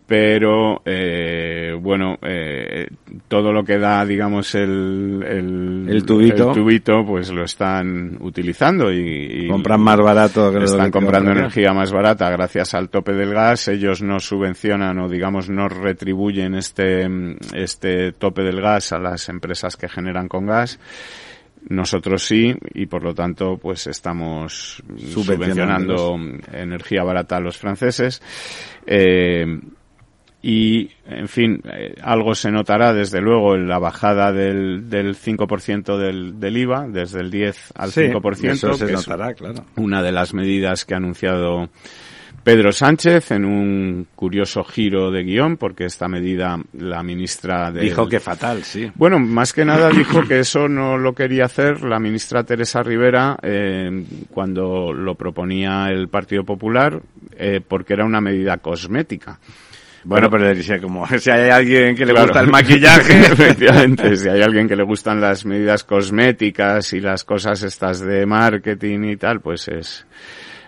Pero, 0.09 0.82
eh, 0.84 1.76
bueno, 1.80 2.16
eh, 2.22 2.86
todo 3.26 3.52
lo 3.52 3.64
que 3.64 3.76
da, 3.76 4.07
digamos, 4.07 4.54
el, 4.54 5.20
el, 5.26 5.86
El 5.90 6.04
tubito. 6.07 6.50
el 6.50 6.54
tubito, 6.54 7.04
pues 7.04 7.32
lo 7.32 7.42
están 7.42 8.16
utilizando 8.20 8.92
y, 8.92 9.46
y 9.46 9.48
Compran 9.48 9.80
más 9.80 9.98
barato 9.98 10.52
que 10.52 10.61
lo 10.61 10.64
están 10.64 10.86
que 10.86 10.90
comprando 10.92 11.30
compran. 11.30 11.38
energía 11.46 11.72
más 11.72 11.90
barata 11.90 12.30
gracias 12.30 12.74
al 12.74 12.88
tope 12.88 13.14
del 13.14 13.34
gas. 13.34 13.66
Ellos 13.66 14.00
no 14.00 14.20
subvencionan 14.20 14.96
o, 15.00 15.09
digamos, 15.09 15.50
no 15.50 15.68
retribuyen 15.68 16.54
este, 16.54 17.09
este 17.52 18.12
tope 18.12 18.42
del 18.42 18.61
gas 18.61 18.92
a 18.92 19.00
las 19.00 19.28
empresas 19.28 19.76
que 19.76 19.88
generan 19.88 20.28
con 20.28 20.46
gas. 20.46 20.78
Nosotros 21.68 22.22
sí, 22.22 22.54
y 22.74 22.86
por 22.86 23.02
lo 23.02 23.12
tanto, 23.12 23.59
pues 23.59 23.88
estamos 23.88 24.80
subvencionando 24.96 26.16
energía 26.52 27.02
barata 27.02 27.38
a 27.38 27.40
los 27.40 27.57
franceses. 27.59 28.22
Eh, 28.86 29.44
y, 30.49 30.92
en 31.09 31.26
fin, 31.26 31.61
eh, 31.64 31.97
algo 32.01 32.36
se 32.36 32.53
notará 32.53 32.92
desde 32.94 33.20
luego 33.20 33.57
en 33.57 33.66
la 33.66 33.80
bajada 33.80 34.30
del, 34.30 34.88
del 34.88 35.16
5% 35.16 35.99
del, 35.99 36.38
del 36.38 36.57
IVA, 36.57 36.86
desde 36.88 37.20
el 37.20 37.32
10 37.32 37.72
al 37.74 37.90
Sí, 37.90 38.03
5%. 38.03 38.51
eso 38.53 38.74
se 38.74 38.86
que 38.86 38.92
es 38.92 39.09
notará, 39.09 39.34
claro. 39.34 39.64
Una 39.74 40.05
de 40.05 40.12
las 40.12 40.34
medidas 40.34 40.84
que 40.84 40.94
ha 40.94 40.99
anunciado 40.99 41.68
Pedro 42.44 42.70
Sánchez 42.70 43.32
en 43.32 43.44
un 43.44 44.07
curioso 44.14 44.62
giro 44.62 45.11
de 45.11 45.24
guion, 45.24 45.57
porque 45.57 45.86
esta 45.86 46.07
medida 46.07 46.61
la 46.74 47.03
ministra 47.03 47.72
de 47.72 47.80
Dijo 47.80 48.09
que 48.09 48.20
fatal, 48.20 48.62
sí. 48.62 48.88
bueno, 48.94 49.18
más 49.18 49.53
que 49.53 49.64
nada 49.64 49.90
dijo 49.90 50.22
que 50.28 50.38
eso 50.38 50.68
no 50.68 50.97
lo 50.97 51.12
quería 51.12 51.47
hacer 51.47 51.82
la 51.82 51.99
ministra 51.99 52.44
Teresa 52.44 52.84
Rivera 52.84 53.36
eh, 53.42 54.05
cuando 54.32 54.92
lo 54.92 55.16
proponía 55.16 55.88
el 55.88 56.07
Partido 56.07 56.44
Popular, 56.44 57.03
eh, 57.36 57.61
porque 57.66 57.94
era 57.94 58.05
una 58.05 58.20
medida 58.20 58.59
cosmética. 58.59 59.40
Bueno, 60.07 60.30
pero 60.30 60.52
como 60.80 61.07
si 61.18 61.30
hay 61.30 61.50
alguien 61.50 61.96
que 61.96 62.07
le 62.07 62.12
Claro. 62.12 62.28
gusta 62.28 62.40
el 62.40 62.48
maquillaje. 62.48 63.20
Efectivamente, 63.32 64.16
si 64.16 64.28
hay 64.28 64.40
alguien 64.40 64.68
que 64.68 64.76
le 64.76 64.84
gustan 64.84 65.20
las 65.20 65.44
medidas 65.44 65.82
cosméticas 65.84 66.92
y 66.92 67.00
las 67.00 67.24
cosas 67.24 67.62
estas 67.62 68.00
de 68.00 68.24
marketing 68.24 69.00
y 69.04 69.16
tal, 69.16 69.40
pues 69.40 69.66
es, 69.68 70.07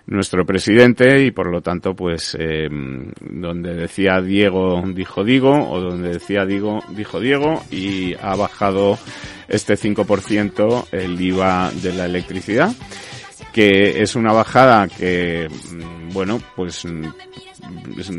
nuestro 0.09 0.45
presidente 0.47 1.22
y 1.22 1.30
por 1.32 1.51
lo 1.53 1.61
tanto 1.61 1.95
pues 1.95 2.34
eh, 2.41 2.66
donde 3.20 3.74
decía 3.74 4.22
Diego 4.22 4.82
dijo 4.95 5.22
Diego 5.22 5.70
o 5.70 5.80
donde 5.80 6.14
decía 6.14 6.47
Diego 6.47 6.80
dijo 6.97 7.20
Diego 7.20 7.62
y 7.70 8.14
ha 8.14 8.34
bajado 8.34 8.99
este 9.49 9.74
5% 9.74 10.86
el 10.93 11.20
IVA 11.20 11.70
de 11.82 11.93
la 11.93 12.07
electricidad 12.07 12.72
que 13.53 14.03
es 14.03 14.14
una 14.16 14.32
bajada 14.32 14.89
que 14.89 15.49
mm, 15.49 16.12
bueno 16.12 16.41
pues 16.57 16.84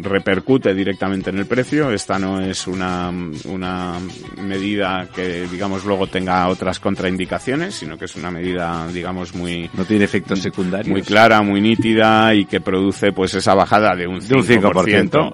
repercute 0.04 0.74
directamente 0.74 1.30
en 1.30 1.40
el 1.40 1.46
precio. 1.46 1.92
Esta 1.92 2.20
no 2.20 2.40
es 2.42 2.68
una, 2.68 3.12
una 3.46 3.94
medida 4.42 5.08
que, 5.14 5.48
digamos, 5.52 5.86
luego 5.86 6.08
tenga 6.08 6.48
otras 6.48 6.80
contraindicaciones, 6.80 7.76
sino 7.76 7.98
que 7.98 8.06
es 8.06 8.16
una 8.16 8.32
medida, 8.32 8.88
digamos, 8.92 9.34
muy... 9.34 9.70
No 9.74 9.86
tiene 9.86 10.06
efectos 10.06 10.40
secundarios. 10.40 10.90
Muy 10.90 11.02
clara, 11.02 11.42
muy 11.42 11.62
nítida 11.62 12.34
y 12.36 12.46
que 12.46 12.62
produce, 12.62 13.12
pues, 13.12 13.34
esa 13.34 13.56
bajada 13.56 13.96
de 13.96 14.08
un 14.08 14.22
5%, 14.22 14.28
De 14.28 14.36
un 14.36 14.44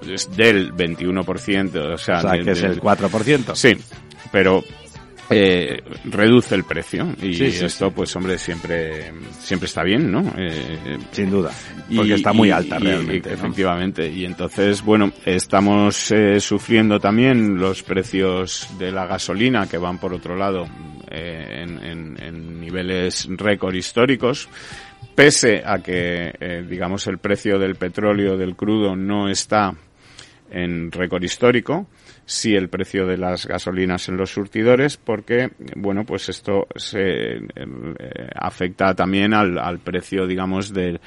5%. 0.00 0.12
es 0.14 0.36
del 0.36 0.72
21%, 0.72 1.94
o 1.94 1.98
sea, 1.98 2.18
O 2.18 2.20
sea, 2.22 2.32
del- 2.32 2.44
que 2.44 2.50
es 2.52 2.62
el 2.62 2.80
4%. 2.80 3.54
Sí, 3.54 3.76
pero 4.32 4.64
eh, 5.30 5.82
reduce 6.04 6.54
el 6.54 6.64
precio. 6.64 7.06
Y 7.22 7.34
Sí, 7.34 7.50
sí, 7.50 7.64
esto 7.64 7.90
pues 7.90 8.14
hombre 8.16 8.38
siempre 8.38 9.12
siempre 9.40 9.66
está 9.66 9.82
bien 9.82 10.10
no 10.10 10.20
Eh, 10.36 10.98
Sin 11.12 11.30
duda, 11.30 11.50
porque 11.94 12.14
está 12.14 12.32
muy 12.32 12.50
alta 12.50 12.78
realmente, 12.78 13.30
¿no? 13.30 13.34
efectivamente. 13.34 14.08
Y 14.08 14.24
entonces 14.24 14.82
bueno 14.82 15.12
estamos 15.24 16.10
eh, 16.12 16.38
sufriendo 16.40 17.00
también 17.00 17.58
los 17.58 17.82
precios 17.82 18.68
de 18.78 18.92
la 18.92 19.06
gasolina 19.06 19.66
que 19.68 19.78
van 19.78 19.98
por 19.98 20.12
otro 20.14 20.36
lado 20.36 20.66
eh, 21.10 21.62
en, 21.64 21.78
en- 21.84 22.16
en 22.22 22.60
niveles 22.60 23.26
récord 23.30 23.74
históricos. 23.74 24.48
Pese 25.14 25.62
a 25.64 25.78
que 25.78 26.34
eh, 26.38 26.64
digamos 26.68 27.06
el 27.06 27.18
precio 27.18 27.58
del 27.58 27.76
petróleo 27.76 28.36
del 28.36 28.54
crudo 28.54 28.94
no 28.94 29.28
está 29.30 29.72
en 30.50 30.90
récord 30.90 31.22
histórico, 31.22 31.86
sí 32.24 32.54
el 32.54 32.68
precio 32.68 33.06
de 33.06 33.16
las 33.16 33.46
gasolinas 33.46 34.08
en 34.08 34.16
los 34.16 34.30
surtidores, 34.30 34.96
porque, 34.96 35.50
bueno, 35.76 36.04
pues 36.04 36.28
esto 36.28 36.66
se 36.74 37.36
eh, 37.36 37.40
afecta 38.34 38.94
también 38.94 39.34
al, 39.34 39.58
al 39.58 39.78
precio, 39.78 40.26
digamos, 40.26 40.72
del, 40.72 41.00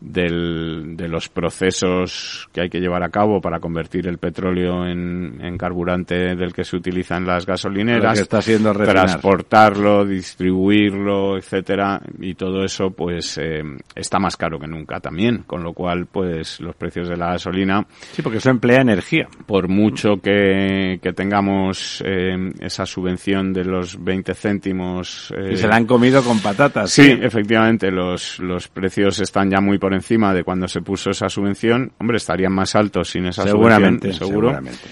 del- 0.00 0.96
de 0.96 1.08
los 1.08 1.28
procesos 1.28 2.48
que 2.52 2.60
hay 2.62 2.68
que 2.70 2.80
llevar 2.80 3.02
a 3.02 3.08
cabo 3.10 3.40
para 3.40 3.58
convertir 3.60 4.06
el 4.06 4.18
petróleo 4.18 4.86
en, 4.86 5.38
en 5.42 5.58
carburante 5.58 6.36
del 6.36 6.52
que 6.52 6.64
se 6.64 6.76
utiliza 6.76 7.16
en 7.16 7.26
las 7.26 7.44
gasolineras, 7.46 8.14
que 8.14 8.22
está 8.22 8.40
refinar. 8.40 8.76
transportarlo, 8.86 10.04
distribuirlo, 10.04 11.36
etcétera, 11.36 12.00
y 12.20 12.34
todo 12.34 12.64
eso, 12.64 12.90
pues, 12.90 13.38
eh, 13.38 13.62
está 13.94 14.18
más 14.18 14.36
caro 14.36 14.58
que 14.58 14.66
nunca 14.66 15.00
también, 15.00 15.44
con 15.46 15.62
lo 15.62 15.72
cual, 15.72 16.06
pues, 16.06 16.60
los 16.60 16.74
precios 16.76 17.08
de 17.08 17.16
la 17.16 17.32
gasolina 17.32 17.86
Sí, 18.12 18.22
porque 18.22 18.38
eso 18.38 18.50
emplea 18.50 18.80
energía. 18.80 19.28
por 19.46 19.68
mucho 19.68 20.16
que, 20.22 20.98
que 21.02 21.12
tengamos 21.12 22.02
eh, 22.04 22.50
esa 22.60 22.86
subvención 22.86 23.52
de 23.52 23.64
los 23.64 24.02
20 24.02 24.34
céntimos. 24.34 25.32
eh, 25.36 25.50
Y 25.52 25.56
se 25.56 25.68
la 25.68 25.76
han 25.76 25.86
comido 25.86 26.22
con 26.22 26.40
patatas. 26.40 26.90
Sí, 26.90 27.02
efectivamente, 27.20 27.90
los, 27.90 28.38
los 28.40 28.68
precios 28.68 29.20
están 29.20 29.50
ya 29.50 29.60
muy 29.60 29.78
por 29.78 29.87
encima 29.94 30.32
de 30.34 30.44
cuando 30.44 30.68
se 30.68 30.80
puso 30.82 31.10
esa 31.10 31.28
subvención. 31.28 31.92
Hombre, 31.98 32.16
estarían 32.18 32.52
más 32.52 32.74
altos 32.74 33.10
sin 33.10 33.26
esa 33.26 33.42
Seguramente, 33.44 34.12
subvención, 34.12 34.28
seguro. 34.28 34.48
seguramente. 34.48 34.84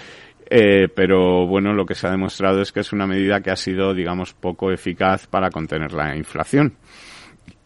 Eh, 0.49 0.89
pero 0.95 1.47
bueno, 1.47 1.73
lo 1.73 1.85
que 1.85 1.95
se 1.97 2.07
ha 2.07 2.11
demostrado 2.11 2.61
es 2.63 2.71
que 2.71 2.81
es 2.81 2.93
una 2.93 3.07
medida 3.07 3.41
que 3.41 3.51
ha 3.51 3.57
sido, 3.57 3.93
digamos, 3.95 4.33
poco 4.33 4.71
eficaz 4.71 5.27
para 5.27 5.51
contener 5.51 5.93
la 5.93 6.17
inflación. 6.17 6.75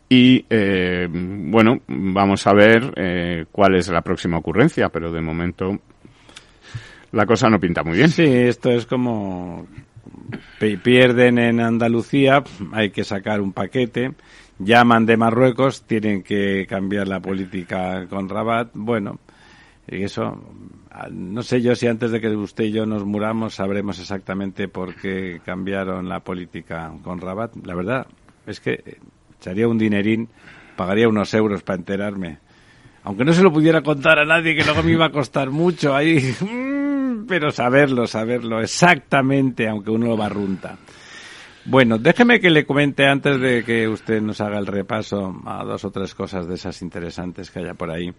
Y 0.08 0.44
eh, 0.50 1.06
bueno, 1.10 1.82
vamos 1.86 2.46
a 2.46 2.52
ver 2.54 2.92
eh, 2.96 3.44
cuál 3.52 3.76
es 3.76 3.88
la 3.88 4.00
próxima 4.02 4.38
ocurrencia, 4.38 4.88
pero 4.88 5.12
de 5.12 5.20
momento 5.20 5.78
la 7.12 7.26
cosa 7.26 7.48
no 7.48 7.60
pinta 7.60 7.82
muy 7.84 7.96
bien. 7.98 8.08
Sí, 8.08 8.24
esto 8.24 8.70
es 8.70 8.86
como 8.86 9.66
pi- 10.58 10.78
pierden 10.78 11.38
en 11.38 11.60
Andalucía, 11.60 12.42
hay 12.72 12.90
que 12.90 13.04
sacar 13.04 13.40
un 13.40 13.52
paquete, 13.52 14.12
llaman 14.60 15.06
de 15.06 15.16
Marruecos, 15.16 15.82
tienen 15.82 16.22
que 16.22 16.66
cambiar 16.68 17.08
la 17.08 17.20
política 17.20 18.06
con 18.08 18.28
Rabat, 18.28 18.70
bueno, 18.74 19.18
eso, 19.86 20.40
no 21.10 21.42
sé 21.42 21.60
yo 21.62 21.74
si 21.74 21.88
antes 21.88 22.12
de 22.12 22.20
que 22.20 22.28
usted 22.28 22.64
y 22.64 22.72
yo 22.72 22.86
nos 22.86 23.04
muramos 23.04 23.54
sabremos 23.54 23.98
exactamente 23.98 24.68
por 24.68 24.94
qué 24.94 25.40
cambiaron 25.44 26.08
la 26.08 26.20
política 26.20 26.92
con 27.02 27.20
Rabat. 27.20 27.56
La 27.64 27.74
verdad 27.74 28.06
es 28.46 28.60
que 28.60 28.98
echaría 29.38 29.66
un 29.66 29.78
dinerín, 29.78 30.28
pagaría 30.76 31.08
unos 31.08 31.34
euros 31.34 31.62
para 31.62 31.78
enterarme. 31.78 32.38
Aunque 33.02 33.24
no 33.24 33.32
se 33.32 33.42
lo 33.42 33.52
pudiera 33.52 33.82
contar 33.82 34.18
a 34.18 34.24
nadie, 34.26 34.54
que 34.54 34.62
luego 34.64 34.82
me 34.82 34.92
iba 34.92 35.06
a 35.06 35.12
costar 35.12 35.50
mucho 35.50 35.94
ahí. 35.94 36.34
Mm, 37.10 37.26
Pero 37.26 37.50
saberlo, 37.50 38.06
saberlo 38.06 38.60
exactamente, 38.60 39.68
aunque 39.68 39.90
uno 39.90 40.06
lo 40.06 40.16
barrunta. 40.16 40.78
Bueno, 41.70 41.98
déjeme 41.98 42.40
que 42.40 42.50
le 42.50 42.66
comente 42.66 43.06
antes 43.06 43.40
de 43.40 43.62
que 43.62 43.86
usted 43.86 44.20
nos 44.20 44.40
haga 44.40 44.58
el 44.58 44.66
repaso 44.66 45.40
a 45.46 45.62
dos 45.62 45.84
o 45.84 45.92
tres 45.92 46.16
cosas 46.16 46.48
de 46.48 46.56
esas 46.56 46.82
interesantes 46.82 47.48
que 47.48 47.60
haya 47.60 47.74
por 47.74 47.92
ahí, 47.92 48.12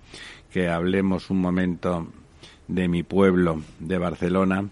que 0.50 0.70
hablemos 0.70 1.30
un 1.30 1.42
momento 1.42 2.08
de 2.70 2.88
mi 2.88 3.04
pueblo, 3.04 3.62
de 3.78 3.98
Barcelona, 3.98 4.70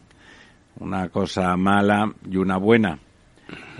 una 0.80 1.10
cosa 1.10 1.58
mala 1.58 2.14
y 2.26 2.38
una 2.38 2.56
buena. 2.56 3.00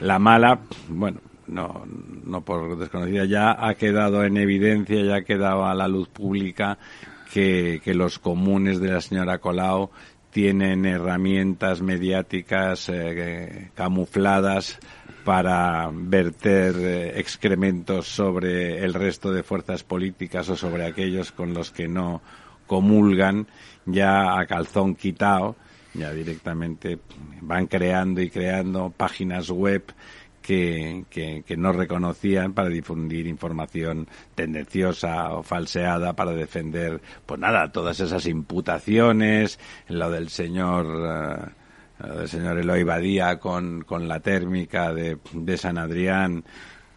La 0.02 0.20
mala, 0.20 0.60
bueno, 0.90 1.22
no, 1.48 1.86
no 2.26 2.42
por 2.42 2.78
desconocida, 2.78 3.24
ya 3.24 3.56
ha 3.58 3.76
quedado 3.76 4.26
en 4.26 4.36
evidencia, 4.36 5.02
ya 5.02 5.16
ha 5.16 5.22
quedado 5.22 5.66
a 5.66 5.74
la 5.76 5.88
luz 5.88 6.10
pública 6.10 6.78
que, 7.32 7.80
que 7.86 7.94
los 7.94 8.20
comunes 8.20 8.82
de 8.82 8.92
la 8.92 9.00
señora 9.00 9.38
Colau 9.38 9.92
tienen 10.32 10.86
herramientas 10.86 11.82
mediáticas 11.82 12.90
eh, 12.90 13.72
camufladas 13.76 14.80
para 15.24 15.90
verter 15.92 16.76
eh, 16.78 17.20
excrementos 17.20 18.08
sobre 18.08 18.80
el 18.84 18.94
resto 18.94 19.32
de 19.32 19.44
fuerzas 19.44 19.84
políticas 19.84 20.50
o 20.50 20.56
sobre 20.56 20.86
aquellos 20.86 21.32
con 21.32 21.54
los 21.54 21.72
que 21.72 21.88
no 21.88 22.22
comulgan 22.68 23.48
ya 23.86 24.40
a 24.40 24.46
calzón 24.46 24.96
quitado, 24.96 25.56
ya 25.94 26.14
directamente 26.14 27.00
van 27.42 27.66
creando 27.68 28.22
y 28.22 28.30
creando 28.30 28.92
páginas 28.96 29.50
web 29.50 29.84
que, 30.50 31.06
que, 31.12 31.44
que 31.46 31.56
no 31.56 31.72
reconocían 31.72 32.54
para 32.54 32.70
difundir 32.70 33.28
información 33.28 34.08
tendenciosa 34.34 35.34
o 35.34 35.44
falseada 35.44 36.14
para 36.14 36.32
defender, 36.32 37.00
pues 37.24 37.40
nada, 37.40 37.72
todas 37.72 38.00
esas 38.00 38.26
imputaciones, 38.26 39.60
lo 39.90 40.10
del 40.10 40.30
señor, 40.30 40.88
eh, 40.88 42.08
lo 42.08 42.16
del 42.16 42.28
señor 42.28 42.58
Eloy 42.58 42.82
Badía 42.82 43.38
con, 43.38 43.84
con 43.84 44.08
la 44.08 44.22
térmica 44.22 44.92
de, 44.92 45.20
de 45.34 45.56
San 45.56 45.78
Adrián, 45.78 46.44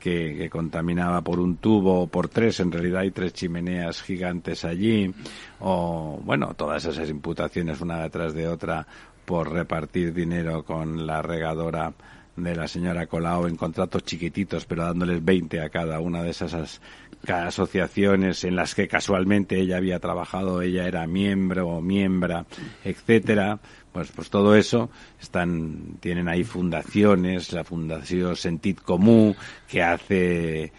que, 0.00 0.48
contaminaba 0.50 1.20
por 1.20 1.38
un 1.38 1.59
tubo 1.59 2.05
o 2.05 2.07
por 2.07 2.30
tres, 2.30 2.59
en 2.61 2.72
realidad 2.72 3.03
hay 3.03 3.11
tres 3.11 3.34
chimeneas 3.34 4.00
gigantes 4.00 4.64
allí, 4.64 5.14
o 5.61 6.18
bueno, 6.24 6.55
todas 6.55 6.86
esas 6.86 7.11
imputaciones 7.11 7.82
una 7.82 8.00
detrás 8.03 8.32
de 8.32 8.48
otra 8.48 8.86
por 9.26 9.53
repartir 9.53 10.14
dinero 10.14 10.64
con 10.64 11.07
la 11.07 11.20
regadora 11.20 11.92
de 12.37 12.57
la 12.57 12.66
señora 12.66 13.07
Colau 13.07 13.47
en 13.47 13.57
contratos 13.57 14.05
chiquititos, 14.05 14.64
pero 14.64 14.85
dándoles 14.85 15.24
20 15.24 15.61
a 15.61 15.68
cada 15.68 16.01
una 16.01 16.22
de 16.22 16.30
esas 16.30 16.80
asociaciones 17.28 18.45
en 18.45 18.57
las 18.57 18.74
que 18.74 18.89
casualmente 18.89 19.61
ella 19.61 19.76
había 19.76 19.99
trabajado, 20.01 20.62
ella 20.62 20.87
era 20.87 21.07
miembro 21.07 21.68
o 21.68 21.80
miembra, 21.80 22.47
etcétera. 22.85 23.61
Pues, 23.93 24.11
pues 24.11 24.30
todo 24.30 24.57
eso 24.57 24.89
están, 25.20 25.99
tienen 26.01 26.26
ahí 26.26 26.45
fundaciones, 26.45 27.53
la 27.53 27.62
Fundación 27.62 28.37
Sentit 28.37 28.80
Comú, 28.80 29.37
que 29.68 29.83
hace, 29.83 30.72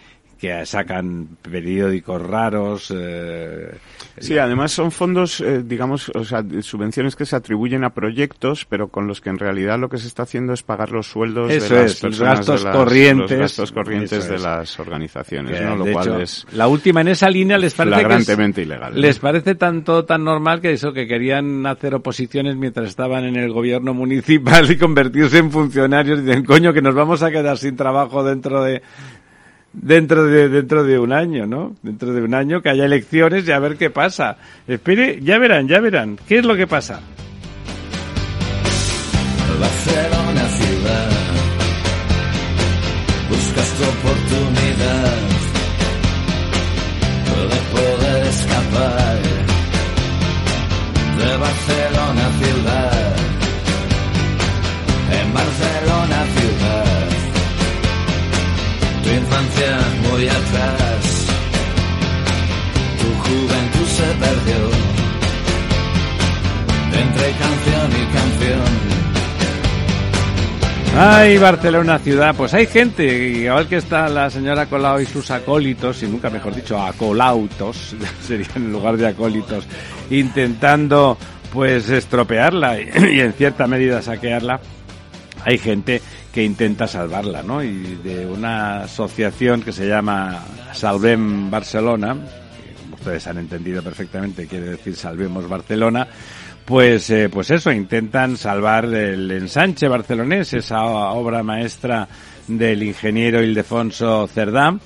que 0.43 0.65
sacan 0.65 1.37
periódicos 1.41 2.21
raros, 2.21 2.93
eh, 2.93 3.71
Sí, 4.19 4.37
además 4.37 4.73
son 4.73 4.91
fondos, 4.91 5.39
eh, 5.39 5.63
digamos, 5.65 6.09
o 6.13 6.25
sea, 6.25 6.43
subvenciones 6.61 7.15
que 7.15 7.25
se 7.25 7.37
atribuyen 7.37 7.85
a 7.85 7.91
proyectos, 7.93 8.65
pero 8.65 8.89
con 8.89 9.07
los 9.07 9.21
que 9.21 9.29
en 9.29 9.39
realidad 9.39 9.79
lo 9.79 9.87
que 9.87 9.97
se 9.97 10.07
está 10.07 10.23
haciendo 10.23 10.51
es 10.51 10.61
pagar 10.61 10.91
los 10.91 11.07
sueldos 11.07 11.49
Eso 11.49 11.73
de 11.75 11.81
las 11.83 11.91
es, 11.93 12.01
personas, 12.01 12.37
gastos 12.39 12.59
de 12.63 12.65
las- 12.69 12.75
corrientes. 12.75 13.31
los 13.31 13.39
gastos 13.39 13.71
corrientes 13.71 14.27
de 14.27 14.35
es. 14.35 14.41
las 14.41 14.79
organizaciones, 14.81 15.57
Que, 15.59 15.65
¿no? 15.65 15.77
Lo 15.77 15.85
de 15.85 15.93
cual 15.93 16.07
hecho, 16.09 16.19
es 16.19 16.45
la 16.51 16.67
última 16.67 16.99
en 16.99 17.07
esa 17.07 17.29
línea 17.29 17.57
les 17.57 17.73
parece 17.73 17.95
que 17.95 18.01
es- 18.01 18.05
flagrantemente 18.07 18.61
ilegal. 18.63 18.93
¿no? 18.95 18.99
les 18.99 19.19
parece 19.19 19.55
tanto 19.55 20.03
tan 20.03 20.25
normal 20.25 20.59
que 20.59 20.73
eso 20.73 20.91
que 20.91 21.07
querían 21.07 21.65
hacer 21.65 21.95
oposiciones 21.95 22.57
mientras 22.57 22.89
estaban 22.89 23.23
en 23.23 23.37
el 23.37 23.53
gobierno 23.53 23.93
municipal 23.93 24.69
y 24.69 24.77
convertirse 24.77 25.37
en 25.37 25.51
funcionarios 25.51 26.19
y 26.19 26.23
dicen 26.23 26.43
coño 26.43 26.73
que 26.73 26.81
nos 26.81 26.95
vamos 26.95 27.23
a 27.23 27.31
quedar 27.31 27.57
sin 27.57 27.77
trabajo 27.77 28.25
dentro 28.25 28.61
de 28.61 28.81
dentro 29.73 30.25
de 30.25 30.49
dentro 30.49 30.83
de 30.83 30.99
un 30.99 31.11
año, 31.11 31.45
¿no? 31.45 31.75
Dentro 31.81 32.13
de 32.13 32.21
un 32.21 32.33
año 32.33 32.61
que 32.61 32.69
haya 32.69 32.85
elecciones 32.85 33.47
y 33.47 33.51
a 33.51 33.59
ver 33.59 33.75
qué 33.77 33.89
pasa. 33.89 34.37
Espere, 34.67 35.19
ya 35.21 35.37
verán, 35.39 35.67
ya 35.67 35.79
verán. 35.79 36.17
¿Qué 36.27 36.37
es 36.37 36.45
lo 36.45 36.55
que 36.55 36.67
pasa? 36.67 37.01
Barcelona 39.59 40.47
ciudad. 40.59 41.09
Buscas 43.29 43.69
tu 43.73 43.83
oportunidad 43.83 45.33
de 47.49 47.59
poder 47.73 48.27
escapar 48.27 49.21
de 51.17 51.37
Barcelona 51.37 52.29
ciudad. 52.39 53.22
infancia 59.33 59.77
atrás. 60.29 61.27
Tu 62.99 63.29
juventud 63.29 63.87
se 63.87 64.03
perdió 64.03 64.59
entre 67.01 67.31
canción 67.31 67.91
y 67.91 68.05
canción. 68.13 68.93
Ay, 70.95 71.37
Barcelona 71.39 71.97
ciudad, 71.97 72.35
pues 72.35 72.53
hay 72.53 72.67
gente, 72.67 73.03
igual 73.03 73.67
que 73.67 73.77
está 73.77 74.07
la 74.09 74.29
señora 74.29 74.67
Colau 74.67 74.99
y 74.99 75.07
sus 75.07 75.31
acólitos, 75.31 76.03
y 76.03 76.07
nunca 76.07 76.29
mejor 76.29 76.53
dicho, 76.53 76.79
acolautos, 76.79 77.95
serían 78.21 78.51
en 78.57 78.71
lugar 78.71 78.97
de 78.97 79.07
acólitos, 79.07 79.65
intentando 80.11 81.17
pues 81.51 81.89
estropearla 81.89 82.79
y 82.79 83.19
en 83.19 83.33
cierta 83.33 83.65
medida 83.65 84.03
saquearla 84.03 84.59
hay 85.45 85.57
gente 85.57 86.01
que 86.31 86.43
intenta 86.43 86.87
salvarla, 86.87 87.43
¿no? 87.43 87.63
Y 87.63 87.99
de 88.03 88.25
una 88.25 88.83
asociación 88.83 89.61
que 89.61 89.71
se 89.71 89.87
llama 89.87 90.43
Salvem 90.73 91.51
Barcelona, 91.51 92.15
como 92.83 92.95
ustedes 92.95 93.27
han 93.27 93.37
entendido 93.37 93.83
perfectamente, 93.83 94.47
quiere 94.47 94.71
decir 94.71 94.95
Salvemos 94.95 95.47
Barcelona, 95.47 96.07
pues, 96.65 97.09
eh, 97.09 97.29
pues 97.29 97.51
eso, 97.51 97.71
intentan 97.71 98.37
salvar 98.37 98.85
el 98.85 99.29
ensanche 99.31 99.87
barcelonés, 99.87 100.53
esa 100.53 100.81
obra 100.83 101.43
maestra 101.43 102.07
del 102.47 102.83
ingeniero 102.83 103.43
Ildefonso 103.43 104.27
Cerdán, 104.27 104.79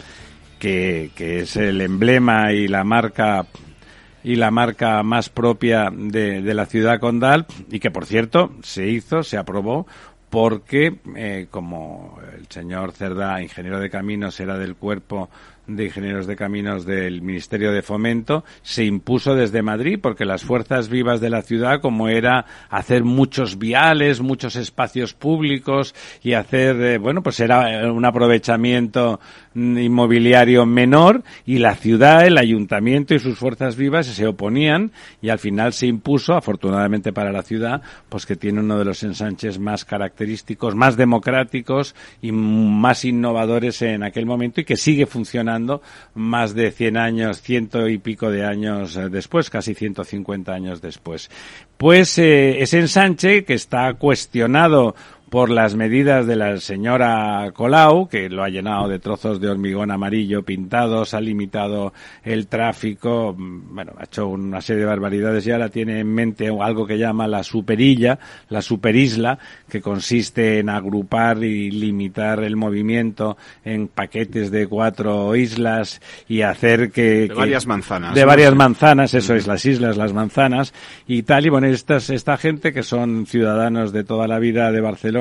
que, 0.58 1.12
que 1.16 1.42
es 1.42 1.56
el 1.56 1.82
emblema 1.82 2.52
y 2.52 2.68
la 2.68 2.84
marca 2.84 3.46
y 4.24 4.36
la 4.36 4.50
marca 4.52 5.04
más 5.04 5.30
propia 5.30 5.90
de, 5.90 6.42
de 6.42 6.54
la 6.54 6.66
ciudad 6.66 7.00
condal 7.00 7.46
y 7.72 7.80
que 7.80 7.92
por 7.92 8.06
cierto 8.06 8.52
se 8.62 8.88
hizo, 8.88 9.24
se 9.24 9.38
aprobó 9.38 9.88
porque 10.30 11.00
eh, 11.16 11.48
como 11.50 12.20
el 12.38 12.48
señor 12.48 12.92
Cerdá, 12.92 13.42
ingeniero 13.42 13.80
de 13.80 13.90
caminos, 13.90 14.40
era 14.40 14.58
del 14.58 14.76
cuerpo 14.76 15.30
de 15.68 15.86
ingenieros 15.86 16.28
de 16.28 16.36
caminos 16.36 16.86
del 16.86 17.22
Ministerio 17.22 17.72
de 17.72 17.82
Fomento 17.82 18.46
se 18.62 18.86
impuso 18.86 19.36
desde 19.36 19.62
Madrid 19.62 20.00
porque 20.02 20.26
las 20.26 20.44
fuerzas 20.44 20.88
vivas 20.88 21.20
de 21.20 21.30
la 21.30 21.42
ciudad 21.42 21.82
como 21.82 22.08
era 22.08 22.46
hacer 22.70 23.04
muchos 23.04 23.58
viales, 23.58 24.22
muchos 24.22 24.56
espacios 24.56 25.14
públicos 25.14 25.94
y 26.24 26.34
hacer 26.34 26.82
eh, 26.82 26.98
bueno, 26.98 27.22
pues 27.22 27.40
era 27.42 27.92
un 27.92 28.06
aprovechamiento 28.06 29.20
inmobiliario 29.56 30.66
menor 30.66 31.24
y 31.46 31.58
la 31.58 31.76
ciudad, 31.76 32.26
el 32.26 32.38
ayuntamiento 32.38 33.14
y 33.14 33.20
sus 33.20 33.38
fuerzas 33.38 33.76
vivas 33.76 34.06
se 34.06 34.28
oponían 34.28 34.92
y 35.22 35.30
al 35.30 35.40
final 35.40 35.74
se 35.74 35.88
impuso, 35.88 36.36
afortunadamente 36.36 37.12
para 37.12 37.32
la 37.32 37.42
ciudad, 37.42 37.82
pues 38.08 38.26
que 38.26 38.36
tiene 38.36 38.62
uno 38.62 38.78
de 38.78 38.86
los 38.86 39.04
ensanches 39.04 39.60
más 39.60 39.84
característicos, 39.84 40.76
más 40.76 40.96
democráticos 40.96 41.96
y 42.22 42.32
más 42.32 43.04
innovadores 43.04 43.82
en 43.82 44.04
aquel 44.04 44.26
momento 44.26 44.62
y 44.62 44.64
que 44.64 44.78
sigue 44.78 45.06
funcionando 45.06 45.57
más 46.14 46.54
de 46.54 46.72
100 46.72 46.98
años, 46.98 47.42
ciento 47.42 47.88
y 47.88 47.98
pico 47.98 48.30
de 48.30 48.46
años 48.46 48.96
eh, 48.98 49.10
después, 49.10 49.50
casi 49.50 49.74
150 49.74 50.52
años 50.52 50.82
después. 50.82 51.30
Pues 51.78 52.18
eh, 52.18 52.62
ese 52.62 52.80
ensanche 52.80 53.46
que 53.46 53.54
está 53.54 53.94
cuestionado 53.94 54.96
por 55.30 55.50
las 55.50 55.76
medidas 55.76 56.26
de 56.26 56.38
la 56.38 56.58
señora 56.58 57.52
Colau, 57.54 58.08
que 58.08 58.30
lo 58.30 58.44
ha 58.44 58.50
llenado 58.50 58.88
de 58.88 59.00
trozos 59.00 59.42
de 59.42 59.50
hormigón 59.50 59.92
amarillo 59.92 60.44
pintados, 60.44 61.14
ha 61.14 61.20
limitado 61.20 61.94
el 62.24 62.48
tráfico, 62.48 63.36
mm, 63.38 63.76
bueno, 63.76 63.94
ha 63.98 64.06
hecho 64.06 64.28
una 64.28 64.62
serie 64.62 64.82
de 64.82 64.88
barbaridades 64.88 65.46
y 65.46 65.52
ahora 65.52 65.70
tiene 65.70 66.00
en 66.00 66.14
mente 66.14 66.48
algo 66.48 66.88
que 66.88 66.98
llama 66.98 67.28
la 67.28 67.44
superilla, 67.44 68.20
la 68.50 68.62
superisla, 68.62 69.38
que 69.70 69.82
consiste 69.82 70.60
en 70.60 70.70
agrupar 70.70 71.44
y 71.44 71.72
limitar 71.72 72.44
el 72.44 72.56
movimiento 72.56 73.38
en 73.66 73.90
paquetes 73.90 74.50
de 74.50 74.68
cuatro 74.68 75.36
islas 75.36 76.02
y 76.30 76.42
hacer 76.42 76.90
que... 76.92 77.02
De 77.22 77.28
que- 77.28 77.34
varias 77.34 77.68
manzanas. 77.68 78.16
De 78.16 78.22
¿no? 78.22 78.28
varias 78.28 78.56
manzanas, 78.56 79.14
eso 79.14 79.36
es, 79.36 79.46
las 79.46 79.66
islas, 79.66 79.98
las 79.98 80.14
manzanas 80.14 80.74
y 81.06 81.24
tal. 81.24 81.46
Y 81.46 81.50
bueno, 81.50 81.68
estas, 81.68 82.10
esta 82.10 82.38
gente 82.38 82.72
que 82.72 82.84
son 82.84 83.26
ciudadanos 83.26 83.92
de 83.92 84.06
toda 84.06 84.28
la 84.28 84.40
vida 84.40 84.72
de 84.72 84.80
Barcelona, 84.80 85.17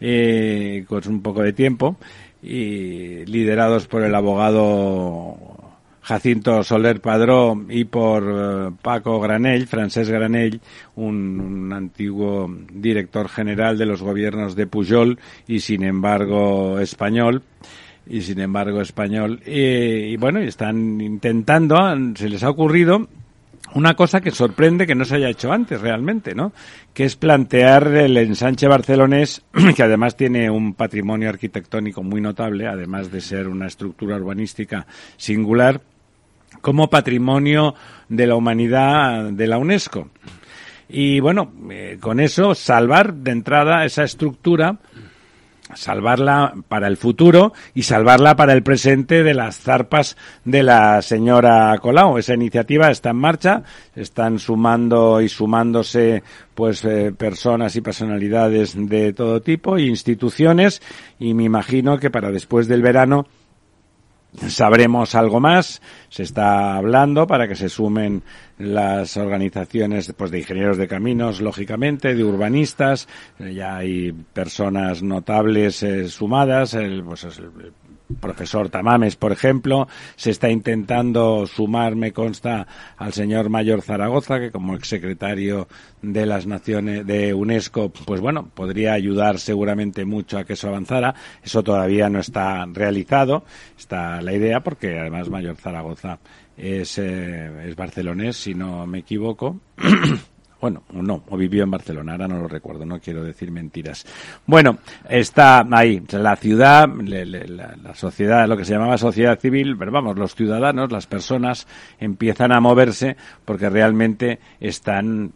eh, 0.00 0.84
con 0.88 1.02
un 1.08 1.22
poco 1.22 1.42
de 1.42 1.52
tiempo, 1.52 1.96
y 2.42 3.24
liderados 3.26 3.86
por 3.86 4.02
el 4.02 4.14
abogado 4.14 5.36
Jacinto 6.02 6.64
Soler 6.64 7.00
Padró 7.00 7.64
y 7.68 7.84
por 7.84 8.24
eh, 8.26 8.70
Paco 8.82 9.20
Granell, 9.20 9.66
Francesc 9.66 10.10
Granell, 10.10 10.60
un, 10.96 11.40
un 11.40 11.72
antiguo 11.72 12.50
director 12.72 13.28
general 13.28 13.78
de 13.78 13.86
los 13.86 14.02
gobiernos 14.02 14.56
de 14.56 14.66
Pujol 14.66 15.18
y 15.46 15.60
sin 15.60 15.84
embargo 15.84 16.80
español 16.80 17.42
y 18.08 18.22
sin 18.22 18.40
embargo 18.40 18.80
español. 18.80 19.40
Eh, 19.46 20.08
y 20.12 20.16
bueno 20.16 20.42
y 20.42 20.48
están 20.48 21.00
intentando 21.00 21.76
se 22.16 22.28
les 22.28 22.42
ha 22.42 22.50
ocurrido 22.50 23.06
una 23.74 23.94
cosa 23.94 24.20
que 24.20 24.30
sorprende 24.30 24.86
que 24.86 24.94
no 24.94 25.04
se 25.04 25.16
haya 25.16 25.28
hecho 25.28 25.52
antes 25.52 25.80
realmente, 25.80 26.34
¿no? 26.34 26.52
Que 26.92 27.04
es 27.04 27.16
plantear 27.16 27.86
el 27.88 28.16
ensanche 28.16 28.66
barcelonés, 28.66 29.42
que 29.76 29.82
además 29.82 30.16
tiene 30.16 30.50
un 30.50 30.74
patrimonio 30.74 31.28
arquitectónico 31.28 32.02
muy 32.02 32.20
notable, 32.20 32.66
además 32.66 33.10
de 33.10 33.20
ser 33.20 33.48
una 33.48 33.66
estructura 33.66 34.16
urbanística 34.16 34.86
singular, 35.16 35.80
como 36.60 36.90
patrimonio 36.90 37.74
de 38.08 38.26
la 38.26 38.34
humanidad 38.34 39.30
de 39.30 39.46
la 39.46 39.58
UNESCO. 39.58 40.10
Y 40.88 41.20
bueno, 41.20 41.52
eh, 41.70 41.98
con 42.00 42.18
eso 42.18 42.54
salvar 42.54 43.14
de 43.14 43.30
entrada 43.30 43.84
esa 43.84 44.02
estructura 44.02 44.78
salvarla 45.74 46.54
para 46.68 46.88
el 46.88 46.96
futuro 46.96 47.52
y 47.74 47.82
salvarla 47.82 48.36
para 48.36 48.52
el 48.52 48.62
presente 48.62 49.22
de 49.22 49.34
las 49.34 49.58
zarpas 49.58 50.16
de 50.44 50.62
la 50.62 51.02
señora 51.02 51.76
Colau. 51.80 52.18
Esa 52.18 52.34
iniciativa 52.34 52.90
está 52.90 53.10
en 53.10 53.16
marcha, 53.16 53.62
están 53.94 54.38
sumando 54.38 55.20
y 55.20 55.28
sumándose 55.28 56.22
pues 56.54 56.84
eh, 56.84 57.12
personas 57.16 57.76
y 57.76 57.80
personalidades 57.80 58.74
de 58.76 59.12
todo 59.12 59.40
tipo 59.40 59.76
e 59.76 59.82
instituciones 59.82 60.82
y 61.18 61.34
me 61.34 61.44
imagino 61.44 61.98
que 61.98 62.10
para 62.10 62.30
después 62.30 62.68
del 62.68 62.82
verano 62.82 63.26
sabremos 64.48 65.14
algo 65.14 65.40
más. 65.40 65.80
Se 66.08 66.22
está 66.22 66.76
hablando 66.76 67.26
para 67.26 67.48
que 67.48 67.54
se 67.54 67.68
sumen 67.68 68.22
las 68.58 69.16
organizaciones 69.16 70.12
pues, 70.16 70.30
de 70.30 70.40
ingenieros 70.40 70.76
de 70.76 70.88
caminos, 70.88 71.40
lógicamente, 71.40 72.14
de 72.14 72.24
urbanistas. 72.24 73.08
Eh, 73.38 73.54
Ya 73.54 73.76
hay 73.76 74.12
personas 74.12 75.02
notables 75.02 75.82
eh, 75.82 76.08
sumadas. 76.08 76.74
El, 76.74 77.02
pues, 77.04 77.24
es 77.24 77.38
el 77.38 77.50
profesor 78.20 78.68
Tamames, 78.68 79.16
por 79.16 79.32
ejemplo. 79.32 79.88
Se 80.16 80.30
está 80.30 80.50
intentando 80.50 81.46
sumar, 81.46 81.96
me 81.96 82.12
consta, 82.12 82.66
al 82.96 83.12
señor 83.12 83.48
Mayor 83.50 83.82
Zaragoza, 83.82 84.40
que 84.40 84.50
como 84.50 84.74
exsecretario 84.74 85.68
de 86.02 86.26
las 86.26 86.46
Naciones 86.46 87.06
de 87.06 87.34
UNESCO, 87.34 87.90
pues 87.90 88.20
bueno, 88.20 88.48
podría 88.54 88.94
ayudar 88.94 89.38
seguramente 89.38 90.04
mucho 90.04 90.38
a 90.38 90.44
que 90.44 90.54
eso 90.54 90.68
avanzara. 90.68 91.14
Eso 91.42 91.62
todavía 91.62 92.08
no 92.08 92.20
está 92.20 92.66
realizado. 92.66 93.44
Está 93.78 94.20
la 94.20 94.32
idea, 94.32 94.60
porque 94.60 94.98
además 94.98 95.28
Mayor 95.28 95.56
Zaragoza 95.56 96.18
es, 96.56 96.98
eh, 96.98 97.68
es 97.68 97.76
barcelonés, 97.76 98.36
si 98.36 98.54
no 98.54 98.86
me 98.86 98.98
equivoco. 98.98 99.60
Bueno, 100.60 100.82
no, 100.92 101.22
o 101.28 101.36
vivió 101.38 101.64
en 101.64 101.70
Barcelona, 101.70 102.12
ahora 102.12 102.28
no 102.28 102.38
lo 102.38 102.46
recuerdo, 102.48 102.84
no 102.84 103.00
quiero 103.00 103.24
decir 103.24 103.50
mentiras. 103.50 104.04
Bueno, 104.46 104.78
está 105.08 105.66
ahí, 105.72 106.02
la 106.12 106.36
ciudad, 106.36 106.86
le- 106.88 107.24
le- 107.24 107.48
la, 107.48 107.74
la 107.82 107.94
sociedad, 107.94 108.46
lo 108.46 108.56
que 108.58 108.64
se 108.66 108.74
llamaba 108.74 108.98
sociedad 108.98 109.38
civil, 109.38 109.76
pero 109.78 109.90
vamos, 109.90 110.18
los 110.18 110.34
ciudadanos, 110.34 110.92
las 110.92 111.06
personas 111.06 111.66
empiezan 111.98 112.52
a 112.52 112.60
moverse 112.60 113.16
porque 113.44 113.70
realmente 113.70 114.38
están 114.60 115.32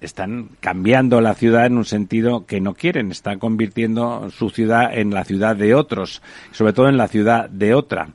están 0.00 0.48
cambiando 0.60 1.20
la 1.20 1.34
ciudad 1.34 1.66
en 1.66 1.76
un 1.76 1.84
sentido 1.84 2.46
que 2.46 2.58
no 2.62 2.72
quieren, 2.72 3.10
están 3.10 3.38
convirtiendo 3.38 4.30
su 4.30 4.48
ciudad 4.48 4.96
en 4.96 5.10
la 5.10 5.24
ciudad 5.24 5.56
de 5.56 5.74
otros, 5.74 6.22
sobre 6.52 6.72
todo 6.72 6.88
en 6.88 6.96
la 6.96 7.06
ciudad 7.06 7.50
de 7.50 7.74
otra 7.74 8.08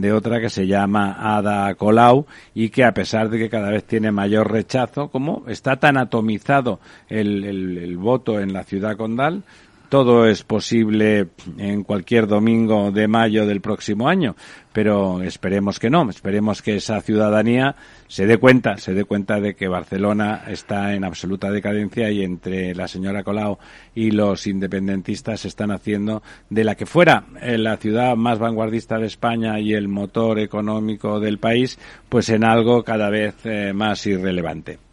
de 0.00 0.12
otra 0.12 0.40
que 0.40 0.50
se 0.50 0.66
llama 0.66 1.16
Ada 1.36 1.74
Colau 1.74 2.26
y 2.54 2.68
que 2.70 2.84
a 2.84 2.92
pesar 2.94 3.28
de 3.30 3.38
que 3.38 3.48
cada 3.50 3.70
vez 3.70 3.84
tiene 3.84 4.12
mayor 4.12 4.50
rechazo, 4.50 5.08
como 5.08 5.44
está 5.48 5.76
tan 5.76 5.96
atomizado 5.96 6.80
el, 7.08 7.44
el- 7.44 7.78
el 7.78 7.96
voto 7.96 8.40
en 8.40 8.52
la 8.52 8.64
ciudad 8.64 8.96
condal, 8.96 9.42
todo 9.88 10.26
es 10.26 10.42
posible 10.42 11.28
en 11.58 11.82
cualquier 11.84 12.26
domingo 12.26 12.90
de 12.90 13.08
mayo 13.08 13.46
del 13.46 13.60
próximo 13.60 14.08
año, 14.08 14.36
pero 14.72 15.22
esperemos 15.22 15.78
que 15.78 15.90
no, 15.90 16.08
esperemos 16.10 16.62
que 16.62 16.76
esa 16.76 17.00
ciudadanía 17.00 17.76
se 18.08 18.26
dé 18.26 18.38
cuenta, 18.38 18.76
se 18.76 18.94
dé 18.94 19.04
cuenta 19.04 19.40
de 19.40 19.54
que 19.54 19.68
Barcelona 19.68 20.44
está 20.48 20.94
en 20.94 21.04
absoluta 21.04 21.50
decadencia 21.50 22.10
y 22.10 22.22
entre 22.22 22.74
la 22.74 22.88
señora 22.88 23.24
Colau 23.24 23.58
y 23.94 24.10
los 24.10 24.46
independentistas 24.46 25.44
están 25.44 25.70
haciendo 25.70 26.22
de 26.50 26.64
la 26.64 26.74
que 26.74 26.86
fuera 26.86 27.24
la 27.40 27.76
ciudad 27.76 28.16
más 28.16 28.38
vanguardista 28.38 28.98
de 28.98 29.06
España 29.06 29.58
y 29.60 29.72
el 29.74 29.88
motor 29.88 30.38
económico 30.38 31.20
del 31.20 31.38
país, 31.38 31.78
pues 32.08 32.28
en 32.28 32.44
algo 32.44 32.82
cada 32.82 33.10
vez 33.10 33.34
eh, 33.44 33.72
más 33.72 34.06
irrelevante. 34.06 34.85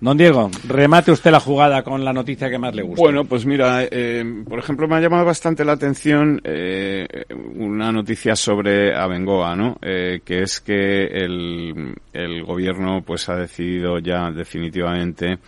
Don 0.00 0.16
Diego, 0.16 0.50
remate 0.66 1.12
usted 1.12 1.30
la 1.30 1.40
jugada 1.40 1.82
con 1.82 2.02
la 2.02 2.12
noticia 2.14 2.48
que 2.48 2.58
más 2.58 2.74
le 2.74 2.82
gusta. 2.82 3.02
Bueno, 3.02 3.26
pues 3.26 3.44
mira, 3.44 3.84
eh, 3.84 4.24
por 4.48 4.58
ejemplo, 4.58 4.88
me 4.88 4.96
ha 4.96 5.00
llamado 5.00 5.26
bastante 5.26 5.62
la 5.62 5.72
atención 5.72 6.40
eh, 6.42 7.06
una 7.56 7.92
noticia 7.92 8.34
sobre 8.34 8.94
Abengoa, 8.96 9.54
¿no? 9.54 9.76
Eh, 9.82 10.20
que 10.24 10.42
es 10.42 10.60
que 10.60 11.04
el, 11.04 11.94
el 12.14 12.44
gobierno 12.44 13.02
pues 13.04 13.28
ha 13.28 13.36
decidido 13.36 13.98
ya 13.98 14.30
definitivamente 14.30 15.38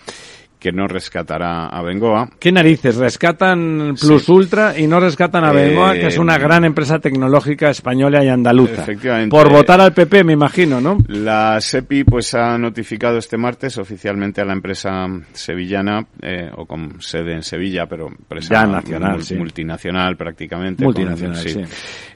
que 0.63 0.71
no 0.71 0.87
rescatará 0.87 1.67
a 1.67 1.83
Bengoa. 1.83 2.31
¿Qué 2.39 2.53
narices? 2.53 2.95
Rescatan 2.95 3.97
Plus 4.01 4.29
Ultra 4.29 4.79
y 4.79 4.87
no 4.87 5.01
rescatan 5.01 5.43
a 5.45 5.51
Bengoa, 5.51 5.95
que 5.95 6.07
es 6.07 6.19
una 6.19 6.37
Eh, 6.37 6.39
gran 6.39 6.65
empresa 6.65 7.01
tecnológica 7.01 7.69
española 7.69 8.23
y 8.25 8.29
andaluza. 8.29 8.83
Efectivamente. 8.83 9.29
Por 9.37 9.51
votar 9.51 9.81
al 9.81 9.93
PP, 9.93 10.23
me 10.23 10.35
imagino, 10.35 10.81
¿no? 10.81 10.99
La 11.09 11.61
SEPI 11.61 12.05
pues 12.05 12.33
ha 12.35 12.57
notificado 12.59 13.19
este 13.19 13.37
martes 13.37 13.77
oficialmente 13.79 14.41
a 14.41 14.45
la 14.45 14.53
empresa 14.53 15.09
sevillana 15.33 16.07
eh, 16.21 16.49
o 16.57 16.65
con 16.65 17.01
sede 17.03 17.35
en 17.35 17.43
Sevilla, 17.43 17.87
pero 17.87 18.07
empresa 18.07 18.55
Ya 18.55 18.67
nacional, 18.67 19.17
mul- 19.19 19.23
sí. 19.23 19.35
multinacional 19.35 20.17
prácticamente. 20.17 20.85
Multinacional, 20.85 21.43
con- 21.43 21.53
sí. 21.53 21.61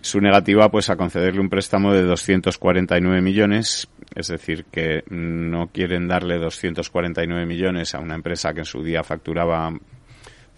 Su 0.00 0.20
negativa 0.20 0.70
pues 0.70 0.88
a 0.88 0.94
concederle 0.96 1.40
un 1.40 1.48
préstamo 1.48 1.92
de 1.92 2.02
249 2.02 3.20
millones, 3.20 3.88
es 4.14 4.28
decir, 4.28 4.66
que 4.70 5.02
no 5.10 5.66
quieren 5.72 6.06
darle 6.06 6.38
249 6.38 7.44
millones 7.44 7.92
a 7.96 7.98
una 7.98 8.14
empresa 8.14 8.35
que 8.52 8.60
en 8.60 8.64
su 8.64 8.82
día 8.82 9.02
facturaba 9.02 9.72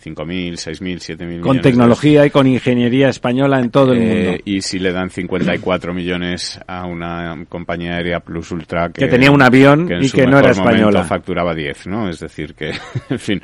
5.000, 0.02 0.52
6.000, 0.52 1.16
7.000 1.16 1.26
millones. 1.26 1.42
Con 1.42 1.56
de 1.56 1.62
tecnología 1.62 2.26
y 2.26 2.30
con 2.30 2.46
ingeniería 2.46 3.08
española 3.08 3.60
en 3.60 3.70
todo 3.70 3.92
el 3.92 4.02
eh, 4.02 4.06
mundo. 4.06 4.42
Y 4.44 4.60
si 4.62 4.78
le 4.78 4.92
dan 4.92 5.10
54 5.10 5.92
millones 5.92 6.60
a 6.66 6.86
una 6.86 7.44
compañía 7.48 7.96
aérea 7.96 8.20
Plus 8.20 8.50
Ultra 8.52 8.90
Que 8.90 9.08
tenía 9.08 9.30
un 9.30 9.42
avión 9.42 9.88
y 10.00 10.10
que 10.10 10.26
no 10.26 10.38
era 10.38 10.50
española. 10.50 11.04
facturaba 11.04 11.54
10, 11.54 11.86
¿no? 11.88 12.08
Es 12.08 12.20
decir 12.20 12.54
que, 12.54 12.72
en 13.10 13.18
fin, 13.18 13.40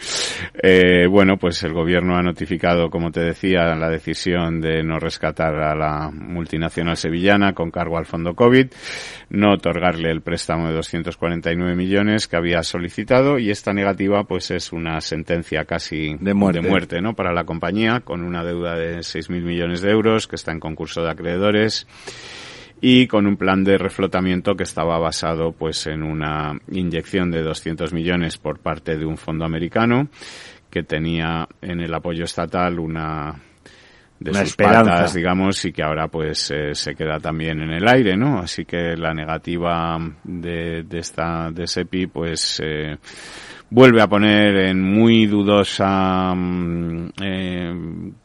eh, 0.62 1.06
bueno, 1.08 1.36
pues 1.36 1.62
el 1.64 1.72
gobierno 1.72 2.16
ha 2.16 2.22
notificado, 2.22 2.90
como 2.90 3.10
te 3.10 3.20
decía, 3.20 3.74
la 3.74 3.88
decisión 3.88 4.60
de 4.60 4.82
no 4.82 4.98
rescatar 4.98 5.54
a 5.54 5.74
la 5.74 6.10
multinacional 6.12 6.96
sevillana 6.96 7.52
con 7.52 7.70
cargo 7.70 7.98
al 7.98 8.06
fondo 8.06 8.34
COVID, 8.34 8.66
no 9.30 9.54
otorgarle 9.54 10.10
el 10.10 10.22
préstamo 10.22 10.68
de 10.68 10.74
249 10.74 11.74
millones 11.74 12.28
que 12.28 12.36
había 12.36 12.62
solicitado 12.62 13.38
y 13.38 13.50
esta 13.50 13.72
negativa 13.72 14.24
pues 14.24 14.50
es 14.50 14.72
una 14.72 15.00
sentencia 15.00 15.64
casi 15.64 16.16
De 16.20 16.34
muerte. 16.44 16.60
de 16.60 16.68
muerte, 16.68 17.00
¿no? 17.00 17.14
Para 17.14 17.32
la 17.32 17.44
compañía 17.44 18.00
con 18.00 18.22
una 18.22 18.44
deuda 18.44 18.76
de 18.76 18.98
6.000 18.98 19.42
millones 19.42 19.80
de 19.82 19.90
euros 19.90 20.26
que 20.26 20.36
está 20.36 20.52
en 20.52 20.60
concurso 20.60 21.02
de 21.02 21.10
acreedores 21.10 21.86
y 22.80 23.06
con 23.06 23.26
un 23.26 23.36
plan 23.36 23.64
de 23.64 23.78
reflotamiento 23.78 24.56
que 24.56 24.64
estaba 24.64 24.98
basado 24.98 25.52
pues 25.52 25.86
en 25.86 26.02
una 26.02 26.58
inyección 26.70 27.30
de 27.30 27.42
200 27.42 27.92
millones 27.92 28.36
por 28.38 28.58
parte 28.58 28.96
de 28.96 29.06
un 29.06 29.16
fondo 29.16 29.44
americano 29.44 30.08
que 30.70 30.82
tenía 30.82 31.48
en 31.62 31.80
el 31.80 31.94
apoyo 31.94 32.24
estatal 32.24 32.78
una 32.78 33.34
de 34.18 34.30
Una 34.30 34.40
sus 34.40 34.50
esperanza. 34.50 34.90
patas, 34.92 35.14
digamos, 35.14 35.64
y 35.64 35.72
que 35.72 35.82
ahora 35.82 36.08
pues 36.08 36.50
eh, 36.50 36.74
se 36.74 36.94
queda 36.94 37.18
también 37.18 37.60
en 37.60 37.70
el 37.70 37.86
aire, 37.86 38.16
¿no? 38.16 38.38
Así 38.38 38.64
que 38.64 38.96
la 38.96 39.12
negativa 39.12 39.98
de, 40.22 40.82
de 40.84 40.98
esta 40.98 41.50
de 41.50 41.66
SEPI 41.66 42.06
pues 42.06 42.60
eh, 42.64 42.96
vuelve 43.74 44.00
a 44.00 44.06
poner 44.08 44.54
en 44.68 44.80
muy 44.80 45.26
dudosa 45.26 46.32
mm, 46.32 47.08
eh, 47.20 47.74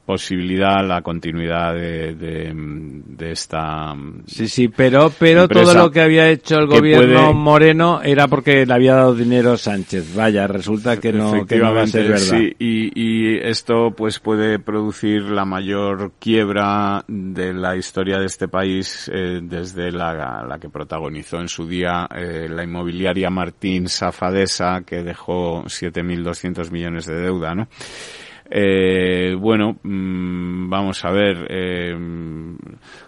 posibilidad 0.10 0.84
la 0.88 1.04
continuidad 1.04 1.76
de, 1.76 2.16
de, 2.16 2.52
de 2.56 3.32
esta 3.32 3.94
mm, 3.94 4.24
Sí, 4.26 4.48
sí, 4.48 4.68
pero, 4.68 5.12
pero 5.20 5.48
todo 5.48 5.72
lo 5.76 5.92
que 5.92 6.02
había 6.02 6.28
hecho 6.32 6.56
el 6.58 6.66
gobierno 6.66 7.26
puede- 7.26 7.34
Moreno 7.36 8.02
era 8.02 8.28
porque 8.28 8.66
le 8.66 8.74
había 8.74 8.96
dado 8.96 9.14
dinero 9.14 9.56
Sánchez. 9.56 10.16
Vaya, 10.16 10.48
resulta 10.48 10.98
que 11.00 11.14
no, 11.14 11.46
que 11.46 11.58
no 11.60 11.76
va 11.76 11.84
a 11.84 11.88
ser 11.88 12.08
verdad. 12.08 12.18
Sí, 12.40 12.56
y, 12.58 12.90
y 13.00 13.38
esto 13.38 13.92
pues 13.96 14.18
puede 14.20 14.58
producir 14.58 15.22
la 15.30 15.46
mayor 15.46 16.14
quiebra 16.18 17.04
de 17.08 17.54
la 17.54 17.76
historia 17.78 18.18
de 18.18 18.26
este 18.26 18.48
país 18.48 19.12
eh, 19.14 19.42
desde 19.44 19.92
la, 19.92 20.44
la 20.50 20.58
que 20.58 20.70
protagonizó 20.70 21.38
en 21.40 21.50
su 21.50 21.68
día 21.68 22.08
eh, 22.16 22.48
la 22.50 22.64
inmobiliaria 22.64 23.30
Martín 23.30 23.88
Safadesa 23.90 24.82
que 24.84 25.04
dejó 25.04 25.66
7.200 25.66 26.72
millones 26.72 27.06
de 27.06 27.14
deuda, 27.14 27.54
¿no? 27.54 27.68
Eh, 28.52 29.36
bueno, 29.38 29.78
mm, 29.84 30.70
vamos 30.70 31.04
a 31.06 31.12
ver, 31.12 31.46
eh, 31.50 31.96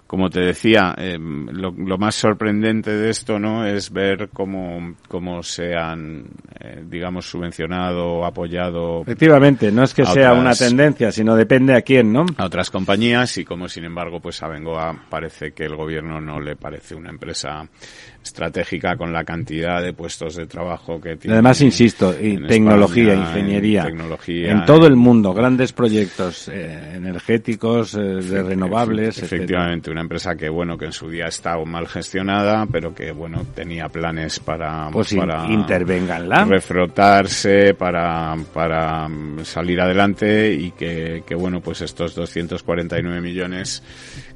como 0.06 0.30
te 0.30 0.42
decía, 0.42 0.94
eh, 0.98 1.18
lo, 1.18 1.72
lo 1.72 1.98
más 1.98 2.16
sorprendente 2.16 2.92
de 2.92 3.10
esto, 3.10 3.40
¿no? 3.40 3.66
Es 3.66 3.92
ver 3.92 4.30
cómo, 4.34 4.96
cómo 5.08 5.42
se 5.42 5.74
han, 5.76 6.26
eh, 6.60 6.84
digamos, 6.86 7.26
subvencionado 7.26 8.26
apoyado 8.26 9.02
Efectivamente, 9.02 9.72
no 9.72 9.84
es 9.84 9.94
que 9.94 10.06
sea 10.06 10.34
una 10.34 10.54
tendencia, 10.54 11.12
sino 11.12 11.36
depende 11.36 11.76
a 11.76 11.82
quién, 11.82 12.12
¿no? 12.12 12.26
a 12.38 12.46
otras 12.46 12.70
compañías 12.70 13.38
y 13.38 13.46
como 13.46 13.68
sin 13.68 13.86
embargo 13.86 14.20
pues 14.20 14.42
a 14.44 14.48
Bengoa 14.48 15.06
parece 15.10 15.54
que 15.54 15.64
el 15.64 15.76
gobierno 15.76 16.20
no 16.20 16.40
le 16.40 16.56
parece 16.56 16.96
una 16.96 17.10
empresa 17.10 17.68
estratégica 18.24 18.96
con 18.96 19.12
la 19.12 19.24
cantidad 19.24 19.82
de 19.82 19.94
puestos 19.94 20.36
de 20.36 20.46
trabajo 20.46 21.02
que 21.02 21.16
tiene. 21.16 21.34
Además, 21.34 21.62
insisto, 21.62 22.14
y 22.20 22.38
tecnología, 22.46 23.14
España, 23.14 23.22
en 23.22 23.28
ingeniería, 23.28 23.84
tecnología, 23.86 24.52
en 24.52 24.66
todo 24.66 24.88
el 24.88 24.96
mundo, 24.96 25.34
grandes 25.34 25.74
proyectos 25.74 26.48
eh, 26.48 26.94
energéticos, 26.96 27.96
eh, 27.96 28.00
de 28.00 28.44
renovables, 28.44 29.18
etcétera. 29.18 29.36
Efectivamente, 29.38 29.92
una 29.92 30.02
empresa 30.02 30.36
que 30.36 30.50
bueno 30.50 30.78
que 30.78 30.86
en 30.86 30.92
su 30.92 31.10
día 31.10 31.26
estaba 31.26 31.64
mal 31.66 31.88
gestionada, 31.88 32.66
pero 32.72 32.94
que 32.94 33.12
bueno 33.12 33.46
tenía 33.56 33.90
planes 33.90 34.40
para 34.40 34.90
Pues 34.92 35.14
para 35.14 35.46
intervénganla. 35.52 36.46
refrotarse, 36.46 37.74
para 37.74 38.36
para 38.54 39.08
mm, 39.08 39.44
salir 39.44 39.82
adelante 39.82 40.54
y 40.54 40.72
que, 40.72 41.24
que 41.26 41.36
bueno 41.36 41.60
pues 41.62 41.82
estos 41.82 42.16
249 42.16 43.22
millones 43.22 43.84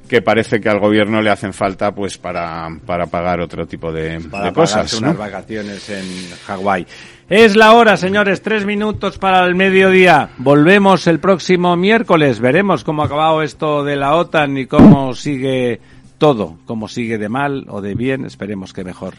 que 0.08 0.22
parece 0.22 0.60
que 0.60 0.68
al 0.68 0.78
gobierno 0.78 1.20
le 1.20 1.30
hacen 1.30 1.52
falta 1.52 1.94
pues 1.94 2.18
para 2.18 2.68
para 2.84 3.06
pagar 3.06 3.40
otro 3.40 3.66
tipo 3.66 3.92
de, 3.92 4.20
para 4.30 4.46
de 4.46 4.52
cosas, 4.52 4.92
unas 4.94 5.16
vacaciones 5.16 5.88
en 5.90 6.04
Hawái. 6.46 6.86
Es 7.28 7.56
la 7.56 7.72
hora, 7.72 7.96
señores, 7.96 8.40
tres 8.40 8.64
minutos 8.64 9.18
para 9.18 9.44
el 9.46 9.56
mediodía. 9.56 10.30
Volvemos 10.38 11.08
el 11.08 11.18
próximo 11.18 11.76
miércoles. 11.76 12.38
Veremos 12.38 12.84
cómo 12.84 13.02
ha 13.02 13.06
acabado 13.06 13.42
esto 13.42 13.82
de 13.82 13.96
la 13.96 14.14
OTAN 14.14 14.56
y 14.56 14.66
cómo 14.66 15.12
sigue 15.14 15.80
todo, 16.18 16.56
cómo 16.66 16.86
sigue 16.86 17.18
de 17.18 17.28
mal 17.28 17.66
o 17.68 17.80
de 17.80 17.96
bien. 17.96 18.24
Esperemos 18.24 18.72
que 18.72 18.84
mejor. 18.84 19.14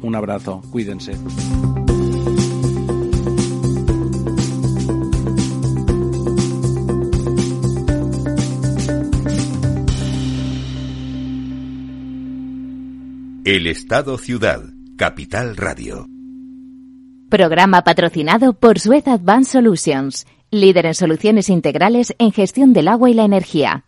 Un 0.00 0.14
abrazo, 0.14 0.62
cuídense. 0.70 1.12
El 13.42 13.66
Estado 13.66 14.18
Ciudad, 14.18 14.60
Capital 14.98 15.56
Radio. 15.56 16.06
Programa 17.30 17.82
patrocinado 17.82 18.52
por 18.52 18.78
Suez 18.78 19.08
Advanced 19.08 19.52
Solutions, 19.52 20.26
líder 20.50 20.84
en 20.84 20.94
soluciones 20.94 21.48
integrales 21.48 22.14
en 22.18 22.32
gestión 22.32 22.74
del 22.74 22.88
agua 22.88 23.08
y 23.08 23.14
la 23.14 23.24
energía. 23.24 23.86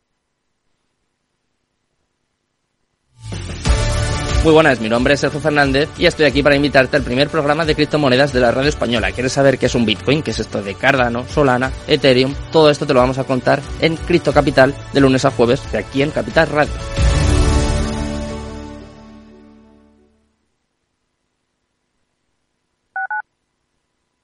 Muy 4.43 4.55
buenas, 4.55 4.81
mi 4.81 4.89
nombre 4.89 5.13
es 5.15 5.21
Sergio 5.21 5.39
Fernández 5.39 5.91
y 5.99 6.07
estoy 6.07 6.25
aquí 6.25 6.43
para 6.43 6.57
invitarte 6.57 6.97
al 6.97 7.03
primer 7.03 7.29
programa 7.29 7.67
de 7.67 7.75
criptomonedas 7.75 8.33
de 8.33 8.41
la 8.41 8.53
radio 8.53 8.71
española. 8.71 9.13
¿Quieres 9.13 9.33
saber 9.33 9.59
qué 9.59 9.67
es 9.67 9.75
un 9.75 9.85
Bitcoin? 9.85 10.23
¿Qué 10.23 10.31
es 10.31 10.41
esto 10.41 10.63
de 10.63 10.75
Cardano, 10.75 11.29
Solana, 11.29 11.71
Ethereum? 11.87 12.35
Todo 12.51 12.71
esto 12.71 12.87
te 12.87 12.95
lo 12.95 13.01
vamos 13.01 13.19
a 13.19 13.25
contar 13.25 13.61
en 13.83 13.97
Cripto 13.97 14.33
Capital 14.33 14.75
de 14.95 15.01
lunes 15.01 15.27
a 15.27 15.31
jueves 15.31 15.71
de 15.71 15.77
aquí 15.77 16.01
en 16.01 16.11
Capital 16.11 16.49
Radio. 16.49 16.73